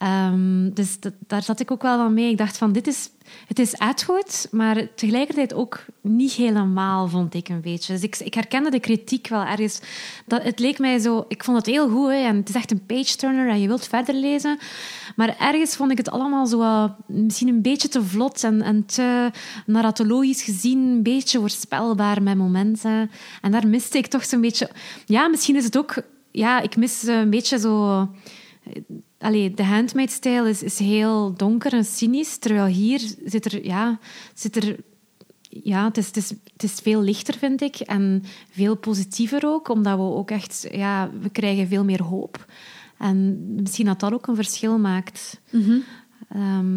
Um, 0.03 0.75
dus 0.75 0.99
daar 1.27 1.43
zat 1.43 1.61
ik 1.61 1.71
ook 1.71 1.83
wel 1.83 1.97
van 1.97 2.15
mee. 2.15 2.31
Ik 2.31 2.38
dacht 2.38 2.59
van, 2.59 2.73
dit 2.73 2.87
is, 2.87 3.11
het 3.47 3.59
is 3.59 3.79
uitgoed, 3.79 4.49
maar 4.51 4.95
tegelijkertijd 4.95 5.55
ook 5.55 5.85
niet 6.01 6.33
helemaal, 6.33 7.09
vond 7.09 7.35
ik 7.35 7.49
een 7.49 7.61
beetje. 7.61 7.93
Dus 7.93 8.03
ik, 8.03 8.17
ik 8.19 8.35
herkende 8.35 8.71
de 8.71 8.81
kritiek 8.81 9.29
wel 9.29 9.45
ergens. 9.45 9.81
Dat, 10.27 10.43
het 10.43 10.59
leek 10.59 10.79
mij 10.79 10.99
zo... 10.99 11.25
Ik 11.29 11.45
vond 11.45 11.57
het 11.57 11.67
heel 11.67 11.88
goed, 11.88 12.11
en 12.11 12.37
het 12.37 12.49
is 12.49 12.55
echt 12.55 12.71
een 12.71 12.87
page-turner 12.87 13.49
en 13.49 13.61
je 13.61 13.67
wilt 13.67 13.87
verder 13.87 14.15
lezen. 14.15 14.59
Maar 15.17 15.37
ergens 15.38 15.77
vond 15.77 15.91
ik 15.91 15.97
het 15.97 16.11
allemaal 16.11 16.47
zo 16.47 16.91
misschien 17.07 17.49
een 17.49 17.62
beetje 17.62 17.88
te 17.88 18.03
vlot 18.03 18.45
en, 18.45 18.62
en 18.62 18.87
te 18.87 19.31
narratologisch 19.67 20.43
gezien 20.43 20.79
een 20.79 21.03
beetje 21.03 21.38
voorspelbaar 21.38 22.23
met 22.23 22.37
momenten. 22.37 23.11
En 23.41 23.53
daar 23.53 23.67
miste 23.67 23.99
ik 23.99 24.07
toch 24.07 24.25
zo'n 24.25 24.41
beetje... 24.41 24.71
Ja, 25.05 25.29
misschien 25.29 25.57
is 25.57 25.65
het 25.65 25.79
ook... 25.79 25.95
Ja, 26.31 26.61
ik 26.61 26.77
mis 26.77 27.03
een 27.03 27.31
beetje 27.31 27.59
zo 27.59 28.09
Allee, 29.23 29.55
de 29.55 29.65
handmade-stijl 29.65 30.47
is, 30.47 30.63
is 30.63 30.79
heel 30.79 31.35
donker 31.37 31.73
en 31.73 31.85
cynisch, 31.85 32.37
terwijl 32.37 32.67
hier 32.67 33.01
zit 33.25 33.45
er... 33.45 33.65
Ja, 33.65 33.99
zit 34.35 34.57
er 34.57 34.77
ja, 35.63 35.85
het 35.85 35.97
is, 35.97 36.07
het, 36.07 36.17
is, 36.17 36.29
het 36.29 36.63
is 36.63 36.73
veel 36.73 37.03
lichter, 37.03 37.39
vind 37.39 37.61
ik. 37.61 37.77
En 37.77 38.23
veel 38.51 38.77
positiever 38.77 39.43
ook, 39.45 39.69
omdat 39.69 39.97
we 39.97 40.03
ook 40.03 40.31
echt... 40.31 40.67
Ja, 40.71 41.11
we 41.21 41.31
krijgen 41.31 41.69
veel 41.69 41.85
meer 41.85 42.03
hoop. 42.03 42.47
En 42.99 43.39
misschien 43.55 43.87
dat 43.87 44.01
dat 44.01 44.13
ook 44.13 44.27
een 44.27 44.35
verschil 44.35 44.79
maakt 44.79 45.41
mm 45.51 45.83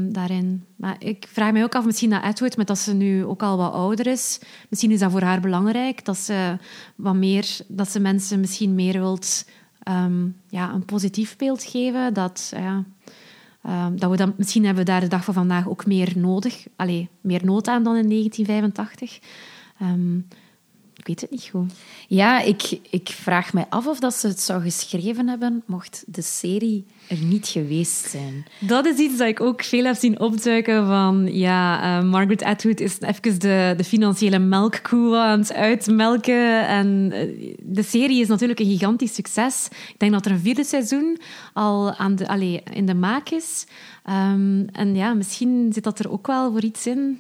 daarin. 0.10 0.66
Maar 0.76 0.96
ik 1.00 1.28
vraag 1.32 1.52
me 1.52 1.64
ook 1.64 1.76
af, 1.76 1.86
misschien 1.86 2.10
dat 2.10 2.24
Edward, 2.24 2.58
met 2.58 2.68
dat 2.68 2.78
ze 2.78 2.94
nu 2.94 3.26
ook 3.26 3.44
al 3.44 3.58
wat 3.58 3.74
ouder 3.74 4.08
is, 4.08 4.40
misschien 4.70 4.92
is 4.92 5.00
dat 5.00 5.12
voor 5.12 5.22
haar 5.22 5.40
belangrijk, 5.40 6.06
dat 6.06 6.18
ze 6.18 6.58
wat 6.96 7.16
meer... 7.16 7.58
Dat 7.68 7.92
ze 7.92 8.00
mensen 8.00 8.40
misschien 8.40 8.76
meer 8.76 8.94
wilt 8.94 9.46
Ehm, 9.86 10.28
ja, 10.50 10.74
een 10.74 10.86
positief 10.86 11.38
beeld 11.38 11.64
geven. 11.64 12.14
Dat, 12.14 12.54
ja, 12.56 12.84
ehm, 13.62 13.96
dat 13.96 14.10
we 14.12 14.18
dan, 14.18 14.34
misschien 14.38 14.66
hebben 14.66 14.86
we 14.86 14.92
daar 14.92 15.02
de 15.02 15.08
dag 15.08 15.24
van 15.24 15.34
vandaag 15.34 15.68
ook 15.68 15.86
meer 15.86 16.14
nodig. 16.16 16.68
Allee, 16.76 17.10
meer 17.22 17.46
nood 17.46 17.68
aan 17.68 17.84
dan 17.84 17.96
in 17.96 18.08
1985. 18.08 19.20
Ik 21.06 21.12
weet 21.12 21.22
het 21.22 21.32
niet 21.32 21.50
goed. 21.52 21.74
Ja, 22.08 22.42
ik, 22.42 22.80
ik 22.90 23.10
vraag 23.10 23.54
me 23.54 23.66
af 23.70 23.88
of 23.88 24.00
dat 24.00 24.14
ze 24.14 24.28
het 24.28 24.40
zou 24.40 24.62
geschreven 24.62 25.28
hebben 25.28 25.64
mocht 25.66 26.04
de 26.08 26.22
serie 26.22 26.86
er 27.08 27.18
niet 27.18 27.48
geweest 27.48 28.10
zijn. 28.10 28.46
Dat 28.60 28.86
is 28.86 28.98
iets 28.98 29.18
dat 29.18 29.28
ik 29.28 29.42
ook 29.42 29.64
veel 29.64 29.84
heb 29.86 29.96
zien 29.96 30.20
opduiken 30.20 30.86
van... 30.86 31.34
Ja, 31.34 32.00
uh, 32.00 32.10
Margaret 32.10 32.44
Atwood 32.44 32.80
is 32.80 33.00
even 33.00 33.40
de, 33.40 33.74
de 33.78 33.84
financiële 33.84 34.40
melkkoe 34.40 35.18
aan 35.18 35.40
het 35.40 35.54
uitmelken. 35.54 36.68
En 36.68 37.12
eh, 37.12 37.56
de 37.60 37.84
serie 37.84 38.22
is 38.22 38.28
natuurlijk 38.28 38.60
een 38.60 38.78
gigantisch 38.78 39.14
succes. 39.14 39.68
Ik 39.72 40.00
denk 40.00 40.12
dat 40.12 40.26
er 40.26 40.32
een 40.32 40.40
vierde 40.40 40.64
seizoen 40.64 41.20
al 41.54 41.94
aan 41.94 42.16
de, 42.16 42.28
allez, 42.28 42.60
in 42.74 42.86
de 42.86 42.96
maak 42.96 43.30
is. 43.30 43.66
Um, 44.10 44.68
en 44.72 44.96
ja, 44.96 45.14
misschien 45.14 45.70
zit 45.74 45.84
dat 45.84 46.00
er 46.00 46.12
ook 46.12 46.28
wel 46.28 46.52
voor 46.52 46.64
iets 46.64 46.88
in. 46.88 47.20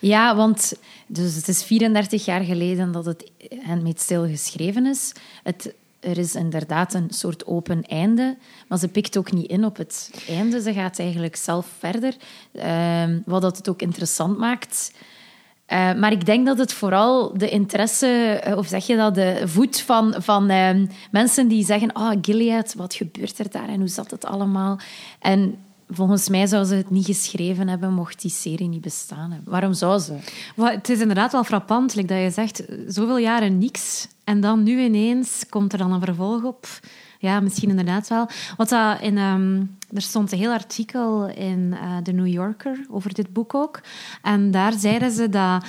Ja, 0.00 0.36
want 0.36 0.74
dus 1.06 1.34
het 1.34 1.48
is 1.48 1.62
34 1.62 2.24
jaar 2.24 2.44
geleden 2.44 2.92
dat 2.92 3.04
het 3.04 3.30
Handmaid's 3.62 4.02
stil 4.02 4.26
geschreven 4.26 4.86
is. 4.86 5.12
Het, 5.42 5.74
er 6.00 6.18
is 6.18 6.34
inderdaad 6.34 6.94
een 6.94 7.10
soort 7.10 7.46
open 7.46 7.82
einde, 7.82 8.36
maar 8.68 8.78
ze 8.78 8.88
pikt 8.88 9.16
ook 9.16 9.32
niet 9.32 9.50
in 9.50 9.64
op 9.64 9.76
het 9.76 10.10
einde. 10.28 10.62
Ze 10.62 10.72
gaat 10.72 10.98
eigenlijk 10.98 11.36
zelf 11.36 11.66
verder, 11.78 12.14
um, 12.52 13.22
wat 13.26 13.42
dat 13.42 13.56
het 13.56 13.68
ook 13.68 13.82
interessant 13.82 14.38
maakt. 14.38 14.92
Uh, 15.68 15.94
maar 15.94 16.12
ik 16.12 16.26
denk 16.26 16.46
dat 16.46 16.58
het 16.58 16.72
vooral 16.72 17.38
de 17.38 17.48
interesse, 17.48 18.06
eh, 18.06 18.56
of 18.56 18.66
zeg 18.66 18.86
je 18.86 18.96
dat, 18.96 19.14
de 19.14 19.42
voet 19.44 19.80
van, 19.80 20.14
van 20.18 20.50
uh, 20.50 20.70
mensen 21.10 21.48
die 21.48 21.64
zeggen: 21.64 21.96
Oh, 21.96 22.12
Gilead, 22.20 22.74
wat 22.74 22.94
gebeurt 22.94 23.38
er 23.38 23.50
daar 23.50 23.68
en 23.68 23.78
hoe 23.78 23.88
zat 23.88 24.10
het 24.10 24.24
allemaal? 24.24 24.78
En 25.18 25.58
Volgens 25.88 26.28
mij 26.28 26.46
zou 26.46 26.64
ze 26.64 26.74
het 26.74 26.90
niet 26.90 27.04
geschreven 27.04 27.68
hebben 27.68 27.92
mocht 27.92 28.20
die 28.22 28.30
serie 28.30 28.68
niet 28.68 28.80
bestaan 28.80 29.30
hebben. 29.30 29.52
Waarom 29.52 29.72
zou 29.72 29.98
ze? 29.98 30.14
het 30.56 30.88
is 30.88 31.00
inderdaad 31.00 31.32
wel 31.32 31.44
frappant, 31.44 31.94
dat 31.94 32.08
je 32.08 32.30
zegt, 32.32 32.62
zoveel 32.86 33.18
jaren 33.18 33.58
niks. 33.58 34.08
En 34.24 34.40
dan 34.40 34.62
nu 34.62 34.80
ineens 34.80 35.44
komt 35.48 35.72
er 35.72 35.78
dan 35.78 35.92
een 35.92 36.00
vervolg 36.00 36.42
op. 36.42 36.66
Ja, 37.18 37.40
misschien 37.40 37.70
inderdaad 37.70 38.08
wel. 38.08 38.28
Wat 38.56 38.68
dat 38.68 39.00
in 39.00 39.18
um, 39.18 39.76
er 39.94 40.02
stond 40.02 40.32
een 40.32 40.38
heel 40.38 40.52
artikel 40.52 41.28
in 41.28 41.72
uh, 41.72 41.96
The 41.96 42.12
New 42.12 42.26
Yorker 42.26 42.86
over 42.90 43.14
dit 43.14 43.32
boek 43.32 43.54
ook. 43.54 43.80
En 44.22 44.50
daar 44.50 44.72
zeiden 44.72 45.10
ze 45.10 45.28
dat, 45.28 45.64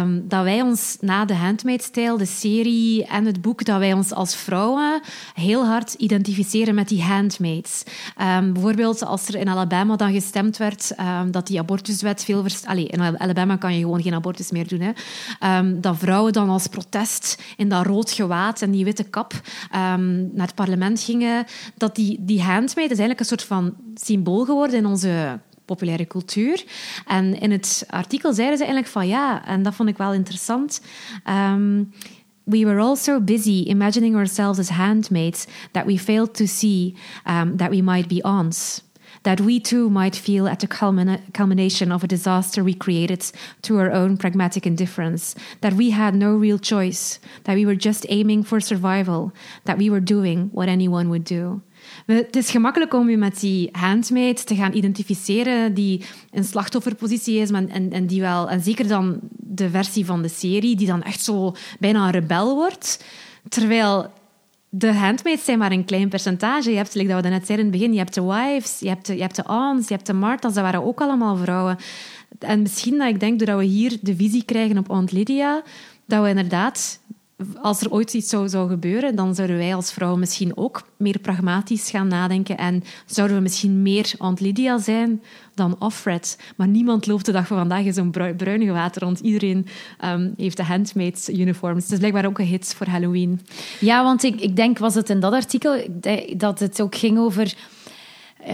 um, 0.00 0.28
dat 0.28 0.42
wij 0.42 0.62
ons 0.62 0.96
na 1.00 1.24
de 1.24 1.34
Handmaid's 1.34 1.90
Tale, 1.90 2.18
de 2.18 2.26
serie 2.26 3.06
en 3.06 3.24
het 3.24 3.40
boek, 3.40 3.64
dat 3.64 3.78
wij 3.78 3.92
ons 3.92 4.12
als 4.12 4.36
vrouwen 4.36 5.00
heel 5.34 5.66
hard 5.66 5.92
identificeren 5.92 6.74
met 6.74 6.88
die 6.88 7.02
handmaids. 7.02 7.82
Um, 8.20 8.52
bijvoorbeeld 8.52 9.04
als 9.04 9.28
er 9.28 9.34
in 9.34 9.48
Alabama 9.48 9.96
dan 9.96 10.12
gestemd 10.12 10.56
werd 10.56 10.92
um, 11.00 11.30
dat 11.30 11.46
die 11.46 11.58
abortuswet 11.58 12.24
veel... 12.24 12.44
Allee, 12.64 12.86
in 12.86 13.00
Alabama 13.00 13.56
kan 13.56 13.74
je 13.74 13.80
gewoon 13.80 14.02
geen 14.02 14.14
abortus 14.14 14.50
meer 14.50 14.68
doen. 14.68 14.80
Hè. 14.80 15.80
dat 15.80 15.98
vrouwen 15.98 16.32
dan 16.32 16.48
als 16.48 16.66
protest 16.66 17.42
in 17.56 17.68
dat 17.68 17.86
rood 17.86 18.10
gewaad 18.10 18.62
en 18.62 18.70
die 18.70 18.84
witte 18.84 19.04
kap 19.04 19.32
naar 19.70 20.46
het 20.46 20.54
parlement 20.54 21.00
gingen. 21.00 21.44
Dat 21.76 21.94
die, 21.94 22.16
die 22.20 22.42
handmaid 22.42 22.90
is 22.90 22.98
eigenlijk 22.98 23.20
een 23.20 23.26
soort 23.26 23.48
van 23.50 23.74
symbool 23.94 24.44
geworden 24.44 24.78
in 24.78 24.86
onze 24.86 25.40
populaire 25.64 26.06
cultuur. 26.06 26.64
En 27.06 27.40
in 27.40 27.50
het 27.50 27.84
artikel 27.88 28.32
zeiden 28.32 28.56
ze 28.56 28.64
eigenlijk 28.64 28.92
van 28.92 29.08
ja, 29.08 29.46
en 29.46 29.62
dat 29.62 29.74
vond 29.74 29.88
ik 29.88 29.96
wel 29.96 30.12
interessant. 30.12 30.80
Um, 31.28 31.92
we 32.44 32.64
were 32.64 32.80
all 32.80 32.96
so 32.96 33.20
busy 33.20 33.64
imagining 33.66 34.16
ourselves 34.16 34.58
as 34.58 34.68
handmaids 34.68 35.46
that 35.72 35.86
we 35.86 35.98
failed 35.98 36.34
to 36.34 36.46
see 36.46 36.94
um, 37.24 37.56
that 37.56 37.70
we 37.70 37.82
might 37.82 38.08
be 38.08 38.22
aunts. 38.22 38.82
That 39.22 39.40
we 39.40 39.60
too 39.60 39.90
might 39.90 40.16
feel 40.16 40.48
at 40.48 40.58
the 40.58 40.66
culmination 41.32 41.92
of 41.92 42.02
a 42.02 42.06
disaster 42.06 42.64
we 42.64 42.74
created 42.74 43.32
through 43.60 43.80
our 43.80 43.92
own 43.92 44.16
pragmatic 44.16 44.64
indifference. 44.64 45.34
That 45.60 45.72
we 45.72 45.90
had 45.90 46.14
no 46.14 46.40
real 46.40 46.58
choice. 46.58 47.18
That 47.42 47.56
we 47.56 47.64
were 47.66 47.76
just 47.76 48.06
aiming 48.08 48.46
for 48.46 48.60
survival. 48.60 49.32
That 49.64 49.78
we 49.78 49.90
were 49.90 50.04
doing 50.04 50.50
what 50.52 50.68
anyone 50.68 51.08
would 51.08 51.24
do. 51.24 51.60
Het 52.06 52.36
is 52.36 52.50
gemakkelijk 52.50 52.94
om 52.94 53.10
je 53.10 53.16
met 53.16 53.40
die 53.40 53.68
handmaid 53.72 54.46
te 54.46 54.54
gaan 54.54 54.72
identificeren 54.72 55.74
die 55.74 56.04
een 56.30 56.44
slachtofferpositie 56.44 57.38
is, 57.38 57.50
maar, 57.50 57.66
en, 57.66 57.92
en, 57.92 58.06
die 58.06 58.20
wel, 58.20 58.50
en 58.50 58.60
zeker 58.60 58.88
dan 58.88 59.18
de 59.36 59.70
versie 59.70 60.04
van 60.04 60.22
de 60.22 60.28
serie, 60.28 60.76
die 60.76 60.86
dan 60.86 61.02
echt 61.02 61.22
zo 61.22 61.54
bijna 61.78 62.04
een 62.04 62.10
rebel 62.10 62.54
wordt. 62.54 63.04
Terwijl 63.48 64.10
de 64.68 64.92
handmaids 64.92 65.44
zijn 65.44 65.58
maar 65.58 65.72
een 65.72 65.84
klein 65.84 66.08
percentage. 66.08 66.70
Je 66.70 66.76
hebt, 66.76 66.92
zoals 66.92 67.08
dat 67.08 67.22
we 67.22 67.28
net 67.28 67.46
zeiden 67.46 67.66
in 67.66 67.72
het 67.72 67.80
begin, 67.80 67.92
je 67.92 67.98
hebt 67.98 68.14
de 68.14 68.22
wives, 68.22 68.80
je 68.80 68.88
hebt 68.88 69.06
de, 69.06 69.14
je 69.14 69.20
hebt 69.20 69.36
de 69.36 69.42
aunts, 69.42 69.88
je 69.88 69.94
hebt 69.94 70.06
de 70.06 70.12
martas, 70.12 70.54
dat 70.54 70.62
waren 70.62 70.84
ook 70.84 71.00
allemaal 71.00 71.36
vrouwen. 71.36 71.76
En 72.38 72.62
misschien 72.62 72.98
dat 72.98 73.08
ik 73.08 73.20
denk, 73.20 73.38
doordat 73.38 73.58
we 73.58 73.64
hier 73.64 73.98
de 74.00 74.16
visie 74.16 74.44
krijgen 74.44 74.78
op 74.78 74.88
Aunt 74.88 75.12
Lydia, 75.12 75.62
dat 76.06 76.22
we 76.22 76.28
inderdaad 76.28 77.00
als 77.62 77.80
er 77.80 77.90
ooit 77.90 78.14
iets 78.14 78.28
zou, 78.28 78.68
gebeuren, 78.68 79.16
dan 79.16 79.34
zouden 79.34 79.56
wij 79.56 79.74
als 79.74 79.92
vrouw 79.92 80.16
misschien 80.16 80.56
ook 80.56 80.82
meer 80.96 81.18
pragmatisch 81.18 81.90
gaan 81.90 82.08
nadenken. 82.08 82.58
En 82.58 82.82
zouden 83.06 83.36
we 83.36 83.42
misschien 83.42 83.82
meer 83.82 84.12
Aunt 84.18 84.40
Lydia 84.40 84.78
zijn 84.78 85.22
dan 85.54 85.76
Offred. 85.78 86.38
Maar 86.56 86.68
niemand 86.68 87.06
loopt 87.06 87.26
de 87.26 87.32
dag 87.32 87.46
van 87.46 87.56
vandaag 87.56 87.84
in 87.84 87.92
zo'n 87.92 88.10
brui- 88.10 88.34
bruinige 88.34 88.72
water 88.72 89.02
rond. 89.02 89.20
Iedereen 89.20 89.66
ehm, 89.98 90.30
heeft 90.36 90.56
de 90.56 90.64
handmade 90.64 91.18
uniforms. 91.32 91.82
Het 91.82 91.92
is 91.92 91.98
blijkbaar 91.98 92.26
ook 92.26 92.38
een 92.38 92.46
hit 92.46 92.74
voor 92.76 92.86
Halloween. 92.86 93.40
Ja, 93.80 94.02
want 94.02 94.22
ik, 94.22 94.40
ik 94.40 94.56
denk, 94.56 94.78
was 94.78 94.94
het 94.94 95.10
in 95.10 95.20
dat 95.20 95.32
artikel 95.32 95.74
ik 95.74 96.02
denk 96.02 96.40
dat 96.40 96.58
het 96.58 96.80
ook 96.80 96.94
ging 96.94 97.18
over 97.18 97.42
eh, 97.42 97.52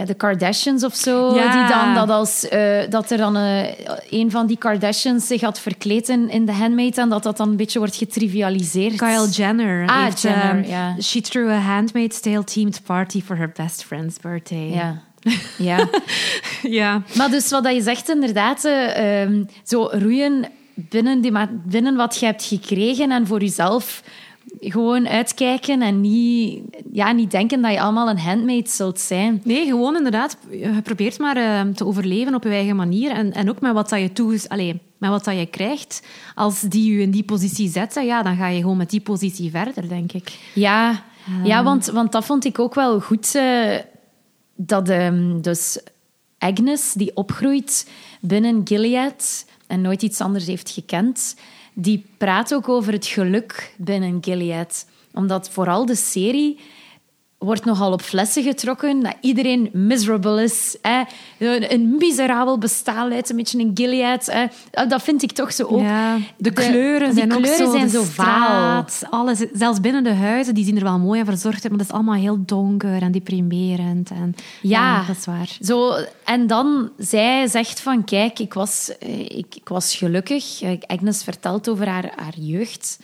de 0.05 0.13
Kardashians 0.13 0.83
of 0.83 0.95
zo. 0.95 1.35
Ja. 1.35 1.51
Die 1.51 1.75
dan, 1.75 1.93
dat, 1.93 2.09
als, 2.09 2.47
eh, 2.47 2.89
dat 2.89 3.11
er 3.11 3.17
dan 3.17 3.37
eh, 3.37 3.63
een 4.09 4.31
van 4.31 4.47
die 4.47 4.57
Kardashians 4.57 5.27
zich 5.27 5.41
had 5.41 5.59
verkleed 5.59 6.09
in, 6.09 6.29
in 6.29 6.45
The 6.45 6.51
Handmaid 6.51 6.97
en 6.97 7.09
dat 7.09 7.23
dat 7.23 7.37
dan 7.37 7.49
een 7.49 7.55
beetje 7.55 7.79
wordt 7.79 7.95
getrivialiseerd. 7.95 8.95
Kyle 8.95 9.29
Jenner. 9.29 9.87
Ah, 9.87 10.03
heeft, 10.03 10.21
Jenner, 10.21 10.63
ehm, 10.63 10.69
ja. 10.69 10.95
She 11.01 11.21
threw 11.21 11.49
a 11.49 11.59
Handmaid's 11.59 12.19
Tale 12.19 12.43
themed 12.43 12.81
party 12.83 13.21
for 13.21 13.37
her 13.37 13.51
best 13.55 13.83
friend's 13.83 14.19
birthday. 14.19 14.73
Ja. 14.73 15.01
ja. 15.57 15.87
ja. 16.61 17.01
Maar 17.15 17.29
dus 17.29 17.49
wat 17.49 17.73
je 17.73 17.81
zegt, 17.81 18.09
inderdaad, 18.09 18.65
eh, 18.65 19.21
ehm, 19.21 19.43
zo 19.63 19.89
roeien 19.91 20.45
binnen, 20.73 21.21
die, 21.21 21.31
binnen 21.65 21.95
wat 21.95 22.17
je 22.17 22.25
hebt 22.25 22.43
gekregen 22.43 23.11
en 23.11 23.27
voor 23.27 23.39
jezelf 23.39 24.03
gewoon 24.59 25.07
uitkijken 25.07 25.81
en 25.81 26.01
niet, 26.01 26.61
ja, 26.91 27.11
niet 27.11 27.31
denken 27.31 27.61
dat 27.61 27.71
je 27.71 27.81
allemaal 27.81 28.09
een 28.09 28.19
handmaid 28.19 28.69
zult 28.69 28.99
zijn. 28.99 29.41
Nee, 29.43 29.65
gewoon 29.65 29.95
inderdaad. 29.95 30.37
Je 30.49 30.81
probeert 30.83 31.19
maar 31.19 31.37
eh, 31.37 31.73
te 31.73 31.85
overleven 31.85 32.35
op 32.35 32.43
je 32.43 32.49
eigen 32.49 32.75
manier. 32.75 33.11
En, 33.11 33.33
en 33.33 33.49
ook 33.49 33.59
met 33.59 33.73
wat, 33.73 33.89
dat 33.89 33.99
je, 33.99 34.13
toeges 34.13 34.47
met 34.97 35.09
wat 35.09 35.23
dat 35.23 35.37
je 35.37 35.45
krijgt. 35.45 36.07
Als 36.35 36.61
die 36.61 36.93
je 36.93 37.01
in 37.01 37.11
die 37.11 37.23
positie 37.23 37.69
zetten, 37.69 38.05
ja, 38.05 38.23
dan 38.23 38.35
ga 38.35 38.47
je 38.47 38.61
gewoon 38.61 38.77
met 38.77 38.89
die 38.89 39.01
positie 39.01 39.51
verder, 39.51 39.89
denk 39.89 40.11
ik. 40.11 40.39
Ja, 40.53 41.03
ja 41.43 41.63
want, 41.63 41.85
want 41.85 42.11
dat 42.11 42.25
vond 42.25 42.45
ik 42.45 42.59
ook 42.59 42.75
wel 42.75 42.99
goed. 42.99 43.35
eh, 43.35 43.75
dat 44.55 44.89
ehm, 44.89 45.41
dus 45.41 45.79
Agnes, 46.37 46.93
die 46.93 47.15
opgroeit 47.15 47.89
binnen 48.21 48.61
Gilead 48.63 49.45
en 49.67 49.81
nooit 49.81 50.01
iets 50.01 50.21
anders 50.21 50.45
heeft 50.45 50.69
gekend, 50.69 51.35
die 51.79 52.05
praat 52.17 52.53
ook 52.53 52.69
over 52.69 52.93
het 52.93 53.05
geluk 53.05 53.73
binnen 53.77 54.17
Gilead. 54.21 54.85
Omdat 55.13 55.49
vooral 55.49 55.85
de 55.85 55.95
serie 55.95 56.59
wordt 57.37 57.65
nogal 57.65 57.91
op 57.91 58.01
flessen 58.01 58.43
getrokken 58.43 59.03
dat 59.03 59.15
iedereen 59.21 59.69
miserable 59.73 60.43
is. 60.43 60.77
Hè? 60.81 61.01
Een, 61.39 61.73
een 61.73 61.95
miserabel 61.97 62.57
bestaan 62.57 63.07
leidt 63.07 63.29
een 63.29 63.35
beetje 63.35 63.59
in 63.59 63.71
Gilead. 63.73 64.25
Hè? 64.25 64.45
Dat 64.87 65.03
vind 65.03 65.23
ik 65.23 65.31
toch 65.31 65.53
zo 65.53 65.63
ook. 65.63 65.81
Ja, 65.81 66.15
de, 66.15 66.23
De- 66.37 66.51
kleuren 66.51 67.07
die 67.09 67.17
zijn 67.17 67.33
ook 67.33 67.41
kleuren 67.41 67.65
zo, 67.65 67.71
zijn 67.71 67.83
de 67.85 67.89
zo 67.91 68.03
vaal. 68.03 68.85
Alles, 69.09 69.45
zelfs 69.53 69.79
binnen 69.81 70.03
de 70.03 70.13
huizen, 70.13 70.53
die 70.55 70.65
zien 70.65 70.77
er 70.77 70.83
wel 70.83 70.99
mooi 70.99 71.19
en 71.19 71.25
verzorgd 71.25 71.61
uit, 71.63 71.69
maar 71.69 71.77
dat 71.77 71.87
is 71.87 71.93
allemaal 71.93 72.15
heel 72.15 72.45
donker 72.45 73.01
en 73.01 73.11
deprimerend. 73.11 74.09
En, 74.09 74.35
Ja. 74.61 75.03
dat 75.07 75.17
is 75.17 75.25
waar. 75.25 75.57
Zo, 75.61 75.93
en 76.25 76.47
dan, 76.47 76.89
zij 76.97 77.47
zegt 77.47 77.79
van, 77.79 78.03
kijk, 78.03 78.39
ik 78.39 78.53
was, 78.53 78.91
eh, 78.99 79.19
ik, 79.19 79.55
ik 79.55 79.67
was 79.69 79.95
gelukkig. 79.95 80.61
Eh, 80.61 80.71
Agnes 80.87 81.23
vertelt 81.23 81.69
over 81.69 81.87
haar, 81.87 82.11
haar 82.15 82.37
jeugd 82.37 82.99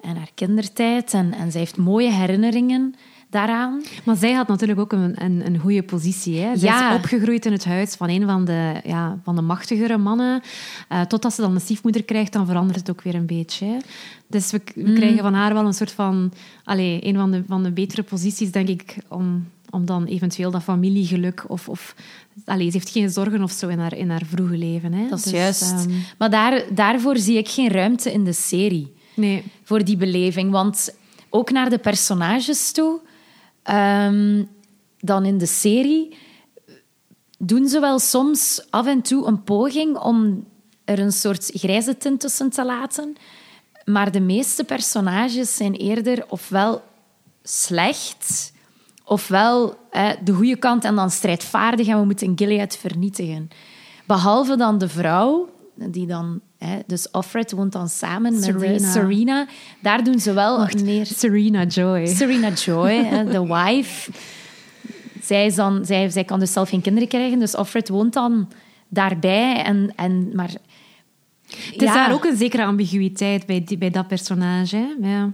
en 0.00 0.16
haar 0.16 0.30
kindertijd. 0.34 1.12
En, 1.14 1.34
en 1.34 1.50
zij 1.50 1.60
heeft 1.60 1.76
mooie 1.76 2.10
herinneringen 2.12 2.94
daaraan. 3.32 3.82
Maar 4.04 4.16
zij 4.16 4.32
had 4.32 4.48
natuurlijk 4.48 4.80
ook 4.80 4.92
een, 4.92 5.22
een, 5.24 5.46
een 5.46 5.58
goede 5.58 5.82
positie. 5.82 6.38
Hè? 6.38 6.56
Zij 6.56 6.68
Ja. 6.68 6.90
is 6.90 6.96
opgegroeid 6.96 7.46
in 7.46 7.52
het 7.52 7.64
huis 7.64 7.94
van 7.94 8.08
een 8.08 8.26
van 8.26 8.44
de, 8.44 8.80
ja, 8.84 9.18
van 9.24 9.36
de 9.36 9.42
machtigere 9.42 9.98
mannen. 9.98 10.40
Eh, 10.88 11.00
totdat 11.00 11.34
ze 11.34 11.40
dan 11.40 11.54
een 11.54 11.60
stiefmoeder 11.60 12.04
krijgt, 12.04 12.32
dan 12.32 12.46
verandert 12.46 12.78
het 12.78 12.90
ook 12.90 13.02
weer 13.02 13.14
een 13.14 13.26
beetje. 13.26 13.66
hè. 13.66 13.76
Dus 14.26 14.50
we, 14.50 14.60
we 14.74 14.92
krijgen 14.92 15.18
van 15.22 15.34
haar 15.34 15.54
wel 15.54 15.66
een 15.66 15.74
soort 15.74 15.92
van... 15.92 16.32
Allee, 16.64 17.06
een 17.06 17.14
van 17.14 17.30
de, 17.30 17.42
van 17.48 17.62
de 17.62 17.70
betere 17.70 18.02
posities, 18.02 18.50
denk 18.50 18.68
ik, 18.68 18.96
om, 19.08 19.48
om 19.70 19.84
dan 19.86 20.04
eventueel 20.04 20.50
dat 20.50 20.62
familiegeluk... 20.62 21.44
Of, 21.46 21.68
of, 21.68 21.94
allee, 22.44 22.66
ze 22.66 22.72
heeft 22.72 22.90
geen 22.90 23.10
zorgen 23.10 23.42
of 23.42 23.50
zo 23.52 23.68
in 23.68 23.78
haar, 23.78 23.96
in 23.96 24.10
haar 24.10 24.22
vroege 24.28 24.56
leven. 24.58 24.92
Hè? 24.92 25.08
Dat 25.08 25.18
is 25.18 25.24
Dus, 25.24 25.32
juist. 25.32 25.62
ehm, 25.72 25.90
Maar 26.18 26.30
daar, 26.30 26.62
daarvoor 26.74 27.16
zie 27.16 27.36
ik 27.38 27.48
geen 27.48 27.68
ruimte 27.68 28.12
in 28.12 28.24
de 28.24 28.32
serie. 28.32 28.92
nee. 29.14 29.42
Voor 29.64 29.84
die 29.84 29.96
beleving. 29.96 30.50
Want 30.50 30.94
ook 31.30 31.50
naar 31.50 31.70
de 31.70 31.78
personages 31.78 32.72
toe, 32.72 33.00
ehm, 33.62 34.44
dan 34.98 35.24
in 35.24 35.38
de 35.38 35.46
serie, 35.46 36.16
doen 37.38 37.68
ze 37.68 37.80
wel 37.80 37.98
soms 37.98 38.66
af 38.70 38.86
en 38.86 39.02
toe 39.02 39.26
een 39.26 39.42
poging 39.42 39.98
om 39.98 40.46
er 40.84 40.98
een 40.98 41.12
soort 41.12 41.50
grijze 41.54 41.96
tint 41.96 42.20
tussen 42.20 42.50
te 42.50 42.64
laten. 42.64 43.16
Maar 43.84 44.12
de 44.12 44.20
meeste 44.20 44.64
personages 44.64 45.56
zijn 45.56 45.74
eerder 45.74 46.24
ofwel 46.28 46.82
slecht, 47.42 48.52
ofwel 49.04 49.76
de 50.24 50.32
goede 50.32 50.56
kant 50.56 50.84
en 50.84 50.94
dan 50.94 51.10
strijdvaardig 51.10 51.86
en 51.86 51.98
we 51.98 52.04
moeten 52.04 52.32
Gilead 52.36 52.76
vernietigen. 52.76 53.48
Behalve 54.06 54.56
dan 54.56 54.78
de 54.78 54.88
vrouw, 54.88 55.48
die 55.74 56.06
dan... 56.06 56.40
Hè, 56.64 56.78
dus 56.86 57.10
Offred 57.10 57.52
woont 57.52 57.72
dan 57.72 57.88
samen 57.88 58.32
met 58.32 58.82
Serena. 58.82 59.46
Daar 59.80 60.04
doen 60.04 60.20
ze 60.20 60.32
wel 60.32 60.68
meer... 60.84 61.06
Serena 61.06 61.64
Joy. 61.64 62.06
Serena 62.06 62.48
Joy, 62.48 63.08
de 63.32 63.46
wife. 63.46 64.10
Zij, 65.22 65.46
is 65.46 65.54
dan, 65.54 65.84
zij, 65.84 66.10
zij 66.10 66.24
kan 66.24 66.38
dus 66.38 66.52
zelf 66.52 66.68
geen 66.68 66.80
kinderen 66.80 67.08
krijgen, 67.08 67.38
dus 67.38 67.56
Offred 67.56 67.88
woont 67.88 68.12
dan 68.12 68.48
daarbij. 68.88 69.62
En, 69.62 69.92
en, 69.96 70.30
maar, 70.34 70.50
Het 71.46 71.82
is 71.82 71.92
daar 71.92 72.12
ook 72.12 72.24
een 72.24 72.36
zekere 72.36 72.64
ambiguïteit 72.64 73.46
bij, 73.46 73.64
die, 73.64 73.78
bij 73.78 73.90
dat 73.90 74.08
personage. 74.08 74.76
Hè? 74.76 75.08
Ja. 75.08 75.30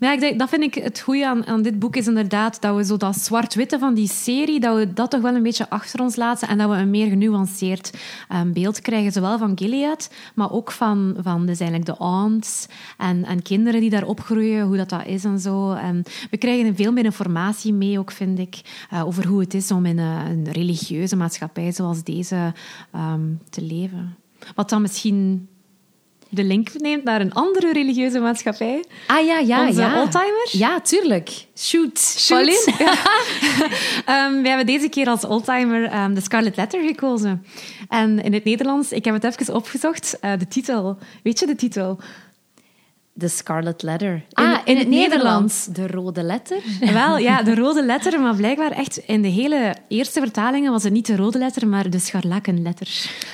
Ja, 0.00 0.12
ik 0.12 0.38
dat 0.38 0.48
vind 0.48 0.62
ik 0.62 0.74
het 0.74 1.00
goede 1.00 1.26
aan, 1.26 1.46
aan 1.46 1.62
dit 1.62 1.78
boek 1.78 1.96
is 1.96 2.06
inderdaad 2.06 2.60
dat 2.60 2.76
we 2.76 2.84
zo 2.84 2.96
dat 2.96 3.16
zwart-witte 3.16 3.78
van 3.78 3.94
die 3.94 4.08
serie, 4.08 4.60
dat 4.60 4.76
we 4.76 4.92
dat 4.92 5.10
toch 5.10 5.20
wel 5.20 5.34
een 5.34 5.42
beetje 5.42 5.70
achter 5.70 6.00
ons 6.00 6.16
laten 6.16 6.48
en 6.48 6.58
dat 6.58 6.70
we 6.70 6.76
een 6.76 6.90
meer 6.90 7.08
genuanceerd 7.08 7.92
ehm, 8.28 8.52
beeld 8.52 8.80
krijgen, 8.80 9.12
zowel 9.12 9.38
van 9.38 9.58
Gilead, 9.58 10.10
maar 10.34 10.52
ook 10.52 10.70
van, 10.70 11.16
van 11.18 11.46
dus 11.46 11.60
eigenlijk 11.60 11.98
de 11.98 12.04
aunts 12.04 12.66
en, 12.98 13.24
en 13.24 13.42
kinderen 13.42 13.80
die 13.80 13.90
daar 13.90 14.06
opgroeien, 14.06 14.66
hoe 14.66 14.76
dat, 14.76 14.88
dat 14.88 15.06
is 15.06 15.24
en 15.24 15.38
zo. 15.38 15.72
En 15.72 16.02
we 16.30 16.36
krijgen 16.36 16.76
veel 16.76 16.92
meer 16.92 17.04
informatie 17.04 17.72
mee, 17.72 17.98
ook 17.98 18.10
vind 18.10 18.38
ik, 18.38 18.86
eh, 18.90 19.06
over 19.06 19.26
hoe 19.26 19.40
het 19.40 19.54
is 19.54 19.70
om 19.70 19.86
in 19.86 19.98
een, 19.98 20.26
een 20.26 20.52
religieuze 20.52 21.16
maatschappij 21.16 21.72
zoals 21.72 22.02
deze 22.02 22.52
ehm, 22.92 23.26
te 23.50 23.62
leven. 23.62 24.16
Wat 24.54 24.70
dan 24.70 24.82
misschien 24.82 25.48
de 26.30 26.44
link 26.44 26.68
neemt 26.74 27.04
naar 27.04 27.20
een 27.20 27.32
andere 27.32 27.72
religieuze 27.72 28.18
maatschappij. 28.20 28.84
Ah 29.06 29.26
ja, 29.26 29.38
ja, 29.38 29.66
Onze 29.66 29.80
ja. 29.80 30.00
oldtimer? 30.00 30.48
Ja, 30.50 30.80
tuurlijk. 30.80 31.28
Shoot. 31.56 31.98
Shoot. 31.98 32.38
Pauline? 32.38 32.72
Ja. 32.78 32.94
Ehm, 34.14 34.42
we 34.42 34.48
hebben 34.48 34.66
deze 34.66 34.88
keer 34.88 35.06
als 35.06 35.24
oldtimer 35.24 35.84
ehm, 35.84 36.14
de 36.14 36.20
Scarlet 36.20 36.56
Letter 36.56 36.82
gekozen. 36.82 37.44
En 37.88 38.22
in 38.22 38.32
het 38.32 38.44
Nederlands, 38.44 38.92
ik 38.92 39.04
heb 39.04 39.22
het 39.22 39.24
even 39.24 39.54
opgezocht, 39.54 40.18
eh, 40.20 40.32
de 40.38 40.48
titel. 40.48 40.98
Weet 41.22 41.38
je 41.38 41.46
de 41.46 41.56
titel? 41.56 41.98
De 43.20 43.28
Scarlet 43.28 43.82
Letter. 43.82 44.12
In- 44.12 44.22
ah, 44.32 44.58
in, 44.64 44.72
in 44.74 44.76
het 44.78 44.88
Nederlands. 44.88 45.64
De 45.66 45.86
rode 45.86 46.22
letter. 46.22 46.58
Wel, 46.92 47.18
ja, 47.18 47.42
de 47.42 47.54
rode 47.54 47.84
letter, 47.84 48.20
maar 48.20 48.34
blijkbaar 48.34 48.70
echt 48.70 48.96
in 48.96 49.22
de 49.22 49.28
hele 49.28 49.74
eerste 49.88 50.20
vertalingen 50.20 50.72
was 50.72 50.82
het 50.82 50.92
niet 50.92 51.06
de 51.06 51.16
rode 51.16 51.38
letter, 51.38 51.68
maar 51.68 51.90
de 51.90 51.98
scharlakenletter. 51.98 52.88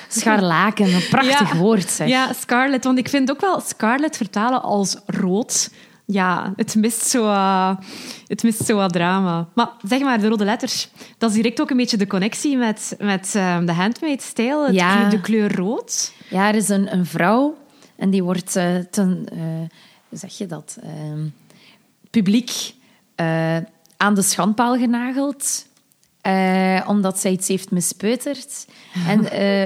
Scharlaken, 0.07 0.93
een 0.93 1.07
prachtig 1.09 1.51
Ja. 1.53 1.57
woord 1.57 1.89
zeg. 1.89 2.07
Ja, 2.07 2.33
Scarlet. 2.33 2.83
Want 2.83 2.97
ik 2.97 3.09
vind 3.09 3.31
ook 3.31 3.41
wel 3.41 3.59
Scarlet 3.61 4.17
vertalen 4.17 4.61
als 4.61 4.97
rood. 5.05 5.69
Ja, 6.05 6.53
het 6.55 6.75
mist 6.75 7.07
zo, 7.07 7.23
uh, 7.25 7.75
het 8.27 8.43
mist 8.43 8.65
zo 8.65 8.75
wat 8.75 8.93
drama. 8.93 9.47
Maar 9.53 9.69
zeg 9.87 9.99
maar, 10.01 10.19
de 10.19 10.27
rode 10.27 10.45
letters, 10.45 10.89
dat 11.17 11.29
is 11.29 11.35
direct 11.35 11.61
ook 11.61 11.69
een 11.69 11.77
beetje 11.77 11.97
de 11.97 12.07
connectie 12.07 12.57
met, 12.57 12.95
met 12.99 13.33
uh, 13.37 13.57
de 13.65 13.71
handmade-stijl, 13.73 14.71
Ja. 14.71 15.09
de 15.09 15.21
kleur 15.21 15.55
rood. 15.55 16.11
Ja, 16.29 16.47
er 16.47 16.55
is 16.55 16.69
een, 16.69 16.93
een 16.93 17.05
vrouw 17.05 17.55
en 17.97 18.09
die 18.09 18.23
wordt 18.23 18.55
eh, 18.55 18.75
ten, 18.75 19.25
eh, 19.31 20.19
zeg 20.19 20.37
je 20.37 20.45
dat, 20.45 20.77
Ehm, 20.81 21.27
publiek 22.09 22.73
eh, 23.15 23.57
aan 23.97 24.15
de 24.15 24.21
schandpaal 24.21 24.77
genageld. 24.77 25.65
omdat 26.87 27.19
zij 27.19 27.31
iets 27.31 27.47
heeft 27.47 27.71
mispeuterd. 27.71 28.67
En 29.07 29.21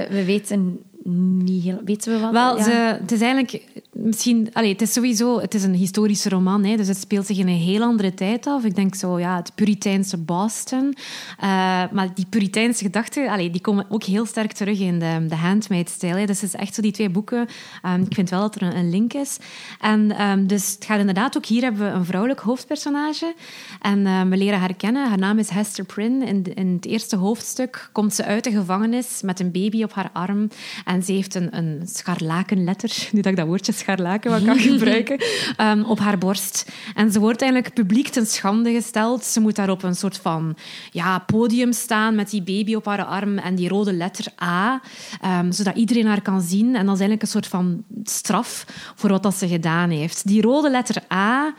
we 0.08 0.22
weten 0.24 0.82
niet 1.04 1.62
heel... 1.62 1.80
Weten 1.84 2.12
we 2.12 2.18
wat? 2.20 2.32
Wel, 2.32 2.56
Ja. 2.56 2.62
ze, 2.62 2.70
het 3.00 3.12
is 3.12 3.20
eigenlijk 3.20 3.64
misschien... 3.92 4.48
Allee, 4.52 4.72
het 4.72 4.82
is 4.82 4.92
sowieso 4.92 5.40
het 5.40 5.54
is 5.54 5.64
een 5.64 5.74
historische 5.74 6.28
roman, 6.28 6.64
hè, 6.64 6.76
dus 6.76 6.88
het 6.88 6.96
speelt 6.96 7.26
zich 7.26 7.38
in 7.38 7.48
een 7.48 7.54
heel 7.54 7.82
andere 7.82 8.14
tijd 8.14 8.46
af. 8.46 8.64
Ik 8.64 8.74
denk 8.74 8.94
zo, 8.94 9.18
ja, 9.18 9.36
het 9.36 9.52
Puriteinse 9.54 10.16
Boston. 10.18 10.94
Eh, 11.38 11.46
maar 11.92 12.14
die 12.14 12.26
Puriteinse 12.30 12.84
gedachten, 12.84 13.28
allee, 13.28 13.50
die 13.50 13.60
komen 13.60 13.86
ook 13.88 14.02
heel 14.02 14.26
sterk 14.26 14.52
terug 14.52 14.80
in 14.80 14.98
de, 14.98 15.26
de 15.28 15.36
Handmaid-stijl. 15.36 16.16
hè. 16.16 16.24
Dus 16.26 16.40
het 16.40 16.54
is 16.54 16.60
echt 16.60 16.74
zo 16.74 16.82
die 16.82 16.92
twee 16.92 17.10
boeken. 17.10 17.46
Ehm, 17.82 18.00
ik 18.02 18.14
vind 18.14 18.30
wel 18.30 18.40
dat 18.40 18.54
er 18.54 18.62
een, 18.62 18.76
een 18.76 18.90
link 18.90 19.12
is. 19.12 19.36
En 19.80 20.10
ehm, 20.16 20.46
dus 20.46 20.72
het 20.72 20.84
gaat 20.84 20.98
inderdaad 20.98 21.36
ook... 21.36 21.46
Hier 21.46 21.62
hebben 21.62 21.86
we 21.86 21.92
een 21.98 22.04
vrouwelijk 22.04 22.40
hoofdpersonage. 22.40 23.34
En 23.80 24.06
eh, 24.06 24.22
we 24.22 24.36
leren 24.36 24.58
haar 24.58 24.74
kennen. 24.74 25.08
Haar 25.08 25.18
naam 25.18 25.38
is 25.38 25.48
Hester 25.48 25.84
Prynne. 25.84 26.24
In, 26.26 26.54
in 26.54 26.72
het 26.74 26.86
eerste 26.86 27.16
hoofdstuk 27.16 27.88
komt 27.92 28.14
ze 28.14 28.24
uit 28.24 28.44
de 28.44 28.50
gevangenis 28.50 29.22
met 29.22 29.40
een 29.40 29.50
baby 29.50 29.82
op 29.82 29.92
haar 29.92 30.10
arm. 30.12 30.48
En 30.92 31.02
ze 31.02 31.12
heeft 31.12 31.34
een, 31.34 31.56
een 31.56 31.82
scharlakenletter. 31.84 32.90
Nu 33.12 33.20
dat 33.20 33.32
ik 33.32 33.38
dat 33.38 33.46
woordje 33.46 33.72
scharlaken 33.72 34.30
wat 34.30 34.44
kan 34.44 34.58
gebruiken, 34.58 35.18
ehm, 35.56 35.82
op 35.82 35.98
haar 35.98 36.18
borst. 36.18 36.72
En 36.94 37.12
ze 37.12 37.20
wordt 37.20 37.42
eigenlijk 37.42 37.74
publiek 37.74 38.08
ten 38.08 38.26
schande 38.26 38.72
gesteld. 38.72 39.24
Ze 39.24 39.40
moet 39.40 39.56
daar 39.56 39.70
op 39.70 39.82
een 39.82 39.94
soort 39.94 40.16
van 40.16 40.56
ja, 40.90 41.18
podium 41.18 41.72
staan 41.72 42.14
met 42.14 42.30
die 42.30 42.42
baby 42.42 42.74
op 42.74 42.84
haar 42.84 43.04
arm 43.04 43.38
en 43.38 43.54
die 43.54 43.68
rode 43.68 43.92
letter 43.92 44.26
A, 44.42 44.80
ehm, 45.20 45.52
zodat 45.52 45.76
iedereen 45.76 46.06
haar 46.06 46.22
kan 46.22 46.40
zien. 46.40 46.66
En 46.66 46.86
dat 46.86 46.94
is 46.94 47.00
eigenlijk 47.00 47.22
een 47.22 47.28
soort 47.28 47.46
van 47.46 47.84
straf 48.04 48.64
voor 48.94 49.10
wat 49.10 49.22
dat 49.22 49.34
ze 49.34 49.48
gedaan 49.48 49.90
heeft. 49.90 50.26
Die 50.26 50.42
rode 50.42 50.70
letter 50.70 51.02
A 51.12 51.54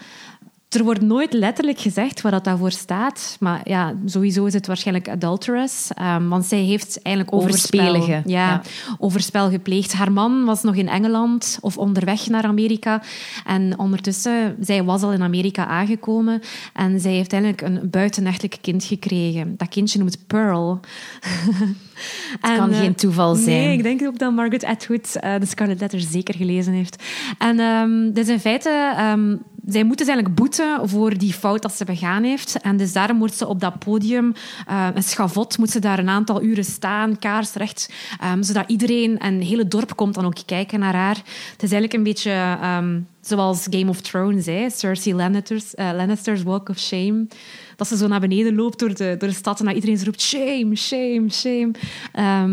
er 0.76 0.84
wordt 0.84 1.01
nooit 1.01 1.34
letterlijk 1.34 1.80
gezegd 1.80 2.21
wat 2.21 2.32
dat 2.32 2.43
daarvoor 2.43 2.71
staat. 2.71 3.38
Maar 3.39 3.61
ja, 3.63 3.93
sowieso 4.05 4.45
is 4.45 4.53
het 4.53 4.67
waarschijnlijk 4.67 5.09
adulterous. 5.09 5.89
Um, 6.01 6.30
want 6.30 6.45
zij 6.45 6.59
heeft 6.59 7.01
eigenlijk 7.01 7.36
overspel, 7.36 8.07
ja, 8.07 8.21
ja, 8.26 8.61
overspel 8.99 9.49
gepleegd. 9.49 9.93
Haar 9.93 10.11
man 10.11 10.45
was 10.45 10.63
nog 10.63 10.76
in 10.76 10.89
Engeland 10.89 11.57
of 11.61 11.78
onderweg 11.78 12.28
naar 12.28 12.43
Amerika. 12.43 13.01
En 13.45 13.80
ondertussen, 13.80 14.55
zij 14.59 14.84
was 14.84 15.01
al 15.01 15.13
in 15.13 15.21
Amerika 15.21 15.65
aangekomen. 15.65 16.41
En 16.74 16.99
zij 16.99 17.11
heeft 17.11 17.34
eigenlijk 17.34 17.61
een 17.61 17.89
buitenechtelijk 17.89 18.57
kind 18.61 18.84
gekregen. 18.84 19.53
Dat 19.57 19.69
kindje 19.69 19.99
noemt 19.99 20.28
Pearl. 20.28 20.80
Het 22.41 22.57
kan 22.57 22.74
geen 22.74 22.95
toeval 22.95 23.36
zijn. 23.36 23.57
Nee, 23.57 23.78
ik 23.78 23.84
denk 23.84 24.03
ook 24.03 24.19
dat 24.19 24.34
Margaret 24.34 24.63
Atwood 24.63 25.17
uh, 25.24 25.39
de 25.39 25.45
Scarlet 25.45 25.80
Letter 25.80 26.01
zeker 26.01 26.36
gelezen 26.36 26.74
heeft. 26.74 27.03
En 27.38 27.59
um, 27.59 28.13
dus 28.13 28.28
in 28.28 28.39
feite... 28.39 28.95
Um, 29.13 29.41
zij 29.66 29.84
moet 29.84 29.97
dus 29.97 30.07
eigenlijk 30.07 30.38
boeten 30.39 30.89
voor 30.89 31.18
die 31.18 31.34
fout 31.34 31.61
dat 31.61 31.74
ze 31.74 31.86
begaan 31.86 32.24
heeft. 32.24 32.61
En 32.61 32.78
dus 32.78 32.93
daarom 32.93 33.18
moet 33.18 33.34
ze 33.34 33.47
op 33.47 33.59
dat 33.59 33.80
podium, 33.80 34.34
uh, 34.70 34.88
een 34.93 35.03
schavot, 35.03 35.57
moet 35.57 35.70
ze 35.70 35.80
daar 35.80 35.99
een 35.99 36.09
aantal 36.09 36.43
uren 36.43 36.66
staan, 36.66 37.20
kaarsrecht, 37.20 37.93
um, 38.24 38.43
zodat 38.43 38.70
iedereen 38.70 39.20
en 39.20 39.34
het 39.34 39.43
hele 39.43 39.68
dorp 39.68 39.95
komt 39.95 40.14
dan 40.14 40.26
ook 40.26 40.38
kijken 40.45 40.80
naar 40.80 40.95
haar. 40.95 41.16
Het 41.51 41.64
is 41.64 41.72
eigenlijk 41.72 41.93
een 41.93 42.03
beetje 42.03 42.57
um, 42.64 43.07
zoals 43.26 43.67
Game 43.69 43.89
of 43.89 44.01
Thrones, 44.01 44.45
hè? 44.45 44.69
Cersei 44.69 45.15
Lannister's, 45.15 45.74
uh, 45.76 45.91
Lannister's 45.95 46.43
Walk 46.43 46.69
of 46.69 46.80
Shame. 46.80 47.28
Dat 47.76 47.88
ze 47.88 47.97
zo 47.97 48.07
naar 48.07 48.19
beneden 48.19 48.55
loopt 48.55 48.80
door 48.80 48.93
de, 48.93 49.15
door 49.17 49.30
de 49.30 49.36
stad 49.36 49.59
en 49.59 49.65
dat 49.65 49.76
iedereen 49.76 50.03
roept 50.03 50.21
shame, 50.21 50.76
shame, 50.76 51.30
shame. 51.30 51.71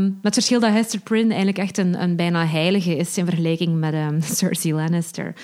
Met 0.03 0.23
het 0.23 0.35
verschil 0.35 0.61
dat 0.61 0.73
Hester 0.73 1.01
Prynne 1.01 1.29
eigenlijk 1.29 1.59
echt 1.59 1.79
een, 1.79 2.03
een 2.03 2.16
bijna 2.16 2.47
heilige 2.47 2.97
is 2.97 3.18
in 3.18 3.25
vergelijking 3.25 3.79
met 3.79 3.95
um, 3.95 4.21
Cersei 4.35 4.75
Lannister. 4.75 5.35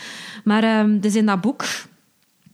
Maar 0.44 0.78
um, 0.80 1.00
dus 1.00 1.14
in 1.14 1.26
dat 1.26 1.40
boek 1.40 1.64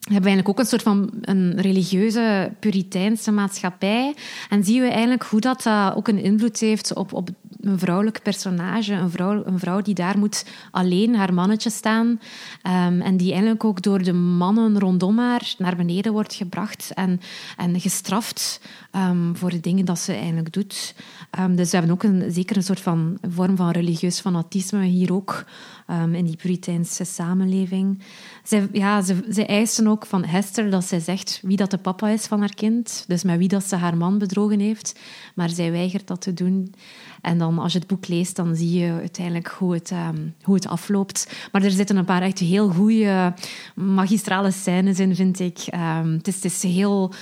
hebben 0.02 0.22
we 0.22 0.28
eigenlijk 0.28 0.48
ook 0.48 0.58
een 0.58 0.70
soort 0.70 0.82
van 0.82 1.10
een 1.20 1.60
religieuze, 1.60 2.52
puriteinse 2.60 3.32
maatschappij. 3.32 4.14
En 4.48 4.64
zien 4.64 4.82
we 4.82 4.88
eigenlijk 4.88 5.22
hoe 5.22 5.40
dat 5.40 5.66
uh, 5.66 5.92
ook 5.94 6.08
een 6.08 6.22
invloed 6.22 6.60
heeft 6.60 6.94
op, 6.94 7.12
op 7.12 7.28
een 7.60 7.78
vrouwelijk 7.78 8.22
personage. 8.22 8.92
Een 8.92 9.10
vrouw, 9.10 9.42
een 9.44 9.58
vrouw 9.58 9.80
die 9.80 9.94
daar 9.94 10.18
moet 10.18 10.46
alleen 10.70 11.14
haar 11.14 11.34
mannetje 11.34 11.70
staan. 11.70 12.06
Um, 12.06 13.00
en 13.00 13.16
die 13.16 13.30
eigenlijk 13.30 13.64
ook 13.64 13.82
door 13.82 14.02
de 14.02 14.12
mannen 14.12 14.78
rondom 14.78 15.18
haar 15.18 15.54
naar 15.58 15.76
beneden 15.76 16.12
wordt 16.12 16.34
gebracht 16.34 16.90
en, 16.94 17.20
en 17.56 17.80
gestraft 17.80 18.60
um, 18.92 19.36
voor 19.36 19.50
de 19.50 19.60
dingen 19.60 19.84
dat 19.84 19.98
ze 19.98 20.12
eigenlijk 20.12 20.52
doet. 20.52 20.94
Um, 21.40 21.56
dus 21.56 21.70
we 21.70 21.76
hebben 21.76 21.94
ook 21.94 22.02
een, 22.02 22.32
zeker 22.32 22.56
een 22.56 22.62
soort 22.62 22.80
van 22.80 23.18
vorm 23.28 23.56
van 23.56 23.70
religieus 23.70 24.20
fanatisme 24.20 24.84
hier 24.84 25.12
ook. 25.12 25.44
In 26.12 26.24
die 26.24 26.36
Puriteinse 26.36 27.04
samenleving. 27.04 28.02
Ja, 28.72 29.02
ze, 29.02 29.16
ze 29.32 29.46
eisen 29.46 29.86
ook 29.86 30.06
van 30.06 30.24
Hester 30.24 30.70
dat 30.70 30.84
zij 30.84 31.00
zegt 31.00 31.40
wie 31.42 31.56
dat 31.56 31.70
de 31.70 31.78
papa 31.78 32.08
is 32.08 32.26
van 32.26 32.40
haar 32.40 32.54
kind. 32.54 33.04
Dus 33.06 33.22
met 33.22 33.38
wie 33.38 33.48
dat 33.48 33.64
ze 33.64 33.76
haar 33.76 33.96
man 33.96 34.18
bedrogen 34.18 34.60
heeft. 34.60 34.98
Maar 35.34 35.50
zij 35.50 35.70
weigert 35.70 36.06
dat 36.06 36.20
te 36.20 36.34
doen. 36.34 36.74
En 37.22 37.38
dan, 37.38 37.58
als 37.58 37.72
je 37.72 37.78
het 37.78 37.88
boek 37.88 38.08
leest, 38.08 38.36
dan 38.36 38.56
zie 38.56 38.78
je 38.78 38.92
uiteindelijk 38.92 39.48
hoe 39.48 39.72
het, 39.72 39.90
um, 39.90 40.34
hoe 40.42 40.54
het 40.54 40.66
afloopt. 40.66 41.48
Maar 41.52 41.62
er 41.62 41.70
zitten 41.70 41.96
een 41.96 42.04
paar 42.04 42.22
echt 42.22 42.38
heel 42.38 42.68
goede 42.68 43.34
magistrale 43.74 44.50
scènes 44.50 44.98
in, 44.98 45.14
vind 45.14 45.40
ik. 45.40 45.58
Um, 45.74 46.12
het, 46.12 46.28
is, 46.28 46.34
het 46.34 46.44
is 46.44 46.62
heel 46.62 47.12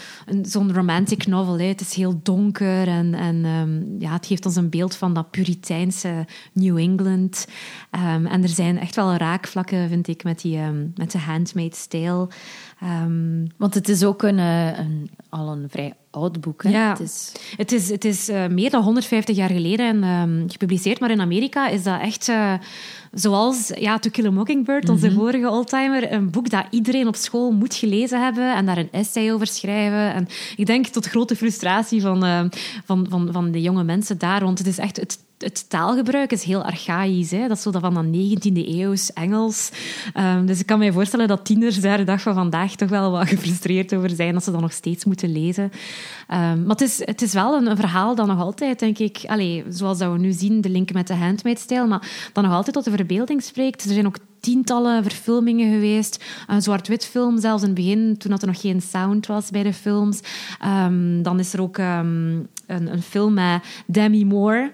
zo'n 0.43 0.73
romantic 0.73 1.27
novel. 1.27 1.59
Het 1.59 1.81
is 1.81 1.95
heel 1.95 2.21
donker 2.23 2.89
en, 2.89 3.15
en 3.15 3.45
um, 3.45 3.97
ja, 3.99 4.13
het 4.13 4.27
geeft 4.27 4.47
ons 4.47 4.57
een 4.57 4.71
beeld 4.71 4.95
van 4.95 5.15
dat 5.15 5.31
Puriteinse 5.31 6.27
New 6.53 6.79
England. 6.79 7.47
en 7.91 8.43
er 8.43 8.49
zijn 8.49 8.79
echt 8.79 8.97
wel 8.97 9.15
raakvlakken, 9.15 9.89
vind 9.89 10.09
ik, 10.09 10.25
met, 10.25 10.41
die, 10.41 10.59
met 10.95 11.11
de 11.11 11.19
Handmaid's 11.19 11.87
Tale. 11.87 12.29
Want 13.57 13.75
het 13.75 13.89
is 13.89 14.05
ook 14.05 14.23
een, 14.23 14.39
eh, 14.39 14.79
een, 14.79 15.11
al 15.29 15.53
een 15.53 15.69
vrij 15.69 15.95
oud 16.11 16.41
boek. 16.41 16.63
Hè? 16.63 16.71
Ja, 16.71 16.91
het 16.91 17.01
is, 17.01 17.33
het 17.57 17.73
is, 17.73 17.89
het 17.89 18.05
is 18.05 18.29
uh, 18.29 18.47
meer 18.47 18.71
dan 18.71 18.83
150 18.83 19.37
jaar 19.37 19.51
geleden 19.51 19.87
en, 19.87 20.05
um, 20.05 20.51
gepubliceerd, 20.51 21.01
maar 21.01 21.11
in 21.11 21.21
Amerika 21.21 21.69
is 21.69 21.83
dat 21.83 22.01
echt... 22.01 22.29
Uh, 22.29 22.55
zoals 23.13 23.73
ja, 23.75 23.99
To 23.99 24.11
Kill 24.11 24.27
a 24.27 24.31
Mockingbird, 24.31 24.89
onze 24.89 25.07
mm 25.07 25.13
-hmm. 25.13 25.21
vorige 25.21 25.51
oldtimer, 25.51 26.13
een 26.13 26.31
boek 26.31 26.51
dat 26.51 26.65
iedereen 26.71 27.07
op 27.07 27.17
school 27.17 27.51
moet 27.51 27.75
gelezen 27.75 28.25
hebben 28.25 28.55
en 28.55 28.67
daar 28.67 28.79
een 28.79 28.93
essay 28.93 29.33
over 29.33 29.47
schrijven. 29.47 30.15
En 30.15 30.29
ik 30.57 30.67
denk 30.67 30.87
tot 30.87 31.07
grote 31.07 31.37
frustratie 31.37 32.01
van, 32.01 32.25
uh, 32.25 32.45
van, 32.85 33.07
van, 33.09 33.29
van 33.33 33.51
de 33.51 33.61
jonge 33.61 33.85
mensen 33.85 34.19
daar, 34.19 34.45
want 34.45 34.59
het 34.59 34.67
is 34.67 34.79
echt... 34.79 34.97
Het, 34.97 35.19
het 35.43 35.69
taalgebruik 35.69 36.33
is 36.33 36.43
heel 36.43 36.65
archaïs. 36.65 37.31
Hè? 37.31 37.49
Dat 37.49 37.57
is 37.57 37.63
zo 37.63 37.71
dat 37.71 37.81
van 37.81 38.13
de 38.13 38.37
19e 38.39 38.69
eeuws 38.69 39.13
Engels. 39.13 39.71
Um, 40.17 40.47
dus 40.47 40.61
ik 40.61 40.67
kan 40.67 40.79
me 40.79 40.93
voorstellen 40.93 41.29
dat 41.29 41.45
tieners 41.45 41.81
daar 41.81 41.97
de 41.97 42.05
dag 42.05 42.21
van 42.21 42.35
vandaag 42.35 42.75
toch 42.75 42.89
wel 42.89 43.11
wat 43.11 43.29
gefrustreerd 43.29 43.95
over 43.95 44.11
zijn 44.11 44.33
dat 44.33 44.45
ze 44.45 44.51
dat 44.51 44.61
nog 44.61 44.73
steeds 44.73 45.05
moeten 45.05 45.33
lezen. 45.33 45.73
Um, 46.33 46.39
maar 46.39 46.77
het 46.77 46.81
is, 46.81 47.07
het 47.07 47.23
is 47.23 47.33
wel 47.33 47.57
een, 47.57 47.71
een, 47.71 47.77
verhaal 47.77 48.15
dat 48.15 48.27
nog 48.27 48.41
altijd, 48.41 48.79
denk 48.79 48.99
ik, 48.99 49.19
allez, 49.27 49.63
zoals 49.69 49.99
dat 49.99 50.13
we 50.13 50.19
nu 50.19 50.33
zien, 50.33 50.61
de 50.61 50.69
link 50.69 50.93
met 50.93 51.07
de 51.07 51.15
handmaidstijl, 51.15 51.87
maar 51.87 52.31
dat 52.33 52.45
nog 52.45 52.53
altijd 52.53 52.75
tot 52.75 52.85
de 52.85 52.91
verbeelding 52.91 53.43
spreekt. 53.43 53.85
Er 53.85 53.93
zijn 53.93 54.07
ook 54.07 54.19
tientallen 54.41 55.03
verfilmingen 55.03 55.73
geweest. 55.73 56.25
Een 56.47 56.63
zwart-wit 56.63 57.07
film 57.07 57.41
zelfs 57.41 57.63
in 57.63 57.69
het 57.69 57.77
begin, 57.77 58.17
toen 58.19 58.33
er 58.33 58.47
nog 58.47 58.61
geen 58.61 58.81
sound 58.81 59.27
was 59.27 59.51
bij 59.51 59.63
de 59.63 59.73
films. 59.73 60.21
Um, 60.85 61.23
dan 61.23 61.39
is 61.39 61.53
er 61.53 61.63
ook 61.63 61.79
um, 61.79 62.49
een, 62.67 62.93
een, 62.93 63.03
film 63.03 63.35
met 63.35 63.63
Demi 63.87 64.25
Moore. 64.25 64.73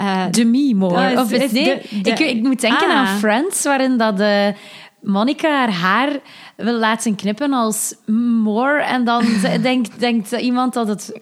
Uh, 0.00 0.24
Demi 0.30 0.74
Moore. 0.74 1.20
of 1.20 1.32
is, 1.32 1.52
nee, 1.52 1.64
de, 1.64 2.02
de, 2.02 2.10
ik, 2.10 2.18
ik, 2.18 2.42
moet 2.42 2.60
denken 2.60 2.88
ah. 2.88 2.94
aan 2.94 3.18
Friends, 3.18 3.62
waarin 3.62 3.96
dat 3.96 4.16
de 4.16 4.54
Monica 5.00 5.48
haar 5.48 5.72
haar 5.72 6.20
wil 6.56 6.78
laten 6.78 7.14
knippen 7.14 7.52
als 7.52 7.94
Moore. 8.42 8.82
En 8.82 9.04
dan 9.04 9.24
denkt, 9.62 10.00
denkt 10.00 10.32
iemand 10.32 10.74
dat 10.74 10.88
het 10.88 11.12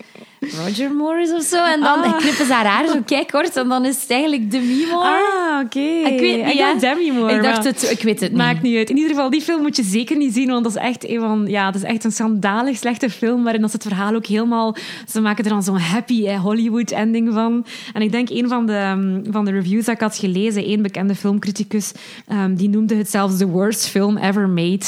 Roger 0.41 0.95
Moore 0.95 1.23
is 1.23 1.33
of 1.33 1.43
zo. 1.43 1.65
En 1.65 1.81
dan 1.81 2.03
ah. 2.03 2.17
knippen 2.17 2.47
ze 2.47 2.53
haar 2.53 2.67
haar 2.67 2.87
zo 2.87 3.01
kijk 3.07 3.29
kort. 3.29 3.57
En 3.57 3.69
dan 3.69 3.85
is 3.85 4.01
het 4.01 4.11
eigenlijk 4.11 4.51
Demi 4.51 4.87
Moore. 4.91 5.09
Ah, 5.09 5.65
oké. 5.65 5.79
Okay. 5.79 6.13
Ik 6.13 6.21
weet 6.21 6.45
niet. 6.45 6.55
Ja. 6.55 6.75
Demi 6.75 7.13
Moore. 7.13 7.35
Ik 7.35 7.43
dacht 7.43 7.65
het, 7.65 7.91
ik 7.91 8.03
weet 8.03 8.21
het 8.21 8.31
niet. 8.31 8.39
Maakt 8.39 8.63
niet 8.63 8.77
uit. 8.77 8.91
In 8.91 8.97
ieder 8.97 9.11
geval, 9.11 9.31
die 9.31 9.41
film 9.41 9.63
moet 9.63 9.77
je 9.77 9.83
zeker 9.83 10.17
niet 10.17 10.35
zien. 10.35 10.49
Want 10.49 10.65
dat 10.65 10.77
is 10.77 10.83
echt 10.83 11.09
een 11.09 11.21
van, 11.21 11.45
ja, 11.47 11.71
dat 11.71 11.83
is 11.83 11.89
echt 11.89 12.05
een 12.05 12.13
schandalig 12.13 12.77
slechte 12.77 13.11
film. 13.11 13.43
Waarin 13.43 13.63
dat 13.63 13.73
het 13.73 13.83
verhaal 13.83 14.15
ook 14.15 14.27
helemaal, 14.27 14.77
ze 15.09 15.21
maken 15.21 15.45
er 15.45 15.51
dan 15.51 15.63
zo'n 15.63 15.79
happy 15.79 16.27
eh, 16.27 16.41
Hollywood 16.43 16.91
ending 16.91 17.33
van. 17.33 17.67
En 17.93 18.03
ik 18.03 18.13
denk 18.13 18.31
een 18.31 18.49
van 18.49 18.67
de, 18.67 18.95
um, 18.97 19.23
van 19.31 19.45
de 19.45 19.51
reviews 19.51 19.85
dat 19.85 19.95
ik 19.95 20.01
had 20.01 20.17
gelezen, 20.17 20.65
één 20.65 20.83
bekende 20.83 21.15
filmcriticus, 21.15 21.93
um, 22.33 22.55
die 22.55 22.69
noemde 22.69 22.95
het 22.95 23.11
zelfs 23.11 23.37
the 23.37 23.47
worst 23.47 23.87
film 23.87 24.17
ever 24.17 24.49
made. 24.49 24.87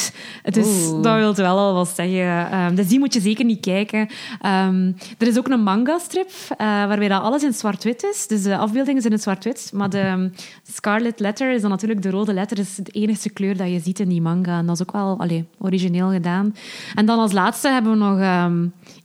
Oeh. 0.56 1.02
dat 1.02 1.16
wil 1.16 1.34
wel 1.34 1.58
al 1.58 1.74
wat 1.74 1.88
zeggen. 1.88 2.58
Um, 2.58 2.74
dus 2.74 2.88
die 2.88 2.98
moet 2.98 3.14
je 3.14 3.20
zeker 3.20 3.44
niet 3.44 3.60
kijken. 3.60 4.08
er 5.18 5.26
is 5.26 5.38
ook 5.38 5.48
een 5.48 5.62
manga-strip, 5.62 6.30
uh, 6.30 6.56
waarbij 6.56 7.08
dat 7.08 7.22
alles 7.22 7.42
in 7.42 7.52
zwart-wit 7.52 8.02
is. 8.02 8.26
Dus 8.26 8.42
de 8.42 8.56
afbeeldingen 8.56 9.00
zijn 9.00 9.12
in 9.12 9.18
zwart-wit. 9.18 9.70
Maar 9.74 9.90
de 9.90 10.06
um, 10.06 10.32
Scarlet 10.72 11.20
Letter 11.20 11.52
is 11.52 11.60
dan 11.60 11.70
natuurlijk 11.70 12.02
de 12.02 12.10
rode 12.10 12.32
letter. 12.32 12.58
is 12.58 12.74
de 12.74 12.92
enige 12.92 13.30
kleur 13.30 13.56
dat 13.56 13.68
je 13.68 13.80
ziet 13.80 14.00
in 14.00 14.08
die 14.08 14.22
manga. 14.22 14.58
En 14.58 14.66
dat 14.66 14.74
is 14.74 14.82
ook 14.82 14.92
wel 14.92 15.18
allee, 15.18 15.44
origineel 15.58 16.10
gedaan. 16.10 16.54
En 16.94 17.06
dan 17.06 17.18
als 17.18 17.32
laatste 17.32 17.68
hebben 17.68 17.92
we 17.92 17.98
nog 17.98 18.18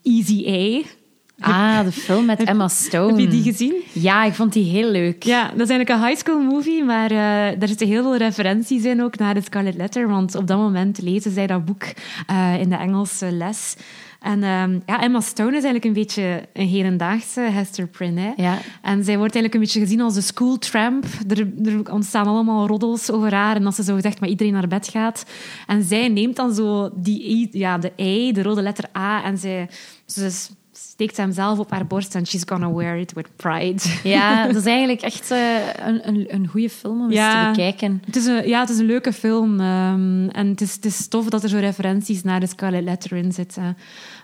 Easy 0.03 0.45
A. 0.47 0.96
Ah, 1.39 1.83
de 1.83 1.91
film 1.91 2.25
met 2.25 2.43
Emma 2.49 2.67
Stone. 2.67 3.11
Heb 3.11 3.19
je 3.19 3.27
die 3.27 3.43
gezien? 3.43 3.75
Ja, 3.93 4.23
ik 4.23 4.33
vond 4.33 4.53
die 4.53 4.71
heel 4.71 4.91
leuk. 4.91 5.23
Ja, 5.23 5.41
dat 5.41 5.59
is 5.59 5.69
eigenlijk 5.69 5.89
een 5.89 6.07
high 6.07 6.19
school 6.19 6.41
movie, 6.41 6.83
maar 6.83 7.11
uh, 7.11 7.17
daar 7.59 7.67
zitten 7.67 7.87
heel 7.87 8.03
veel 8.03 8.17
referenties 8.17 8.83
in 8.83 9.03
ook 9.03 9.17
naar 9.17 9.33
de 9.33 9.41
Scarlet 9.41 9.75
Letter, 9.75 10.07
want 10.07 10.35
op 10.35 10.47
dat 10.47 10.57
moment 10.57 11.01
lezen 11.01 11.31
zij 11.31 11.47
dat 11.47 11.65
boek 11.65 11.83
uh, 12.31 12.59
in 12.59 12.69
de 12.69 12.75
Engelse 12.75 13.31
les. 13.31 13.75
En 14.19 14.43
um, 14.43 14.81
ja, 14.85 15.01
Emma 15.01 15.19
Stone 15.19 15.57
is 15.57 15.63
eigenlijk 15.63 15.85
een 15.85 15.93
beetje 15.93 16.41
een 16.53 16.67
hedendaagse 16.67 17.41
Hester 17.41 17.87
Prynne. 17.87 18.33
Ja. 18.35 18.57
En 18.81 19.03
zij 19.03 19.17
wordt 19.17 19.35
eigenlijk 19.35 19.53
een 19.53 19.59
beetje 19.59 19.79
gezien 19.79 20.01
als 20.01 20.13
de 20.13 20.21
school 20.21 20.57
tramp. 20.57 21.05
Er, 21.27 21.39
er, 21.65 21.91
ontstaan 21.91 22.27
allemaal 22.27 22.67
roddels 22.67 23.11
over 23.11 23.33
haar. 23.33 23.55
En 23.55 23.65
als 23.65 23.75
ze 23.75 23.83
zo 23.83 23.95
gezegd 23.95 24.19
met 24.19 24.29
iedereen 24.29 24.53
naar 24.53 24.67
bed 24.67 24.87
gaat. 24.87 25.25
En 25.67 25.83
zij 25.83 26.07
neemt 26.07 26.35
dan 26.35 26.53
zo 26.53 26.89
die, 26.95 27.49
ja, 27.51 27.77
de 27.77 27.91
E, 27.95 28.31
de 28.31 28.41
rode 28.41 28.61
letter 28.61 28.85
A, 28.97 29.23
en 29.23 29.37
zij... 29.37 29.69
Ze 30.05 30.31
steekt 30.77 31.17
hem 31.17 31.31
zelf 31.31 31.59
op 31.59 31.71
haar 31.71 31.87
borst 31.87 32.15
en 32.15 32.25
she's 32.25 32.43
gonna 32.45 32.73
wear 32.73 32.97
it 32.97 33.13
with 33.13 33.27
pride. 33.35 33.81
Ja, 34.03 34.47
dat 34.47 34.55
is 34.55 34.65
eigenlijk 34.65 35.01
echt 35.01 35.31
uh, 35.31 35.55
een, 35.85 36.07
een, 36.07 36.25
een 36.27 36.47
goede 36.47 36.69
film 36.69 37.01
om 37.01 37.11
ja, 37.11 37.47
eens 37.47 37.57
te 37.57 37.61
bekijken. 37.61 38.01
Het 38.05 38.15
is 38.15 38.25
een, 38.25 38.47
ja, 38.47 38.59
het 38.59 38.69
is 38.69 38.77
een 38.77 38.85
leuke 38.85 39.13
film. 39.13 39.59
Um, 39.59 40.29
en 40.29 40.47
het 40.47 40.61
is, 40.61 40.73
het 40.73 40.85
is 40.85 41.07
tof 41.07 41.29
dat 41.29 41.43
er 41.43 41.49
zo 41.49 41.57
referenties 41.57 42.23
naar 42.23 42.39
de 42.39 42.47
Scarlet 42.47 42.83
Letter 42.83 43.17
in 43.17 43.31
zitten. 43.31 43.77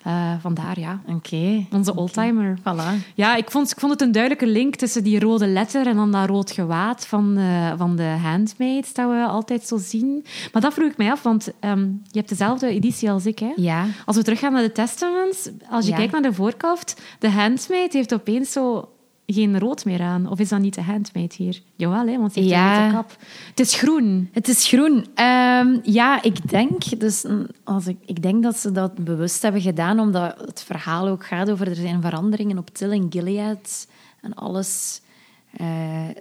Eh, 0.04 0.32
vandaar, 0.42 0.80
ja. 0.80 1.00
Oké. 1.08 1.66
Onze 1.72 1.96
oldtimer. 1.96 2.58
Voilà. 2.60 3.14
Ja, 3.16 3.36
ik 3.36 3.52
vond, 3.52 3.72
ik 3.72 3.80
vond 3.80 3.92
het 3.92 4.02
een 4.02 4.12
duidelijke 4.12 4.48
link 4.48 4.76
tussen 4.76 5.04
die 5.04 5.20
rode 5.20 5.48
letter 5.48 5.88
en 5.88 5.96
dan 5.96 6.12
dat 6.12 6.28
rood 6.30 6.52
gewaad 6.52 7.06
van, 7.08 7.36
de, 7.36 7.74
van 7.78 7.96
de 7.96 8.04
handmaids 8.24 8.94
dat 8.94 9.10
we 9.10 9.26
altijd 9.28 9.68
zo 9.68 9.78
zien. 9.78 10.26
Maar 10.52 10.62
dat 10.62 10.74
vroeg 10.74 10.90
ik 10.92 10.98
mij 10.98 11.12
af, 11.12 11.24
want 11.24 11.52
ehm, 11.60 11.80
je 11.82 12.18
hebt 12.18 12.30
dezelfde 12.30 12.68
editie 12.68 13.12
als 13.12 13.26
ik. 13.26 13.40
Hè? 13.40 13.52
Ja. 13.56 13.86
Als 14.06 14.16
we 14.16 14.24
teruggaan 14.24 14.54
naar 14.54 14.62
de 14.62 14.72
Testaments, 14.72 15.50
als 15.70 15.86
je 15.86 15.92
Ja. 15.92 15.98
kijkt 15.98 16.12
naar 16.12 16.22
de 16.22 16.34
voorkaft, 16.34 17.02
de 17.20 17.30
handmaid 17.30 17.94
heeft 17.94 18.14
opeens 18.14 18.52
zo 18.52 18.90
geen 19.26 19.60
rood 19.60 19.86
meer 19.86 20.02
aan. 20.02 20.30
Of 20.30 20.40
is 20.40 20.50
dat 20.50 20.60
niet 20.60 20.74
de 20.76 20.82
handmaid 20.82 21.34
hier? 21.34 21.62
Jawel, 21.76 22.08
hè, 22.08 22.18
want 22.18 22.34
ze 22.34 22.40
heeft 22.40 22.52
Ja. 22.52 22.76
een 22.78 22.82
witte 22.82 22.96
kap. 22.96 23.18
Het 23.50 23.60
is 23.60 23.76
groen. 23.76 24.30
Het 24.32 24.48
is 24.48 24.68
groen. 24.68 25.06
Ehm, 25.14 25.78
ja, 25.84 26.22
ik 26.24 26.50
denk, 26.50 27.00
dus, 27.00 27.24
mm, 27.24 27.48
als 27.64 27.88
ik, 27.88 27.98
ik 28.06 28.22
denk 28.22 28.44
dat 28.44 28.58
ze 28.58 28.72
dat 28.72 28.96
bewust 28.96 29.42
hebben 29.42 29.62
gedaan, 29.62 30.00
omdat 30.00 30.36
het 30.46 30.64
verhaal 30.64 31.08
ook 31.08 31.26
gaat 31.26 31.52
over 31.52 31.68
er 31.70 31.76
zijn 31.76 32.02
veranderingen 32.02 32.58
op 32.58 32.70
Till 32.70 32.92
en 32.92 33.06
Gilead. 33.10 33.88
En 34.22 34.34
alles 34.34 35.02
eh, 35.58 35.68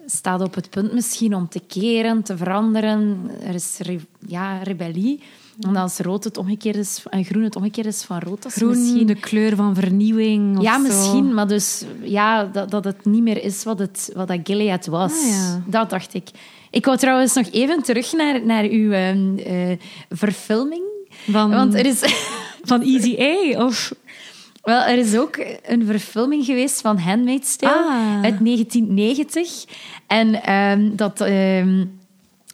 staat 0.06 0.40
op 0.40 0.54
het 0.54 0.70
punt 0.70 0.92
misschien 0.92 1.34
om 1.34 1.48
te 1.48 1.60
keren, 1.60 2.22
te 2.22 2.36
veranderen. 2.36 3.30
Er 3.46 3.54
is 3.54 3.78
re- 3.78 3.98
ja, 4.26 4.62
rebellie. 4.62 5.22
En 5.60 5.76
als 5.76 5.98
rood 5.98 6.24
het 6.24 6.36
omgekeerd 6.36 6.76
is, 6.76 7.02
en 7.10 7.24
groen 7.24 7.42
het 7.42 7.56
omgekeerd 7.56 7.86
is 7.86 8.02
van 8.02 8.18
rood, 8.18 8.42
dat 8.42 8.50
is 8.52 8.56
Groen, 8.56 8.80
misschien... 8.80 9.06
de 9.06 9.14
kleur 9.14 9.56
van 9.56 9.74
vernieuwing. 9.74 10.56
Of 10.58 10.62
Ja, 10.62 10.74
zo. 10.74 10.82
misschien, 10.82 11.34
maar 11.34 11.48
dus 11.48 11.84
ja, 12.02 12.44
dat, 12.44 12.70
dat 12.70 12.84
het 12.84 13.04
niet 13.04 13.22
meer 13.22 13.44
is 13.44 13.64
wat, 13.64 13.78
het, 13.78 14.10
wat 14.14 14.28
dat 14.28 14.38
Gilead 14.44 14.86
was. 14.86 15.12
Ah, 15.12 15.28
ja. 15.28 15.62
Dat 15.66 15.90
dacht 15.90 16.14
ik. 16.14 16.28
Ik 16.70 16.84
wou 16.84 16.98
trouwens 16.98 17.34
nog 17.34 17.46
even 17.50 17.82
terug 17.82 18.12
naar, 18.12 18.46
naar 18.46 18.64
uw 18.64 18.90
ehm, 18.92 19.36
eh, 19.38 19.78
verfilming. 20.10 20.82
Van, 21.30 21.50
Want 21.50 21.74
er 21.74 21.86
is, 21.86 22.00
van 22.62 22.82
Easy 22.82 23.16
A? 23.20 23.64
Of... 23.64 23.92
wel, 24.62 24.82
er 24.82 24.98
is 24.98 25.16
ook 25.16 25.36
een 25.62 25.86
verfilming 25.86 26.44
geweest 26.44 26.80
van 26.80 26.98
Handmaid's 26.98 27.56
Tale 27.56 27.74
Ah. 27.74 28.22
uit 28.22 28.44
1990. 28.44 29.64
En 30.06 30.42
ehm, 30.42 30.96
dat, 30.96 31.20
ehm, 31.20 31.84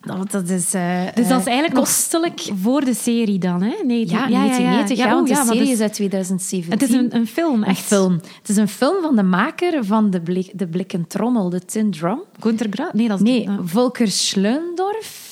dat, 0.01 0.31
dat 0.31 0.49
is, 0.49 0.75
eh, 0.75 1.01
Dus 1.15 1.29
dat 1.29 1.39
is 1.41 1.47
eh, 1.47 1.53
eigenlijk 1.53 1.73
nog 1.75 1.85
kostelijk. 1.85 2.41
Voor 2.63 2.85
de 2.85 2.95
serie 2.95 3.39
dan, 3.39 3.63
hè? 3.63 3.75
Nee, 3.85 4.09
Ja, 4.09 4.27
1990. 4.29 4.97
Ja, 4.97 5.05
Ja, 5.07 5.11
want 5.15 5.29
oh, 5.31 5.35
de 5.35 5.41
ja, 5.41 5.45
serie 5.47 5.61
dus- 5.61 5.71
is 5.71 5.81
uit 5.81 5.93
2017. 5.93 6.73
Het 6.73 6.83
is 6.89 6.95
een, 6.97 7.15
een 7.17 7.27
film, 7.27 7.63
Een 7.63 7.69
echt. 7.69 7.81
film. 7.85 8.13
Het 8.13 8.49
is 8.49 8.57
een 8.57 8.69
film 8.69 9.03
van 9.03 9.17
de 9.17 9.23
maker 9.23 9.85
van 9.85 10.11
de, 10.11 10.21
blik, 10.21 10.51
de 10.59 10.67
blikken 10.69 11.07
trommel, 11.07 11.49
de 11.51 11.65
Tin 11.65 11.91
Drum. 11.91 12.21
Gunther 12.41 12.67
Gra? 12.71 12.91
Nee, 12.93 13.09
dat 13.09 13.17
is... 13.21 13.25
Nee, 13.25 13.49
ah. 13.49 13.59
Volker 13.65 14.09
Schleundorf. 14.09 15.27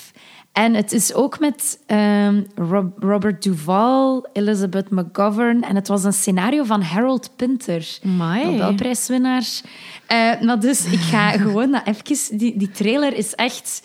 En 0.53 0.75
het 0.75 0.93
is 0.93 1.15
ook 1.15 1.39
met 1.41 1.79
ehm, 1.87 2.43
Rob- 2.55 3.03
Robert 3.03 3.43
Duvall, 3.43 4.25
Elizabeth 4.33 4.91
McGovern. 4.91 5.63
En 5.63 5.75
het 5.75 5.89
was 5.89 6.05
een 6.05 6.13
scenario 6.13 6.65
van 6.65 6.83
Harold 6.83 7.31
Pinter. 7.37 7.99
Nobelprijswinnaar. 8.03 9.47
Eh, 10.07 10.41
maar 10.41 10.61
dus, 10.61 10.85
ik 10.85 10.99
ga 10.99 11.31
gewoon 11.39 11.71
naar 11.71 11.83
even... 11.85 12.39
Die, 12.39 12.59
die 12.59 12.71
trailer 12.71 13.15
is 13.17 13.35
echt... 13.35 13.83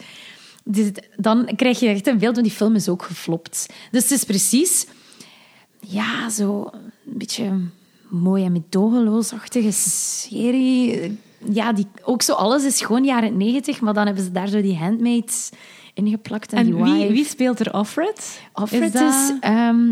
die- 0.64 0.92
dan 1.18 1.50
krijg 1.56 1.80
je 1.80 1.88
echt 1.88 2.08
een 2.08 2.18
beeld, 2.18 2.36
want 2.36 2.48
die 2.48 2.56
film 2.56 2.76
is 2.76 2.90
ook 2.90 3.04
geflopt. 3.04 3.66
Dus 3.92 4.02
het 4.04 4.12
is 4.12 4.24
precies... 4.24 4.86
Ja, 5.80 6.30
zo 6.30 6.70
een 7.06 7.18
beetje 7.18 7.60
mooi 8.10 8.46
en 8.46 8.52
medogeloosachtige 8.52 9.72
serie. 9.72 11.18
Ja, 11.52 11.74
die, 11.74 11.88
ook 12.04 12.22
zo 12.22 12.34
alles 12.34 12.64
is 12.64 12.82
gewoon 12.82 13.04
jaren 13.04 13.38
negentig, 13.38 13.82
maar 13.82 13.94
dan 13.94 14.06
hebben 14.06 14.24
ze 14.24 14.32
daar 14.32 14.48
zo 14.48 14.62
die 14.62 14.76
handmaids 14.78 15.50
ingeplakt. 15.94 16.52
En, 16.52 16.58
En 16.58 16.66
die 16.66 16.74
wie, 16.76 16.94
wife. 16.94 17.14
wie 17.14 17.26
speelt 17.26 17.60
er 17.60 17.74
Offred? 17.74 18.42
Offred 18.54 18.82
Is 18.82 18.92
dat- 18.92 19.14
is... 19.14 19.34
ehm, 19.40 19.92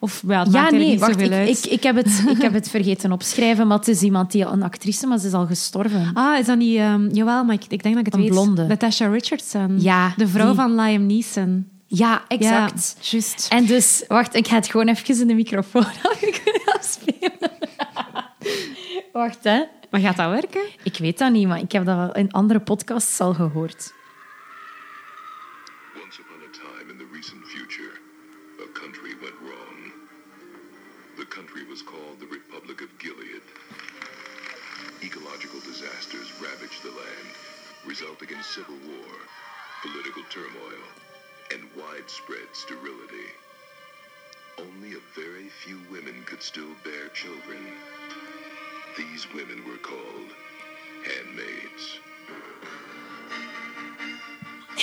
Of 0.00 0.22
ja, 0.26 0.46
ja, 0.50 0.70
nee, 0.70 0.88
niet 0.88 1.00
wacht, 1.00 1.20
ik, 1.20 1.48
ik, 1.48 1.66
ik, 1.66 1.82
heb 1.82 1.96
het, 1.96 2.24
ik 2.28 2.42
heb 2.42 2.52
het 2.52 2.68
vergeten 2.76 3.12
opschrijven, 3.12 3.66
maar 3.66 3.78
het 3.78 3.88
is 3.88 4.02
iemand 4.02 4.32
die 4.32 4.44
een 4.44 4.62
actrice, 4.62 5.06
maar 5.06 5.18
ze 5.18 5.26
is 5.26 5.32
al 5.32 5.46
gestorven. 5.46 6.10
Ah, 6.14 6.38
is 6.38 6.46
dat 6.46 6.56
niet... 6.58 6.76
ehm, 6.76 7.08
jawel, 7.12 7.44
maar 7.44 7.54
ik, 7.54 7.64
ik 7.68 7.82
denk 7.82 7.94
dat 7.94 8.06
ik 8.06 8.12
het 8.12 8.14
Een 8.14 8.20
weet. 8.20 8.30
blonde. 8.30 8.66
Natasha 8.66 9.06
Richardson. 9.06 9.80
Ja, 9.80 10.12
De 10.16 10.28
vrouw 10.28 10.46
die. 10.46 10.54
van 10.54 10.74
Liam 10.74 11.06
Neeson. 11.06 11.68
Ja, 11.86 12.22
exact. 12.28 12.96
Ja, 13.00 13.08
juist. 13.10 13.46
En 13.50 13.66
dus, 13.66 14.04
wacht, 14.08 14.34
ik 14.34 14.48
ga 14.48 14.54
het 14.54 14.66
gewoon 14.70 14.88
even 14.88 15.20
in 15.20 15.26
de 15.26 15.34
microfoon 15.34 15.84
afspelen. 16.78 17.50
wacht, 19.12 19.38
hè. 19.44 19.62
Maar 19.90 20.00
gaat 20.00 20.16
dat 20.16 20.30
werken? 20.30 20.60
Ik 20.82 20.96
weet 20.98 21.18
dat 21.18 21.32
niet, 21.32 21.46
maar 21.46 21.58
ik 21.60 21.72
heb 21.72 21.84
dat 21.84 21.96
wel 21.96 22.12
in 22.14 22.32
andere 22.32 22.60
podcasts 22.60 23.20
al 23.20 23.34
gehoord. 23.34 23.92
Still 46.48 46.74
bear 46.82 47.08
children. 47.12 47.58
These 48.96 49.26
women 49.34 49.62
were 49.68 49.76
called 49.76 50.32
handmaids. 51.04 52.07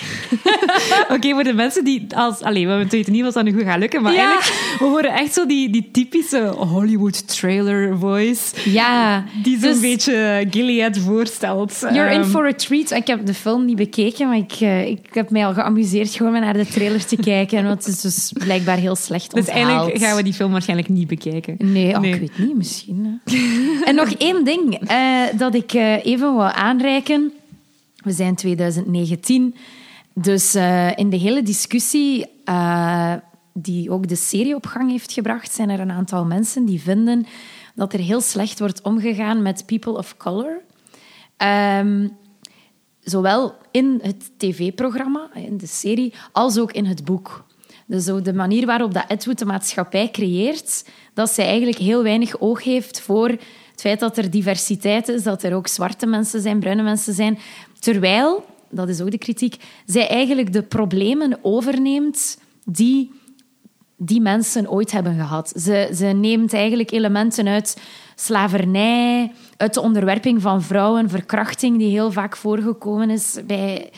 Oké, 1.16 1.30
voor 1.34 1.44
de 1.44 1.54
mensen 1.54 1.84
die... 1.84 2.06
Als, 2.16 2.42
allee, 2.42 2.68
we 2.68 2.88
weten 2.90 3.12
niet 3.14 3.24
wat 3.24 3.34
dat 3.34 3.44
nu 3.44 3.54
goed 3.54 3.64
gaat 3.64 3.80
lukken, 3.80 4.02
maar 4.02 4.14
Ja. 4.14 4.20
eigenlijk... 4.32 4.80
We 4.80 4.86
horen 4.86 5.14
echt 5.14 5.34
zo 5.34 5.46
die, 5.46 5.70
die 5.70 5.90
typische 5.92 6.54
Hollywood 6.58 7.28
trailer 7.28 7.98
voice. 8.00 8.42
Ja, 8.72 9.24
Die 9.44 9.60
zo'n 9.60 9.70
dus 9.72 9.80
beetje 9.80 10.48
Gilead 10.52 10.98
voorstelt. 10.98 11.80
You're 11.82 12.12
in 12.14 12.20
Ehm, 12.22 12.30
for 12.30 12.46
a 12.46 12.54
treat. 12.54 12.92
Ik 12.92 13.08
heb 13.08 13.26
de 13.26 13.34
film 13.34 13.66
niet 13.66 13.76
bekeken, 13.76 14.28
maar 14.28 14.38
ik, 14.38 14.52
eh, 14.60 14.88
ik 14.88 15.00
heb 15.12 15.30
mij 15.30 15.46
al 15.46 15.54
geamuseerd 15.54 16.10
gewoon 16.10 16.32
naar 16.32 16.54
de 16.54 16.66
trailer 16.68 17.06
te 17.06 17.16
kijken. 17.16 17.64
Want 17.64 17.86
het 17.86 17.94
is 17.96 18.02
dus 18.02 18.32
blijkbaar 18.46 18.78
heel 18.78 18.96
slecht 18.96 19.32
Dus 19.36 19.40
onthaald. 19.46 19.66
eigenlijk 19.68 20.04
gaan 20.06 20.16
we 20.16 20.24
die 20.24 20.34
film 20.34 20.52
waarschijnlijk 20.52 20.90
niet 20.90 21.08
bekijken. 21.08 21.56
Nee, 21.60 21.94
oh, 21.94 22.00
Nee. 22.00 22.14
ik 22.14 22.20
weet 22.20 22.38
niet, 22.38 22.56
misschien. 22.58 23.22
en 23.86 23.96
nog 23.96 24.12
één 24.18 24.44
ding 24.46 24.80
eh, 24.88 25.22
dat 25.38 25.56
ik 25.56 25.74
eh, 25.74 26.06
even 26.06 26.32
wil 26.36 26.44
aanreiken. 26.44 27.32
We 28.04 28.12
zijn 28.12 28.36
2019, 28.36 29.56
dus 30.18 30.54
eh, 30.54 30.98
in 30.98 31.10
de 31.10 31.18
hele 31.18 31.44
discussie 31.44 32.26
eh, 32.44 33.14
die 33.54 33.92
ook 33.92 34.08
de 34.08 34.16
serie 34.16 34.56
op 34.56 34.66
gang 34.66 34.92
heeft 34.92 35.12
gebracht, 35.12 35.54
zijn 35.54 35.70
er 35.70 35.80
een 35.80 35.92
aantal 35.92 36.26
mensen 36.26 36.66
die 36.66 36.82
vinden 36.82 37.26
dat 37.76 37.94
er 37.94 38.00
heel 38.00 38.22
slecht 38.22 38.60
wordt 38.60 38.82
omgegaan 38.82 39.42
met 39.42 39.66
people 39.66 39.98
of 39.98 40.18
color. 40.18 40.62
Ehm, 41.38 42.08
zowel 43.02 43.56
in 43.72 44.00
het 44.02 44.32
tv-programma, 44.38 45.30
in 45.34 45.58
de 45.58 45.68
serie, 45.68 46.14
als 46.32 46.58
ook 46.58 46.72
in 46.72 46.86
het 46.86 47.06
boek. 47.06 47.46
Dus 47.88 48.06
de 48.06 48.34
manier 48.34 48.66
waarop 48.66 48.94
dat 48.94 49.06
Edwood 49.08 49.40
de 49.40 49.46
maatschappij 49.46 50.12
creëert, 50.12 50.86
dat 51.14 51.30
zij 51.30 51.46
eigenlijk 51.46 51.78
heel 51.78 52.04
weinig 52.04 52.40
oog 52.40 52.64
heeft 52.64 53.02
voor 53.02 53.30
het 53.72 53.82
feit 53.82 54.00
dat 54.00 54.18
er 54.18 54.30
diversiteit 54.30 55.08
is, 55.08 55.24
dat 55.24 55.44
er 55.44 55.54
ook 55.56 55.68
zwarte 55.68 56.06
mensen 56.06 56.42
zijn, 56.42 56.60
bruine 56.60 56.84
mensen 56.84 57.14
zijn. 57.14 57.40
Terwijl, 57.80 58.46
dat 58.70 58.90
is 58.90 59.02
ook 59.02 59.12
de 59.12 59.18
kritiek, 59.18 59.56
zij 59.86 60.08
eigenlijk 60.08 60.54
de 60.54 60.64
problemen 60.64 61.40
overneemt 61.42 62.38
die 62.66 63.12
die 63.98 64.22
mensen 64.22 64.70
ooit 64.70 64.92
hebben 64.92 65.16
gehad. 65.16 65.54
Ze, 65.56 65.92
ze 65.96 66.06
neemt 66.06 66.54
eigenlijk 66.54 66.92
elementen 66.92 67.48
uit 67.48 67.82
slavernij, 68.16 69.32
uit 69.58 69.74
de 69.74 69.82
onderwerping 69.82 70.42
van 70.42 70.62
vrouwen, 70.62 71.10
verkrachting 71.10 71.78
die 71.78 71.90
heel 71.90 72.12
vaak 72.12 72.36
voorgekomen 72.36 73.10
is 73.10 73.38
bij, 73.48 73.92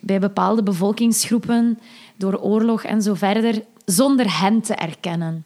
bij 0.00 0.20
bepaalde 0.20 0.62
bevolkingsgroepen, 0.62 1.78
door 2.16 2.40
oorlog 2.40 2.84
en 2.84 3.02
zo 3.02 3.14
verder, 3.14 3.62
zonder 3.84 4.38
hen 4.38 4.60
te 4.60 4.74
erkennen. 4.74 5.44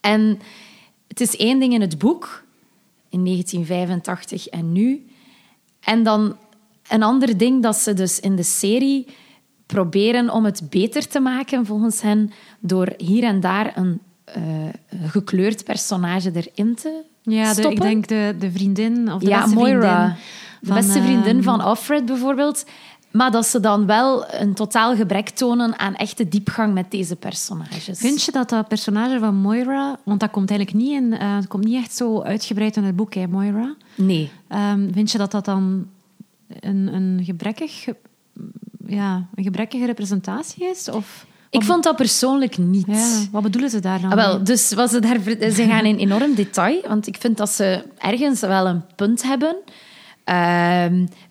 En 0.00 0.40
het 1.08 1.20
is 1.20 1.36
één 1.36 1.58
ding 1.58 1.72
in 1.72 1.80
het 1.80 1.98
boek, 1.98 2.44
in 3.08 3.24
1985 3.24 4.46
en 4.46 4.72
nu. 4.72 5.06
En 5.80 6.02
dan 6.02 6.36
een 6.92 7.02
ander 7.02 7.36
ding 7.36 7.62
dat 7.62 7.76
ze 7.76 7.94
dus 7.94 8.20
in 8.20 8.36
de 8.36 8.42
serie 8.42 9.06
proberen 9.66 10.30
om 10.30 10.44
het 10.44 10.62
beter 10.70 11.08
te 11.08 11.20
maken, 11.20 11.66
volgens 11.66 12.00
hen, 12.02 12.30
door 12.60 12.92
hier 12.96 13.24
en 13.24 13.40
daar 13.40 13.72
een 13.76 14.00
eh, 14.24 14.42
gekleurd 15.06 15.64
personage 15.64 16.30
erin 16.34 16.74
te 16.74 17.02
Ja, 17.22 17.48
de, 17.54 17.60
stoppen. 17.60 17.72
ik 17.72 17.80
denk 17.80 18.06
de, 18.08 18.34
de 18.38 18.50
vriendin 18.50 19.12
of 19.12 19.20
de 19.20 19.28
ja, 19.28 19.40
beste 19.42 19.54
Moira. 19.54 19.94
vriendin. 19.94 20.16
de 20.60 20.66
van, 20.66 20.76
beste 20.76 21.02
vriendin 21.02 21.36
ehm, 21.36 21.42
van 21.42 21.60
Alfred 21.60 22.04
bijvoorbeeld. 22.06 22.64
Maar 23.10 23.30
dat 23.30 23.46
ze 23.46 23.60
dan 23.60 23.86
wel 23.86 24.34
een 24.34 24.54
totaal 24.54 24.96
gebrek 24.96 25.28
tonen 25.28 25.78
aan 25.78 25.94
echte 25.94 26.28
diepgang 26.28 26.74
met 26.74 26.90
deze 26.90 27.16
personages. 27.16 27.98
Vind 27.98 28.22
je 28.22 28.32
dat 28.32 28.48
dat 28.48 28.68
personage 28.68 29.18
van 29.18 29.34
Moira, 29.36 29.98
want 30.04 30.20
dat 30.20 30.30
komt 30.30 30.50
eigenlijk 30.50 30.78
niet 30.84 30.92
in, 31.02 31.12
eh, 31.12 31.36
het 31.36 31.46
komt 31.46 31.64
niet 31.64 31.76
echt 31.76 31.94
zo 31.96 32.22
uitgebreid 32.22 32.76
in 32.76 32.84
het 32.84 32.96
boek, 32.96 33.14
hè, 33.14 33.26
Moira. 33.26 33.74
Nee. 33.94 34.30
Ehm, 34.48 34.92
vind 34.92 35.10
je 35.10 35.18
dat 35.18 35.30
dat 35.30 35.44
dan 35.44 35.86
een, 36.60 36.94
een 36.94 37.20
gebrekkig, 37.24 37.86
ja, 38.86 39.26
een 39.34 39.44
gebrekkige 39.44 39.86
representatie 39.86 40.64
is? 40.70 40.88
Of 40.88 41.26
Ik 41.50 41.62
vond 41.62 41.84
dat 41.84 41.96
persoonlijk 41.96 42.58
niet. 42.58 42.86
Ja, 42.86 43.18
wat 43.30 43.42
bedoelen 43.42 43.70
ze 43.70 43.80
daar 43.80 44.00
dan? 44.00 44.10
Ah, 44.10 44.16
wel, 44.16 44.44
dus 44.44 44.72
wat 44.72 44.90
ze, 44.90 45.00
daar, 45.00 45.20
ze 45.52 45.64
gaan 45.68 45.84
in 45.84 45.98
enorm 45.98 46.34
detail, 46.34 46.82
want 46.88 47.06
ik 47.06 47.16
vind 47.20 47.36
dat 47.36 47.50
ze 47.50 47.84
ergens 47.98 48.40
wel 48.40 48.66
een 48.66 48.82
punt 48.96 49.22
hebben. 49.22 49.56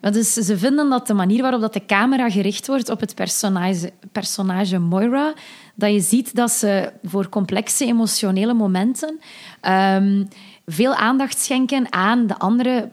Want 0.00 0.14
dus 0.14 0.32
ze 0.32 0.58
vinden 0.58 0.90
dat 0.90 1.06
de 1.06 1.14
manier 1.14 1.42
waarop 1.42 1.60
dat 1.60 1.72
de 1.72 1.86
camera 1.86 2.30
gericht 2.30 2.66
wordt 2.66 2.88
op 2.88 3.00
het 3.00 3.14
personage, 3.14 3.92
personage 4.12 4.78
Moira, 4.78 5.32
dat 5.74 5.92
je 5.92 6.00
ziet 6.00 6.34
dat 6.34 6.50
ze 6.50 6.92
voor 7.02 7.28
complexe 7.28 7.84
emotionele 7.84 8.54
momenten 8.54 9.20
ehm, 9.60 10.24
veel 10.66 10.94
aandacht 10.94 11.38
schenken 11.38 11.92
aan 11.92 12.26
de 12.26 12.38
andere 12.38 12.88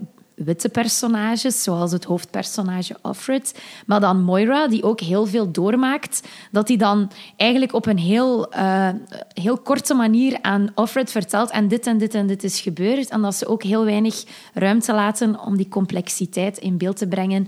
witte 0.45 0.69
personages, 0.69 1.63
zoals 1.63 1.91
het 1.91 2.03
hoofdpersonage 2.03 2.97
Offred. 3.01 3.61
Maar 3.85 3.99
dan 3.99 4.23
Moira, 4.23 4.67
die 4.67 4.83
ook 4.83 4.99
heel 4.99 5.25
veel 5.25 5.51
doormaakt, 5.51 6.27
dat 6.51 6.67
die 6.67 6.77
dan 6.77 7.11
eigenlijk 7.35 7.73
op 7.73 7.85
een 7.85 7.97
heel, 7.97 8.51
eh, 8.51 8.89
heel 9.33 9.57
korte 9.57 9.93
manier 9.93 10.37
aan 10.41 10.71
Offred 10.75 11.11
vertelt 11.11 11.49
en 11.49 11.67
dit 11.67 11.87
en 11.87 11.97
dit 11.97 12.13
en 12.13 12.27
dit 12.27 12.43
is 12.43 12.61
gebeurd. 12.61 13.09
En 13.09 13.21
dat 13.21 13.35
ze 13.35 13.47
ook 13.47 13.63
heel 13.63 13.85
weinig 13.85 14.23
ruimte 14.53 14.93
laten 14.93 15.39
om 15.39 15.57
die 15.57 15.67
complexiteit 15.67 16.57
in 16.57 16.77
beeld 16.77 16.97
te 16.97 17.07
brengen. 17.07 17.47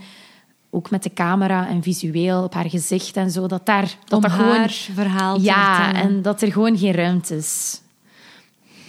Ook 0.70 0.89
met 0.89 1.04
de 1.04 1.14
camera 1.14 1.68
en 1.68 1.84
visueel 1.84 2.44
op 2.44 2.54
haar 2.54 2.70
gezicht 2.70 3.16
en 3.18 3.32
zo. 3.32 3.48
Dat 3.48 3.66
daar 3.66 3.96
dat 4.06 4.22
dat 4.22 4.32
gewoon. 4.32 4.70
verhaal 4.70 5.42
Ja, 5.42 5.94
en 5.94 6.22
dat 6.22 6.42
er 6.42 6.52
gewoon 6.52 6.78
geen 6.78 6.94
ruimte 6.94 7.36
is. 7.36 7.82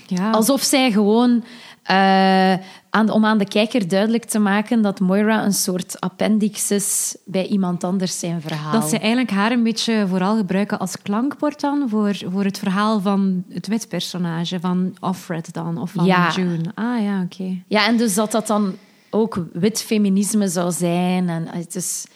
ja. 0.07 0.31
Alsof 0.31 0.63
zij 0.63 0.91
gewoon, 0.91 1.45
eh, 1.83 2.53
aan, 2.91 3.11
om 3.11 3.25
aan 3.25 3.39
de 3.39 3.49
kijker 3.49 3.89
duidelijk 3.89 4.25
te 4.25 4.39
maken 4.39 4.83
dat 4.83 5.01
Moira 5.01 5.45
een 5.45 5.53
soort 5.53 6.01
appendix 6.01 6.71
is 6.71 7.17
bij 7.25 7.47
iemand 7.47 7.85
anders 7.85 8.19
zijn 8.19 8.41
verhaal. 8.41 8.73
Dat 8.73 8.89
ze 8.89 8.99
eigenlijk 8.99 9.31
haar 9.31 9.53
een 9.53 9.63
beetje 9.63 10.07
vooral 10.09 10.37
gebruiken 10.37 10.79
als 10.79 11.03
klankbord 11.03 11.61
dan 11.61 11.89
voor, 11.89 12.15
voor 12.31 12.45
het 12.45 12.59
verhaal 12.59 13.01
van 13.01 13.45
het 13.49 13.67
wit 13.67 13.89
personage, 13.89 14.61
van 14.61 14.97
Offred 15.01 15.53
dan, 15.53 15.79
of 15.79 15.91
van 15.91 16.05
Ja. 16.05 16.31
June. 16.31 16.71
Ah 16.75 17.03
ja, 17.03 17.23
oké. 17.23 17.63
Ja, 17.67 17.87
en 17.87 17.97
dus 17.97 18.15
dat 18.15 18.33
dat 18.33 18.47
dan 18.47 18.77
ook 19.11 19.45
wit 19.53 19.83
feminisme 19.83 20.49
zou 20.49 20.73
zijn. 20.73 21.29
En 21.29 21.47
het 21.49 21.75
is... 21.75 22.07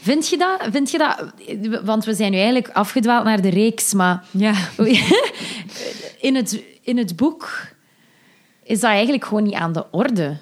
Vind 0.00 0.28
je 0.28 0.36
dat? 0.36 0.68
Vind 0.70 0.90
je 0.90 0.98
dat? 0.98 1.32
Want 1.84 2.04
we 2.04 2.14
zijn 2.14 2.30
nu 2.30 2.36
eigenlijk 2.36 2.68
afgedwaald 2.72 3.24
naar 3.24 3.42
de 3.42 3.48
reeks, 3.48 3.94
maar 3.94 4.24
Ja. 4.30 4.54
in 6.20 6.34
het, 6.34 6.62
in 6.82 6.96
het 6.96 7.16
boek 7.16 7.50
is 8.68 8.80
dat 8.80 8.90
eigenlijk 8.90 9.24
gewoon 9.24 9.42
niet 9.42 9.54
aan 9.54 9.72
de 9.72 9.90
orde. 9.90 10.36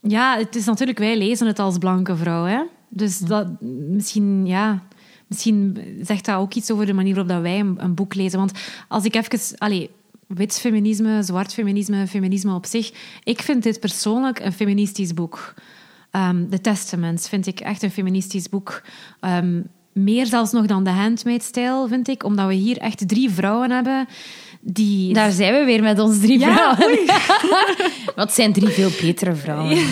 ja, 0.00 0.38
het 0.38 0.56
is 0.56 0.64
natuurlijk, 0.64 0.98
wij 0.98 1.18
lezen 1.18 1.46
het 1.46 1.58
als 1.58 1.78
blanke 1.78 2.16
vrouw, 2.16 2.44
hè. 2.44 2.62
Dus 2.88 3.18
dat, 3.18 3.46
misschien, 3.90 4.46
ja... 4.46 4.82
Misschien 5.28 5.78
zegt 6.02 6.24
dat 6.24 6.36
ook 6.36 6.54
iets 6.54 6.70
over 6.70 6.86
de 6.86 6.92
manier 6.92 7.14
waarop 7.14 7.32
dat 7.32 7.42
wij 7.42 7.58
een, 7.58 7.76
een 7.78 7.94
boek 7.94 8.14
lezen. 8.14 8.38
Want 8.38 8.52
als 8.88 9.04
ik 9.04 9.14
even... 9.14 9.58
Allee, 9.58 9.90
wit 10.26 10.58
feminisme, 10.58 11.22
zwart 11.22 11.52
feminisme, 11.52 12.06
feminisme 12.06 12.54
op 12.54 12.66
zich. 12.66 12.92
Ik 13.24 13.42
vind 13.42 13.62
dit 13.62 13.80
persoonlijk 13.80 14.38
een 14.38 14.52
feministisch 14.52 15.14
boek. 15.14 15.54
Ehm 16.10 16.48
The 16.48 16.60
Testaments 16.60 17.28
vind 17.28 17.46
ik 17.46 17.60
echt 17.60 17.82
een 17.82 17.90
feministisch 17.90 18.48
boek. 18.48 18.82
Ehm, 19.20 19.60
meer 19.92 20.26
zelfs 20.26 20.52
nog 20.52 20.66
dan 20.66 20.84
The 20.84 20.90
Handmaid's 20.90 21.50
Tale, 21.50 21.88
vind 21.88 22.08
ik. 22.08 22.24
Omdat 22.24 22.46
we 22.46 22.54
hier 22.54 22.78
echt 22.78 23.08
drie 23.08 23.30
vrouwen 23.30 23.70
hebben 23.70 24.06
die... 24.68 25.12
Daar 25.14 25.30
zijn 25.30 25.52
we 25.52 25.64
weer 25.64 25.82
met 25.82 25.98
ons 25.98 26.20
drie 26.20 26.38
Ja, 26.38 26.76
vrouwen. 26.76 26.98
Wat 28.16 28.32
zijn 28.32 28.52
drie 28.52 28.68
veel 28.68 28.90
betere 29.00 29.34
vrouwen. 29.34 29.78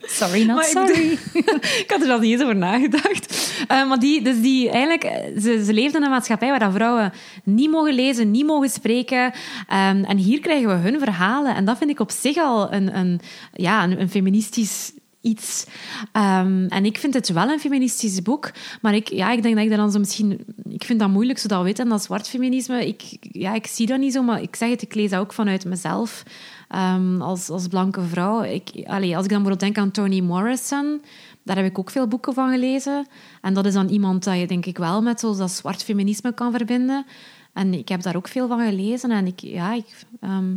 Sorry, 0.00 0.44
not 0.44 0.56
Maar 0.56 0.64
sorry. 0.64 1.18
ik 1.82 1.84
had 1.86 2.02
er 2.02 2.10
al 2.10 2.18
niet 2.18 2.32
eens 2.32 2.42
over 2.42 2.56
nagedacht. 2.56 3.54
Eh, 3.68 3.88
maar 3.88 3.98
die, 3.98 4.22
dus 4.22 4.40
die, 4.40 4.70
eigenlijk, 4.70 5.04
eh, 5.04 5.40
ze, 5.40 5.64
ze 5.64 5.72
leefden 5.72 6.00
in 6.00 6.06
een 6.06 6.12
maatschappij 6.12 6.48
waar 6.48 6.58
dat 6.58 6.72
vrouwen 6.72 7.12
niet 7.44 7.70
mogen 7.70 7.94
lezen, 7.94 8.30
niet 8.30 8.46
mogen 8.46 8.68
spreken. 8.68 9.32
Ehm, 9.68 10.04
en 10.04 10.16
hier 10.16 10.40
krijgen 10.40 10.68
we 10.68 10.90
hun 10.90 10.98
verhalen. 10.98 11.54
En 11.54 11.64
dat 11.64 11.78
vind 11.78 11.90
ik 11.90 12.00
op 12.00 12.10
zich 12.10 12.36
al 12.36 12.72
een, 12.72 12.96
een, 12.96 13.20
ja, 13.52 13.84
een, 13.84 14.00
een 14.00 14.10
feministisch 14.10 14.92
iets. 15.22 15.66
Ehm, 16.12 16.66
en 16.68 16.84
ik 16.84 16.98
vind 16.98 17.14
het 17.14 17.28
wel 17.28 17.48
een 17.48 17.58
feministisch 17.58 18.22
boek, 18.22 18.50
maar 18.80 18.94
ik, 18.94 19.08
ja, 19.08 19.32
ik 19.32 19.42
denk 19.42 19.54
dat 19.54 19.64
ik 19.64 19.70
dat 19.70 19.78
dan 19.78 19.92
zo 19.92 19.98
misschien... 19.98 20.44
Ik 20.68 20.84
vind 20.84 20.98
dat 20.98 21.08
moeilijk, 21.08 21.38
zo 21.38 21.48
dat 21.48 21.62
wit 21.62 21.78
en 21.78 21.88
dat 21.88 22.02
zwart 22.02 22.28
feminisme. 22.28 22.86
Ik, 22.86 23.02
ja, 23.20 23.54
ik 23.54 23.66
zie 23.66 23.86
dat 23.86 23.98
niet 23.98 24.12
zo, 24.12 24.22
maar 24.22 24.42
ik 24.42 24.56
zeg 24.56 24.70
het, 24.70 24.82
ik 24.82 24.94
lees 24.94 25.10
dat 25.10 25.20
ook 25.20 25.32
vanuit 25.32 25.64
mezelf. 25.64 26.22
Ehm, 26.68 27.20
als, 27.20 27.48
als 27.48 27.66
blanke 27.66 28.02
vrouw. 28.02 28.42
Ik, 28.42 28.70
allee, 28.86 29.16
als 29.16 29.24
ik 29.24 29.30
dan 29.30 29.42
bijvoorbeeld 29.42 29.60
denk 29.60 29.78
aan 29.78 29.90
Toni 29.90 30.22
Morrison, 30.22 31.02
daar 31.44 31.56
heb 31.56 31.66
ik 31.66 31.78
ook 31.78 31.90
veel 31.90 32.08
boeken 32.08 32.34
van 32.34 32.50
gelezen. 32.50 33.06
En 33.40 33.54
dat 33.54 33.66
is 33.66 33.72
dan 33.72 33.88
iemand 33.88 34.24
dat 34.24 34.38
je 34.38 34.46
denk 34.46 34.66
ik 34.66 34.78
wel 34.78 35.02
met 35.02 35.20
zo 35.20 35.36
dat 35.36 35.50
zwart 35.50 35.84
feminisme 35.84 36.34
kan 36.34 36.52
verbinden. 36.52 37.06
En 37.52 37.74
ik 37.74 37.88
heb 37.88 38.02
daar 38.02 38.16
ook 38.16 38.28
veel 38.28 38.48
van 38.48 38.60
gelezen. 38.60 39.10
En 39.10 39.26
ik, 39.26 39.40
ja, 39.40 39.72
ik, 39.72 39.86
ehm, 40.20 40.54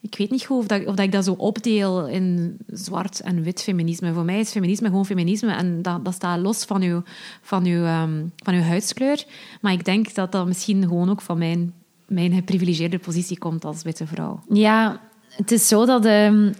ik 0.00 0.14
weet 0.16 0.30
niet 0.30 0.44
goed 0.44 0.58
of, 0.58 0.66
dat, 0.66 0.98
ik 0.98 1.12
dat 1.12 1.24
zo 1.24 1.32
opdeel 1.32 2.06
in 2.06 2.56
zwart 2.66 3.20
en 3.20 3.42
wit 3.42 3.62
feminisme. 3.62 4.12
Voor 4.12 4.24
mij 4.24 4.40
is 4.40 4.50
feminisme 4.50 4.88
gewoon 4.88 5.06
feminisme. 5.06 5.52
En 5.52 5.82
dat, 5.82 6.04
dat 6.04 6.14
staat 6.14 6.40
los 6.40 6.64
van 6.64 6.82
uw, 6.82 7.02
van, 7.42 7.64
uw, 7.64 7.84
ehm, 7.84 8.26
van 8.36 8.54
uw 8.54 8.60
huidskleur. 8.60 9.24
Maar 9.60 9.72
ik 9.72 9.84
denk 9.84 10.14
dat 10.14 10.32
dat 10.32 10.46
misschien 10.46 10.82
gewoon 10.82 11.10
ook 11.10 11.20
van 11.20 11.38
mijn, 11.38 11.74
mijn 12.06 12.32
geprivilegeerde 12.32 12.98
positie 12.98 13.38
komt 13.38 13.64
als 13.64 13.82
witte 13.82 14.06
vrouw. 14.06 14.40
Ja, 14.48 15.00
het 15.30 15.52
is 15.52 15.68
zo 15.68 15.86
dat 15.86 16.04
ehm, 16.04 16.52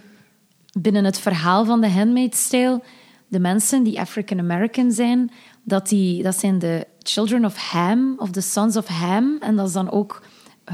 binnen 0.79 1.05
het 1.05 1.19
verhaal 1.19 1.65
van 1.65 1.81
de 1.81 1.89
Handmaid's 1.89 2.49
Tale 2.49 2.81
de 3.29 3.39
mensen 3.39 3.83
die 3.83 3.99
African 3.99 4.39
American 4.39 4.91
zijn, 4.91 5.31
dat, 5.63 5.89
die, 5.89 6.23
dat 6.23 6.35
zijn 6.35 6.59
de 6.59 6.87
children 6.99 7.45
of 7.45 7.57
Ham, 7.57 8.13
of 8.17 8.31
the 8.31 8.41
sons 8.41 8.77
of 8.77 8.87
Ham. 8.87 9.37
En 9.39 9.55
dat 9.55 9.67
is 9.67 9.73
dan 9.73 9.91
ook 9.91 10.21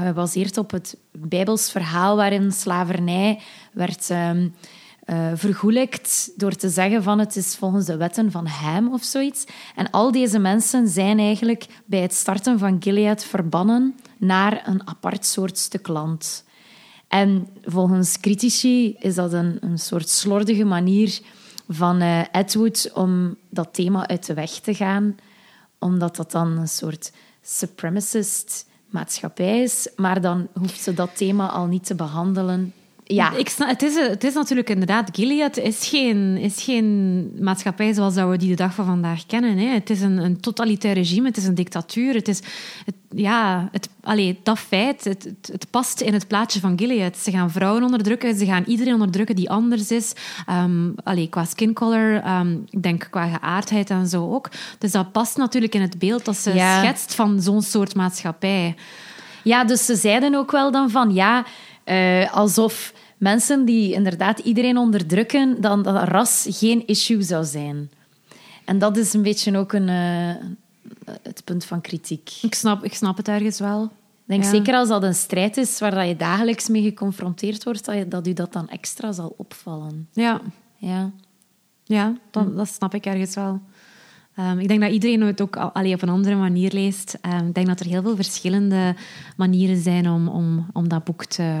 gebaseerd 0.04 0.58
op 0.58 0.70
het 0.70 0.96
Bijbels 1.12 1.70
verhaal 1.70 2.16
waarin 2.16 2.52
slavernij 2.52 3.40
werd 3.72 4.10
eh, 5.06 5.30
vergoelijkt 5.34 6.30
door 6.36 6.52
te 6.52 6.68
zeggen 6.68 7.02
van 7.02 7.18
het 7.18 7.36
is 7.36 7.56
volgens 7.56 7.86
de 7.86 7.96
wetten 7.96 8.30
van 8.30 8.46
Ham 8.46 8.92
of 8.92 9.02
zoiets. 9.02 9.44
En 9.74 9.90
al 9.90 10.12
deze 10.12 10.38
mensen 10.38 10.88
zijn 10.88 11.18
eigenlijk 11.18 11.66
bij 11.84 12.00
het 12.00 12.14
starten 12.14 12.58
van 12.58 12.82
Gilead 12.82 13.24
verbannen 13.24 13.94
naar 14.18 14.62
een 14.68 14.88
apart 14.88 15.26
soort 15.26 15.58
stuk 15.58 15.88
land. 15.88 16.44
En 17.08 17.48
volgens 17.64 18.20
critici 18.20 18.96
is 18.98 19.14
dat 19.14 19.32
een, 19.32 19.56
een 19.60 19.78
soort 19.78 20.08
slordige 20.08 20.64
manier 20.64 21.20
van 21.68 22.00
eh, 22.00 22.20
Edward 22.32 22.90
om 22.92 23.36
dat 23.50 23.74
thema 23.74 24.08
uit 24.08 24.26
de 24.26 24.34
weg 24.34 24.50
te 24.50 24.74
gaan, 24.74 25.16
omdat 25.78 26.16
dat 26.16 26.30
dan 26.30 26.58
een 26.58 26.68
soort 26.68 27.12
supremacist 27.42 28.66
maatschappij 28.96 29.62
is, 29.62 29.88
maar 29.96 30.20
dan 30.20 30.48
hoeft 30.58 30.80
ze 30.80 30.94
dat 30.94 31.16
thema 31.16 31.48
al 31.48 31.66
niet 31.66 31.86
te 31.86 31.94
behandelen. 31.94 32.72
Ja, 33.08 33.32
Ik 33.32 33.50
het, 33.58 33.82
is, 33.82 33.94
het 33.94 34.24
is 34.24 34.34
natuurlijk 34.34 34.70
inderdaad, 34.70 35.10
Gilead 35.12 35.56
is 35.56 35.88
geen, 35.88 36.36
is 36.36 36.62
geen 36.62 37.30
maatschappij 37.40 37.92
zoals 37.92 38.14
dat 38.14 38.28
we 38.28 38.36
die 38.36 38.48
de 38.48 38.54
dag 38.54 38.74
van 38.74 38.84
vandaag 38.86 39.26
kennen. 39.26 39.58
Hè. 39.58 39.66
Het 39.66 39.90
is 39.90 40.00
een, 40.00 40.18
een 40.18 40.40
totalitair 40.40 40.94
regime, 40.94 41.26
het 41.28 41.36
is 41.36 41.44
een 41.44 41.54
dictatuur. 41.54 42.14
Het 42.14 42.28
is, 42.28 42.40
het, 42.84 42.94
ja, 43.10 43.68
het, 43.72 43.88
allee, 44.02 44.40
dat 44.42 44.58
feit, 44.58 45.04
het, 45.04 45.24
het, 45.24 45.48
het 45.52 45.66
past 45.70 46.00
in 46.00 46.12
het 46.12 46.26
plaatje 46.26 46.60
van 46.60 46.78
Gilead. 46.78 47.16
Ze 47.16 47.30
gaan 47.30 47.50
vrouwen 47.50 47.82
onderdrukken, 47.82 48.36
ze 48.36 48.44
gaan 48.44 48.64
iedereen 48.66 48.92
onderdrukken 48.92 49.36
die 49.36 49.50
anders 49.50 49.90
is. 49.90 50.12
Ehm 50.46 50.88
allee, 51.04 51.28
qua 51.28 51.44
skin 51.44 51.72
color, 51.72 52.20
ehm, 52.22 52.52
ik 52.70 52.82
denk 52.82 53.06
qua 53.10 53.26
geaardheid 53.28 53.90
en 53.90 54.06
zo 54.08 54.32
ook. 54.32 54.50
Dus 54.78 54.92
dat 54.92 55.12
past 55.12 55.36
natuurlijk 55.36 55.74
in 55.74 55.80
het 55.82 55.98
beeld 55.98 56.24
dat 56.24 56.36
ze 56.36 56.54
Ja. 56.54 56.78
schetst 56.78 57.14
van 57.14 57.40
zo'n 57.40 57.62
soort 57.62 57.94
maatschappij. 57.94 58.74
Ja, 59.42 59.64
dus 59.64 59.84
ze 59.84 59.96
zeiden 59.96 60.34
ook 60.34 60.50
wel 60.50 60.70
dan 60.70 60.90
van 60.90 61.14
ja, 61.14 61.44
eh, 61.86 62.34
alsof 62.34 62.92
mensen 63.16 63.64
die 63.64 63.92
inderdaad 63.92 64.38
iedereen 64.38 64.76
onderdrukken, 64.76 65.60
dan 65.60 65.82
dat 65.82 66.08
ras 66.08 66.46
geen 66.50 66.86
issue 66.86 67.22
zou 67.22 67.44
zijn. 67.44 67.90
En 68.64 68.78
dat 68.78 68.96
is 68.96 69.12
een 69.12 69.22
beetje 69.22 69.56
ook 69.58 69.72
een, 69.72 69.88
eh, 69.88 70.34
het 71.22 71.42
punt 71.44 71.64
van 71.64 71.80
kritiek. 71.80 72.30
Ik 72.42 72.54
snap, 72.54 72.84
ik 72.84 72.94
snap 72.94 73.16
het 73.16 73.28
ergens 73.28 73.58
wel. 73.58 73.82
Ik 73.84 73.90
denk 74.32 74.42
Ja. 74.42 74.50
zeker 74.50 74.74
als 74.74 74.88
dat 74.88 75.02
een 75.02 75.14
strijd 75.14 75.56
is 75.56 75.78
waar 75.78 75.94
dat 75.94 76.06
je 76.08 76.16
dagelijks 76.16 76.68
mee 76.68 76.82
geconfronteerd 76.82 77.64
wordt, 77.64 77.84
dat, 77.84 77.94
je, 77.96 78.08
dat 78.08 78.26
u 78.26 78.32
dat 78.32 78.52
dan 78.52 78.68
extra 78.68 79.12
zal 79.12 79.34
opvallen. 79.36 80.08
Ja, 80.12 80.40
Ja. 80.76 81.10
Ja, 81.84 82.16
dat, 82.30 82.56
dat 82.56 82.68
snap 82.68 82.94
ik 82.94 83.06
ergens 83.06 83.34
wel. 83.34 83.60
Ehm, 84.36 84.58
ik 84.58 84.68
denk 84.68 84.80
dat 84.80 84.90
iedereen 84.90 85.20
het 85.20 85.40
ook 85.40 85.56
al- 85.56 85.72
allee, 85.72 85.94
op 85.94 86.02
een 86.02 86.08
andere 86.08 86.36
manier 86.36 86.72
leest. 86.72 87.18
Ehm, 87.20 87.46
ik 87.46 87.54
denk 87.54 87.66
dat 87.66 87.80
er 87.80 87.86
heel 87.86 88.02
veel 88.02 88.16
verschillende 88.16 88.94
manieren 89.36 89.76
zijn 89.76 90.10
om, 90.10 90.28
om, 90.28 90.66
om 90.72 90.88
dat 90.88 91.04
boek 91.04 91.24
te, 91.24 91.60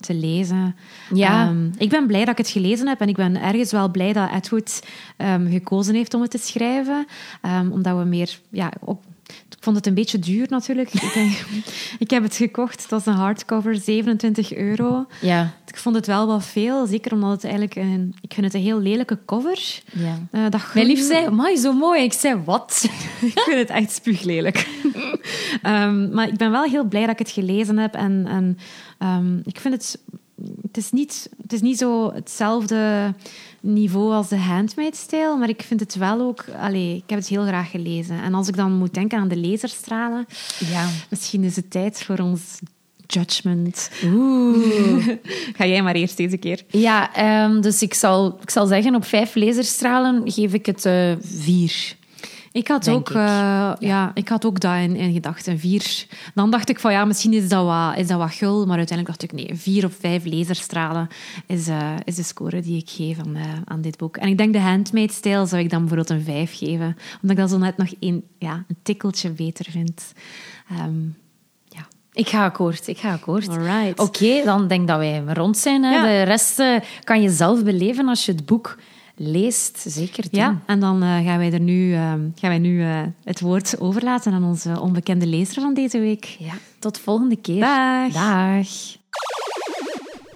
te 0.00 0.14
lezen. 0.14 0.76
Ja. 1.14 1.46
Ehm, 1.48 1.70
ik 1.78 1.88
ben 1.88 2.06
blij 2.06 2.24
dat 2.24 2.38
ik 2.38 2.38
het 2.38 2.48
gelezen 2.48 2.88
heb 2.88 3.00
en 3.00 3.08
ik 3.08 3.16
ben 3.16 3.42
ergens 3.42 3.72
wel 3.72 3.90
blij 3.90 4.12
dat 4.12 4.30
Edward 4.34 4.82
gekozen 5.48 5.94
heeft 5.94 6.14
om 6.14 6.20
het 6.20 6.30
te 6.30 6.38
schrijven. 6.38 7.06
Omdat 7.70 7.98
we 7.98 8.04
meer 8.04 8.38
ja, 8.50 8.72
op, 8.80 9.02
ik 9.56 9.62
vond 9.70 9.76
het 9.76 9.86
een 9.86 9.94
beetje 9.94 10.18
duur 10.18 10.46
natuurlijk. 10.48 10.92
ik, 11.98 12.10
heb 12.10 12.22
het 12.28 12.36
gekocht, 12.36 12.82
het 12.82 12.90
was 12.90 13.06
een 13.06 13.14
hardcover, 13.14 13.76
27 13.76 14.54
euro. 14.54 15.06
Ja. 15.20 15.52
Ik 15.66 15.76
vond 15.76 15.94
het 15.94 16.06
wel 16.06 16.26
wat 16.26 16.44
veel, 16.44 16.86
zeker 16.86 17.12
omdat 17.12 17.30
het 17.30 17.44
eigenlijk 17.44 17.76
een... 17.76 18.14
Ik 18.20 18.34
vind 18.34 18.46
het 18.46 18.54
een 18.54 18.60
heel 18.60 18.80
lelijke 18.80 19.18
cover. 19.26 19.80
ja. 19.92 20.18
Eh, 20.30 20.50
dat 20.50 20.60
Mijn 20.74 20.86
lief 20.86 21.06
zei, 21.06 21.26
amai, 21.26 21.56
zo 21.56 21.72
mooi. 21.72 22.02
Ik 22.02 22.12
zei, 22.12 22.40
wat? 22.44 22.88
ik 23.34 23.38
vind 23.38 23.58
het 23.58 23.70
echt 23.70 23.92
spuuglelijk. 23.92 24.66
Ehm, 25.62 26.14
maar 26.14 26.28
ik 26.28 26.36
ben 26.36 26.50
wel 26.50 26.62
heel 26.62 26.84
blij 26.84 27.02
dat 27.02 27.10
ik 27.10 27.18
het 27.18 27.30
gelezen 27.30 27.78
heb. 27.78 27.94
En, 27.94 28.26
en 28.26 28.58
ehm, 28.98 29.38
ik 29.44 29.60
vind 29.60 29.74
het... 29.74 29.98
Het 30.62 30.76
is, 30.76 30.90
niet, 30.90 31.30
het 31.42 31.52
is 31.52 31.60
niet 31.60 31.78
zo 31.78 32.12
hetzelfde 32.12 33.14
niveau 33.66 34.12
als 34.12 34.28
de 34.28 34.36
Handmaid-stijl, 34.36 35.36
maar 35.36 35.48
ik 35.48 35.62
vind 35.62 35.80
het 35.80 35.94
wel 35.94 36.20
ook... 36.20 36.44
Allee, 36.60 36.96
ik 36.96 37.02
heb 37.06 37.18
het 37.18 37.28
heel 37.28 37.44
graag 37.44 37.70
gelezen. 37.70 38.22
En 38.22 38.34
als 38.34 38.48
ik 38.48 38.56
dan 38.56 38.72
moet 38.72 38.94
denken 38.94 39.18
aan 39.18 39.28
de 39.28 39.38
laserstralen, 39.38 40.26
Ja. 40.70 40.88
misschien 41.10 41.44
is 41.44 41.56
het 41.56 41.70
tijd 41.70 42.02
voor 42.02 42.18
ons 42.18 42.42
judgment. 43.06 43.90
Oeh. 44.04 45.08
Ga 45.56 45.66
jij 45.66 45.82
maar 45.82 45.94
eerst 45.94 46.16
deze 46.16 46.36
keer. 46.36 46.62
Ja, 46.68 47.14
ehm, 47.14 47.60
dus 47.60 47.82
ik 47.82 47.94
zal, 47.94 48.38
ik 48.42 48.50
zal 48.50 48.66
zeggen, 48.66 48.94
op 48.94 49.04
vijf 49.04 49.34
laserstralen 49.34 50.32
geef 50.32 50.52
ik 50.52 50.66
het 50.66 50.84
eh, 50.84 51.12
vier. 51.20 51.96
Ik 52.54 52.68
had, 52.68 52.88
ook, 52.88 53.10
ik. 53.10 53.16
eh, 53.16 53.72
ja. 53.78 54.10
ik 54.14 54.28
had 54.28 54.44
ook 54.44 54.60
dat 54.60 54.74
in, 54.76 54.96
in 54.96 55.12
gedachten. 55.12 55.58
Vier. 55.58 56.06
Dan 56.34 56.50
dacht 56.50 56.68
ik 56.68 56.80
van 56.80 56.92
ja, 56.92 57.04
misschien 57.04 57.32
is 57.32 57.48
dat, 57.48 57.64
wat, 57.64 57.96
is 57.96 58.06
dat 58.06 58.18
wat 58.18 58.32
gul. 58.32 58.66
Maar 58.66 58.76
uiteindelijk 58.76 59.18
dacht 59.18 59.32
ik 59.32 59.32
nee, 59.32 59.56
vier 59.58 59.84
of 59.84 59.94
vijf 60.00 60.24
laserstralen 60.24 61.08
is, 61.46 61.68
eh, 61.68 61.92
is 62.04 62.14
de 62.14 62.22
score 62.22 62.60
die 62.60 62.76
ik 62.76 62.90
geef 62.90 63.18
aan, 63.18 63.36
eh, 63.36 63.42
aan 63.64 63.80
dit 63.80 63.98
boek. 63.98 64.16
En 64.16 64.28
ik 64.28 64.38
denk 64.38 64.52
de 64.52 64.60
handmade-stijl 64.60 65.46
zou 65.46 65.62
ik 65.62 65.70
dan 65.70 65.78
bijvoorbeeld 65.78 66.10
een 66.10 66.24
vijf 66.24 66.56
geven. 66.58 66.96
Omdat 67.14 67.30
ik 67.30 67.36
dat 67.36 67.50
zo 67.50 67.58
net 67.58 67.76
nog 67.76 67.88
een, 68.00 68.24
ja, 68.38 68.64
een 68.68 68.76
tikkeltje 68.82 69.30
beter 69.30 69.66
vind. 69.70 70.12
Ja, 71.68 71.86
Ik 72.12 72.28
ga 72.28 72.44
akkoord, 72.44 72.88
ik 72.88 72.98
ga 72.98 73.12
akkoord. 73.12 73.48
Oké, 73.96 74.42
dan 74.44 74.68
denk 74.68 74.80
ik 74.80 74.86
dat 74.86 74.98
wij 74.98 75.22
rond 75.26 75.56
zijn. 75.56 75.82
Hè. 75.82 75.94
Ja. 75.94 76.02
De 76.02 76.22
rest 76.22 76.62
kan 77.04 77.22
je 77.22 77.30
zelf 77.30 77.62
beleven 77.64 78.08
als 78.08 78.26
je 78.26 78.32
het 78.32 78.46
boek 78.46 78.78
leest. 79.16 79.78
Zeker 79.78 80.22
doen. 80.30 80.40
Ja, 80.40 80.62
en 80.66 80.80
dan 80.80 81.02
eh, 81.02 81.08
gaan 81.08 81.38
wij 81.38 81.52
er 81.52 81.60
nu, 81.60 81.92
eh, 81.92 82.00
gaan 82.10 82.32
wij 82.40 82.58
nu 82.58 82.82
eh, 82.82 83.02
het 83.24 83.40
woord 83.40 83.80
overlaten 83.80 84.32
aan 84.32 84.44
onze 84.44 84.80
onbekende 84.80 85.26
lezer 85.26 85.62
van 85.62 85.74
deze 85.74 85.98
week. 85.98 86.24
Ja, 86.24 86.54
tot 86.78 86.98
volgende 86.98 87.36
keer. 87.36 87.60
Dag. 87.60 88.12
Dag. 88.12 88.68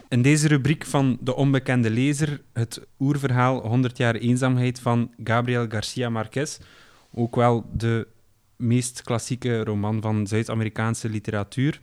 In 0.09 0.23
deze 0.23 0.49
rubriek 0.49 0.87
van 0.87 1.19
De 1.21 1.37
Onbekende 1.37 1.91
Lezer, 1.91 2.43
het 2.53 2.87
oerverhaal 2.99 3.61
100 3.67 3.97
jaar 3.97 4.15
eenzaamheid 4.15 4.81
van 4.81 5.11
Gabriel 5.25 5.67
Garcia 5.69 6.09
Marquez. 6.09 6.59
Ook 7.15 7.37
wel 7.37 7.71
de 7.73 8.07
meest 8.57 9.03
klassieke 9.03 9.65
roman 9.65 10.01
van 10.01 10.27
Zuid-Amerikaanse 10.27 11.09
literatuur. 11.09 11.81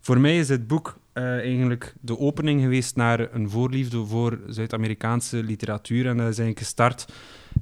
Voor 0.00 0.18
mij 0.20 0.38
is 0.38 0.46
dit 0.46 0.66
boek 0.66 0.98
eigenlijk 1.22 1.94
de 2.00 2.18
opening 2.18 2.60
geweest 2.60 2.96
naar 2.96 3.34
een 3.34 3.50
voorliefde 3.50 4.04
voor 4.04 4.40
Zuid-Amerikaanse 4.46 5.42
literatuur. 5.42 6.06
En 6.06 6.16
dat 6.16 6.28
is 6.28 6.38
eigenlijk 6.38 6.58
gestart 6.58 7.06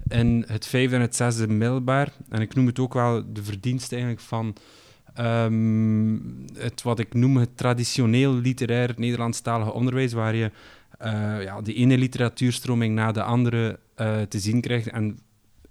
in 0.09 0.45
het 0.47 0.67
vijfde 0.67 0.97
en 0.97 1.03
het 1.03 1.17
zesde 1.17 1.49
middelbaar. 1.49 2.13
En 2.29 2.41
ik 2.41 2.55
noem 2.55 2.67
het 2.67 2.79
ook 2.79 2.95
wel 2.95 3.33
de 3.33 3.43
verdienste 3.43 3.95
eigenlijk 3.95 4.25
van 4.25 4.57
ehm, 5.15 6.19
het 6.59 6.83
wat 6.83 6.99
ik 6.99 7.15
noem 7.15 7.37
het 7.37 7.57
traditioneel 7.57 8.35
literair 8.35 8.95
Nederlandstalige 8.97 9.73
onderwijs, 9.73 10.13
waar 10.13 10.35
je 10.35 10.51
eh, 10.99 11.43
ja, 11.43 11.61
de 11.61 11.75
ene 11.75 11.99
literatuurstroming 11.99 12.95
na 12.95 13.13
de 13.13 13.23
andere 13.23 13.79
eh, 13.95 14.23
te 14.23 14.39
zien 14.39 14.61
krijgt. 14.61 14.89
En 14.89 15.19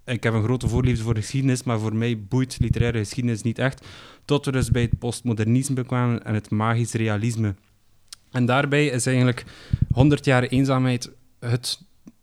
ik 0.06 0.24
heb 0.24 0.34
een 0.34 0.44
grote 0.44 0.68
voorliefde 0.68 1.04
voor 1.04 1.16
geschiedenis, 1.16 1.64
maar 1.64 1.80
voor 1.80 1.96
mij 1.96 2.20
boeit 2.20 2.58
literaire 2.60 2.98
geschiedenis 2.98 3.42
niet 3.42 3.60
echt. 3.60 3.86
Tot 4.26 4.46
we 4.46 4.52
dus 4.52 4.72
bij 4.72 4.82
het 4.82 5.00
postmodernisme 5.00 5.86
kwamen 5.86 6.26
en 6.26 6.34
het 6.34 6.50
magisch 6.50 6.94
realisme. 6.94 7.56
En 8.34 8.46
daarbij 8.46 8.86
is 8.86 9.06
eigenlijk 9.06 9.46
100 9.94 10.26
jaar 10.26 10.44
eenzaamheid 10.44 11.12
het 11.40 11.82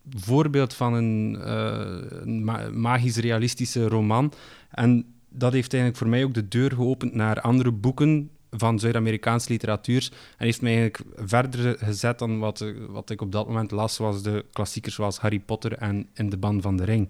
voorbeeld 0.09 0.73
van 0.73 0.93
een, 0.93 1.37
eh, 1.41 2.69
magisch-realistische 2.71 3.87
roman. 3.87 4.33
En 4.69 5.05
dat 5.29 5.53
heeft 5.53 5.73
eigenlijk 5.73 6.01
voor 6.01 6.11
mij 6.11 6.23
ook 6.23 6.33
de 6.33 6.47
deur 6.47 6.71
geopend 6.71 7.13
naar 7.13 7.41
andere 7.41 7.71
boeken 7.71 8.29
van 8.51 8.79
Zuid-Amerikaanse 8.79 9.51
literatuur. 9.51 10.09
En 10.37 10.45
heeft 10.45 10.61
mij 10.61 10.71
eigenlijk 10.77 11.03
verder 11.15 11.77
gezet 11.77 12.19
dan 12.19 12.39
wat, 12.39 12.61
eh, 12.61 12.67
wat 12.89 13.09
ik 13.09 13.21
op 13.21 13.31
dat 13.31 13.47
moment 13.47 13.71
las, 13.71 13.97
was 13.97 14.23
de 14.23 14.45
klassiekers 14.53 14.95
zoals 14.95 15.19
Harry 15.19 15.39
Potter 15.39 15.73
en 15.73 16.07
In 16.13 16.29
de 16.29 16.37
Ban 16.37 16.61
van 16.61 16.77
de 16.77 16.83
Ring. 16.83 17.09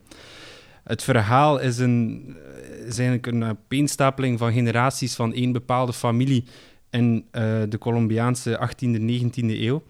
Het 0.84 1.04
verhaal 1.04 1.60
is, 1.60 1.78
een, 1.78 2.26
is 2.86 2.98
eigenlijk 2.98 3.28
een 3.28 3.44
opeenstapeling 3.44 4.40
van 4.40 4.54
generaties 4.54 5.16
van 5.16 5.34
één 5.34 5.52
bepaalde 5.52 5.94
familie 5.94 6.44
in 6.92 7.26
eh, 7.32 7.62
de 7.70 7.78
Colombiaanse 7.78 8.70
18e, 8.70 9.00
19e 9.00 9.60
eeuw. 9.62 9.84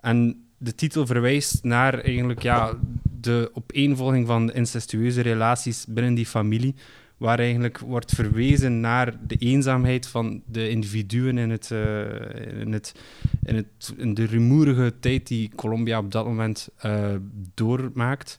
En 0.00 0.44
de 0.58 0.74
titel 0.74 1.06
verwijst 1.06 1.64
naar 1.64 1.98
eigenlijk 1.98 2.42
ja, 2.42 2.74
de 3.20 3.50
opeenvolging 3.54 4.26
van 4.26 4.52
incestueuze 4.52 5.20
relaties 5.20 5.86
binnen 5.88 6.14
die 6.14 6.26
familie, 6.26 6.74
waar 7.16 7.38
eigenlijk 7.38 7.78
wordt 7.78 8.12
verwezen 8.14 8.80
naar 8.80 9.16
de 9.26 9.36
eenzaamheid 9.36 10.06
van 10.06 10.42
de 10.46 10.68
individuen 10.68 11.38
in, 11.38 11.50
het, 11.50 11.70
eh, 11.70 12.60
in, 12.60 12.72
het, 12.72 12.94
in, 13.42 13.54
het, 13.54 13.94
in 13.96 14.14
de 14.14 14.24
rumoerige 14.24 14.92
tijd 15.00 15.26
die 15.26 15.50
Colombia 15.54 15.98
op 15.98 16.12
dat 16.12 16.24
moment 16.24 16.68
eh, 16.76 17.14
doormaakt. 17.54 18.36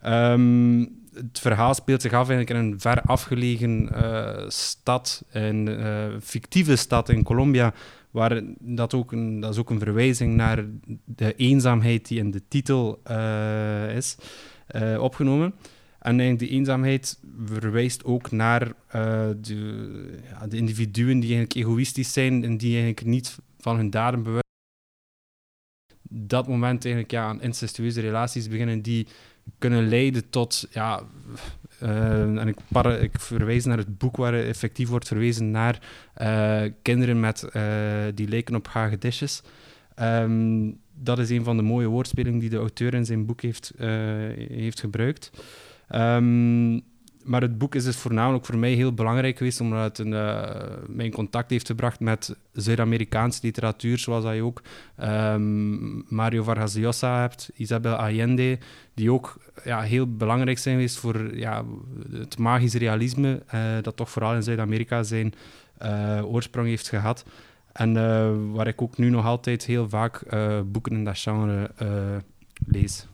Ehm, 0.00 0.84
het 1.14 1.38
verhaal 1.38 1.74
speelt 1.74 2.02
zich 2.02 2.12
af 2.12 2.30
in 2.30 2.56
een 2.56 2.80
ver 2.80 3.02
afgelegen 3.02 3.92
eh, 3.92 4.48
stad, 4.48 5.24
een 5.30 5.68
eh, 5.68 6.06
fictieve 6.20 6.76
stad 6.76 7.08
in 7.08 7.22
Colombia, 7.22 7.74
waar 8.10 8.42
dat, 8.58 8.94
ook 8.94 9.12
een, 9.12 9.40
dat 9.40 9.52
is 9.52 9.58
ook 9.58 9.70
een 9.70 9.78
verwijzing 9.78 10.34
naar 10.34 10.64
de 11.04 11.34
eenzaamheid 11.34 12.08
die 12.08 12.18
in 12.18 12.30
de 12.30 12.42
titel 12.48 13.00
eh, 13.04 13.96
is 13.96 14.16
opgenomen. 14.98 15.54
En 15.98 16.20
eigenlijk 16.20 16.38
die 16.38 16.48
eenzaamheid 16.58 17.18
verwijst 17.44 18.04
ook 18.04 18.30
naar 18.30 18.72
de, 19.40 20.20
de 20.48 20.56
individuen 20.56 21.20
die 21.20 21.34
eigenlijk 21.34 21.54
egoïstisch 21.54 22.12
zijn 22.12 22.44
en 22.44 22.56
die 22.56 22.72
eigenlijk 22.72 23.06
niet 23.06 23.38
van 23.58 23.76
hun 23.76 23.90
daden 23.90 24.22
bewust 24.22 24.44
dat 26.08 26.48
moment 26.48 26.84
eigenlijk 26.84 27.12
ja, 27.12 27.24
aan 27.24 27.42
incestueuze 27.42 28.00
relaties 28.00 28.48
beginnen 28.48 28.82
die 28.82 29.06
kunnen 29.58 29.88
leiden 29.88 30.30
tot 30.30 30.66
ja, 30.70 31.02
eh, 31.78 32.20
en 32.20 32.48
ik, 32.48 32.56
para- 32.68 32.96
ik 32.96 33.20
verwijs 33.20 33.64
naar 33.64 33.78
het 33.78 33.98
boek 33.98 34.16
waar 34.16 34.34
effectief 34.34 34.88
wordt 34.88 35.06
verwezen 35.06 35.50
naar 35.50 35.78
eh, 36.14 36.62
kinderen 36.82 37.20
met, 37.20 37.42
eh, 37.42 37.62
die 38.14 38.28
lijken 38.28 38.54
op 38.54 38.68
hagedisjes. 38.68 39.42
Ehm, 39.94 40.70
dat 40.94 41.18
is 41.18 41.30
een 41.30 41.44
van 41.44 41.56
de 41.56 41.62
mooie 41.62 41.86
woordspelingen 41.86 42.38
die 42.38 42.50
de 42.50 42.56
auteur 42.56 42.94
in 42.94 43.04
zijn 43.04 43.26
boek 43.26 43.40
heeft, 43.40 43.72
heeft 44.48 44.80
gebruikt. 44.80 45.30
Ehm, 45.88 46.80
maar 47.24 47.40
het 47.40 47.58
boek 47.58 47.74
is 47.74 47.84
dus 47.84 47.96
voornamelijk 47.96 48.44
voor 48.46 48.58
mij 48.58 48.72
heel 48.72 48.92
belangrijk 48.94 49.36
geweest, 49.36 49.60
omdat 49.60 49.82
het 49.82 49.98
een, 49.98 50.12
eh, 50.12 50.50
mij 50.86 51.04
in 51.04 51.12
contact 51.12 51.50
heeft 51.50 51.66
gebracht 51.66 52.00
met 52.00 52.36
Zuid-Amerikaanse 52.52 53.38
literatuur, 53.42 53.98
zoals 53.98 54.24
je 54.24 54.42
ook 54.42 54.62
ehm, 54.96 56.14
Mario 56.14 56.42
Vargas 56.42 56.74
Llosa 56.74 57.20
hebt, 57.20 57.50
Isabel 57.54 57.94
Allende, 57.94 58.58
die 58.94 59.12
ook 59.12 59.38
ja, 59.64 59.80
heel 59.80 60.16
belangrijk 60.16 60.58
zijn 60.58 60.74
geweest 60.74 60.98
voor 60.98 61.36
ja, 61.36 61.64
het 62.12 62.38
magisch 62.38 62.74
realisme, 62.74 63.42
eh, 63.46 63.60
dat 63.82 63.96
toch 63.96 64.10
vooral 64.10 64.34
in 64.34 64.42
Zuid-Amerika 64.42 65.02
zijn 65.02 65.34
eh, 65.78 66.20
oorsprong 66.24 66.66
heeft 66.66 66.88
gehad. 66.88 67.24
En 67.72 68.52
waar 68.52 68.66
ik 68.66 68.82
ook 68.82 68.98
nu 68.98 69.10
nog 69.10 69.24
altijd 69.24 69.64
heel 69.64 69.88
vaak 69.88 70.22
boeken 70.66 70.92
in 70.92 71.04
dat 71.04 71.18
genre 71.18 71.70
lees. 72.66 73.06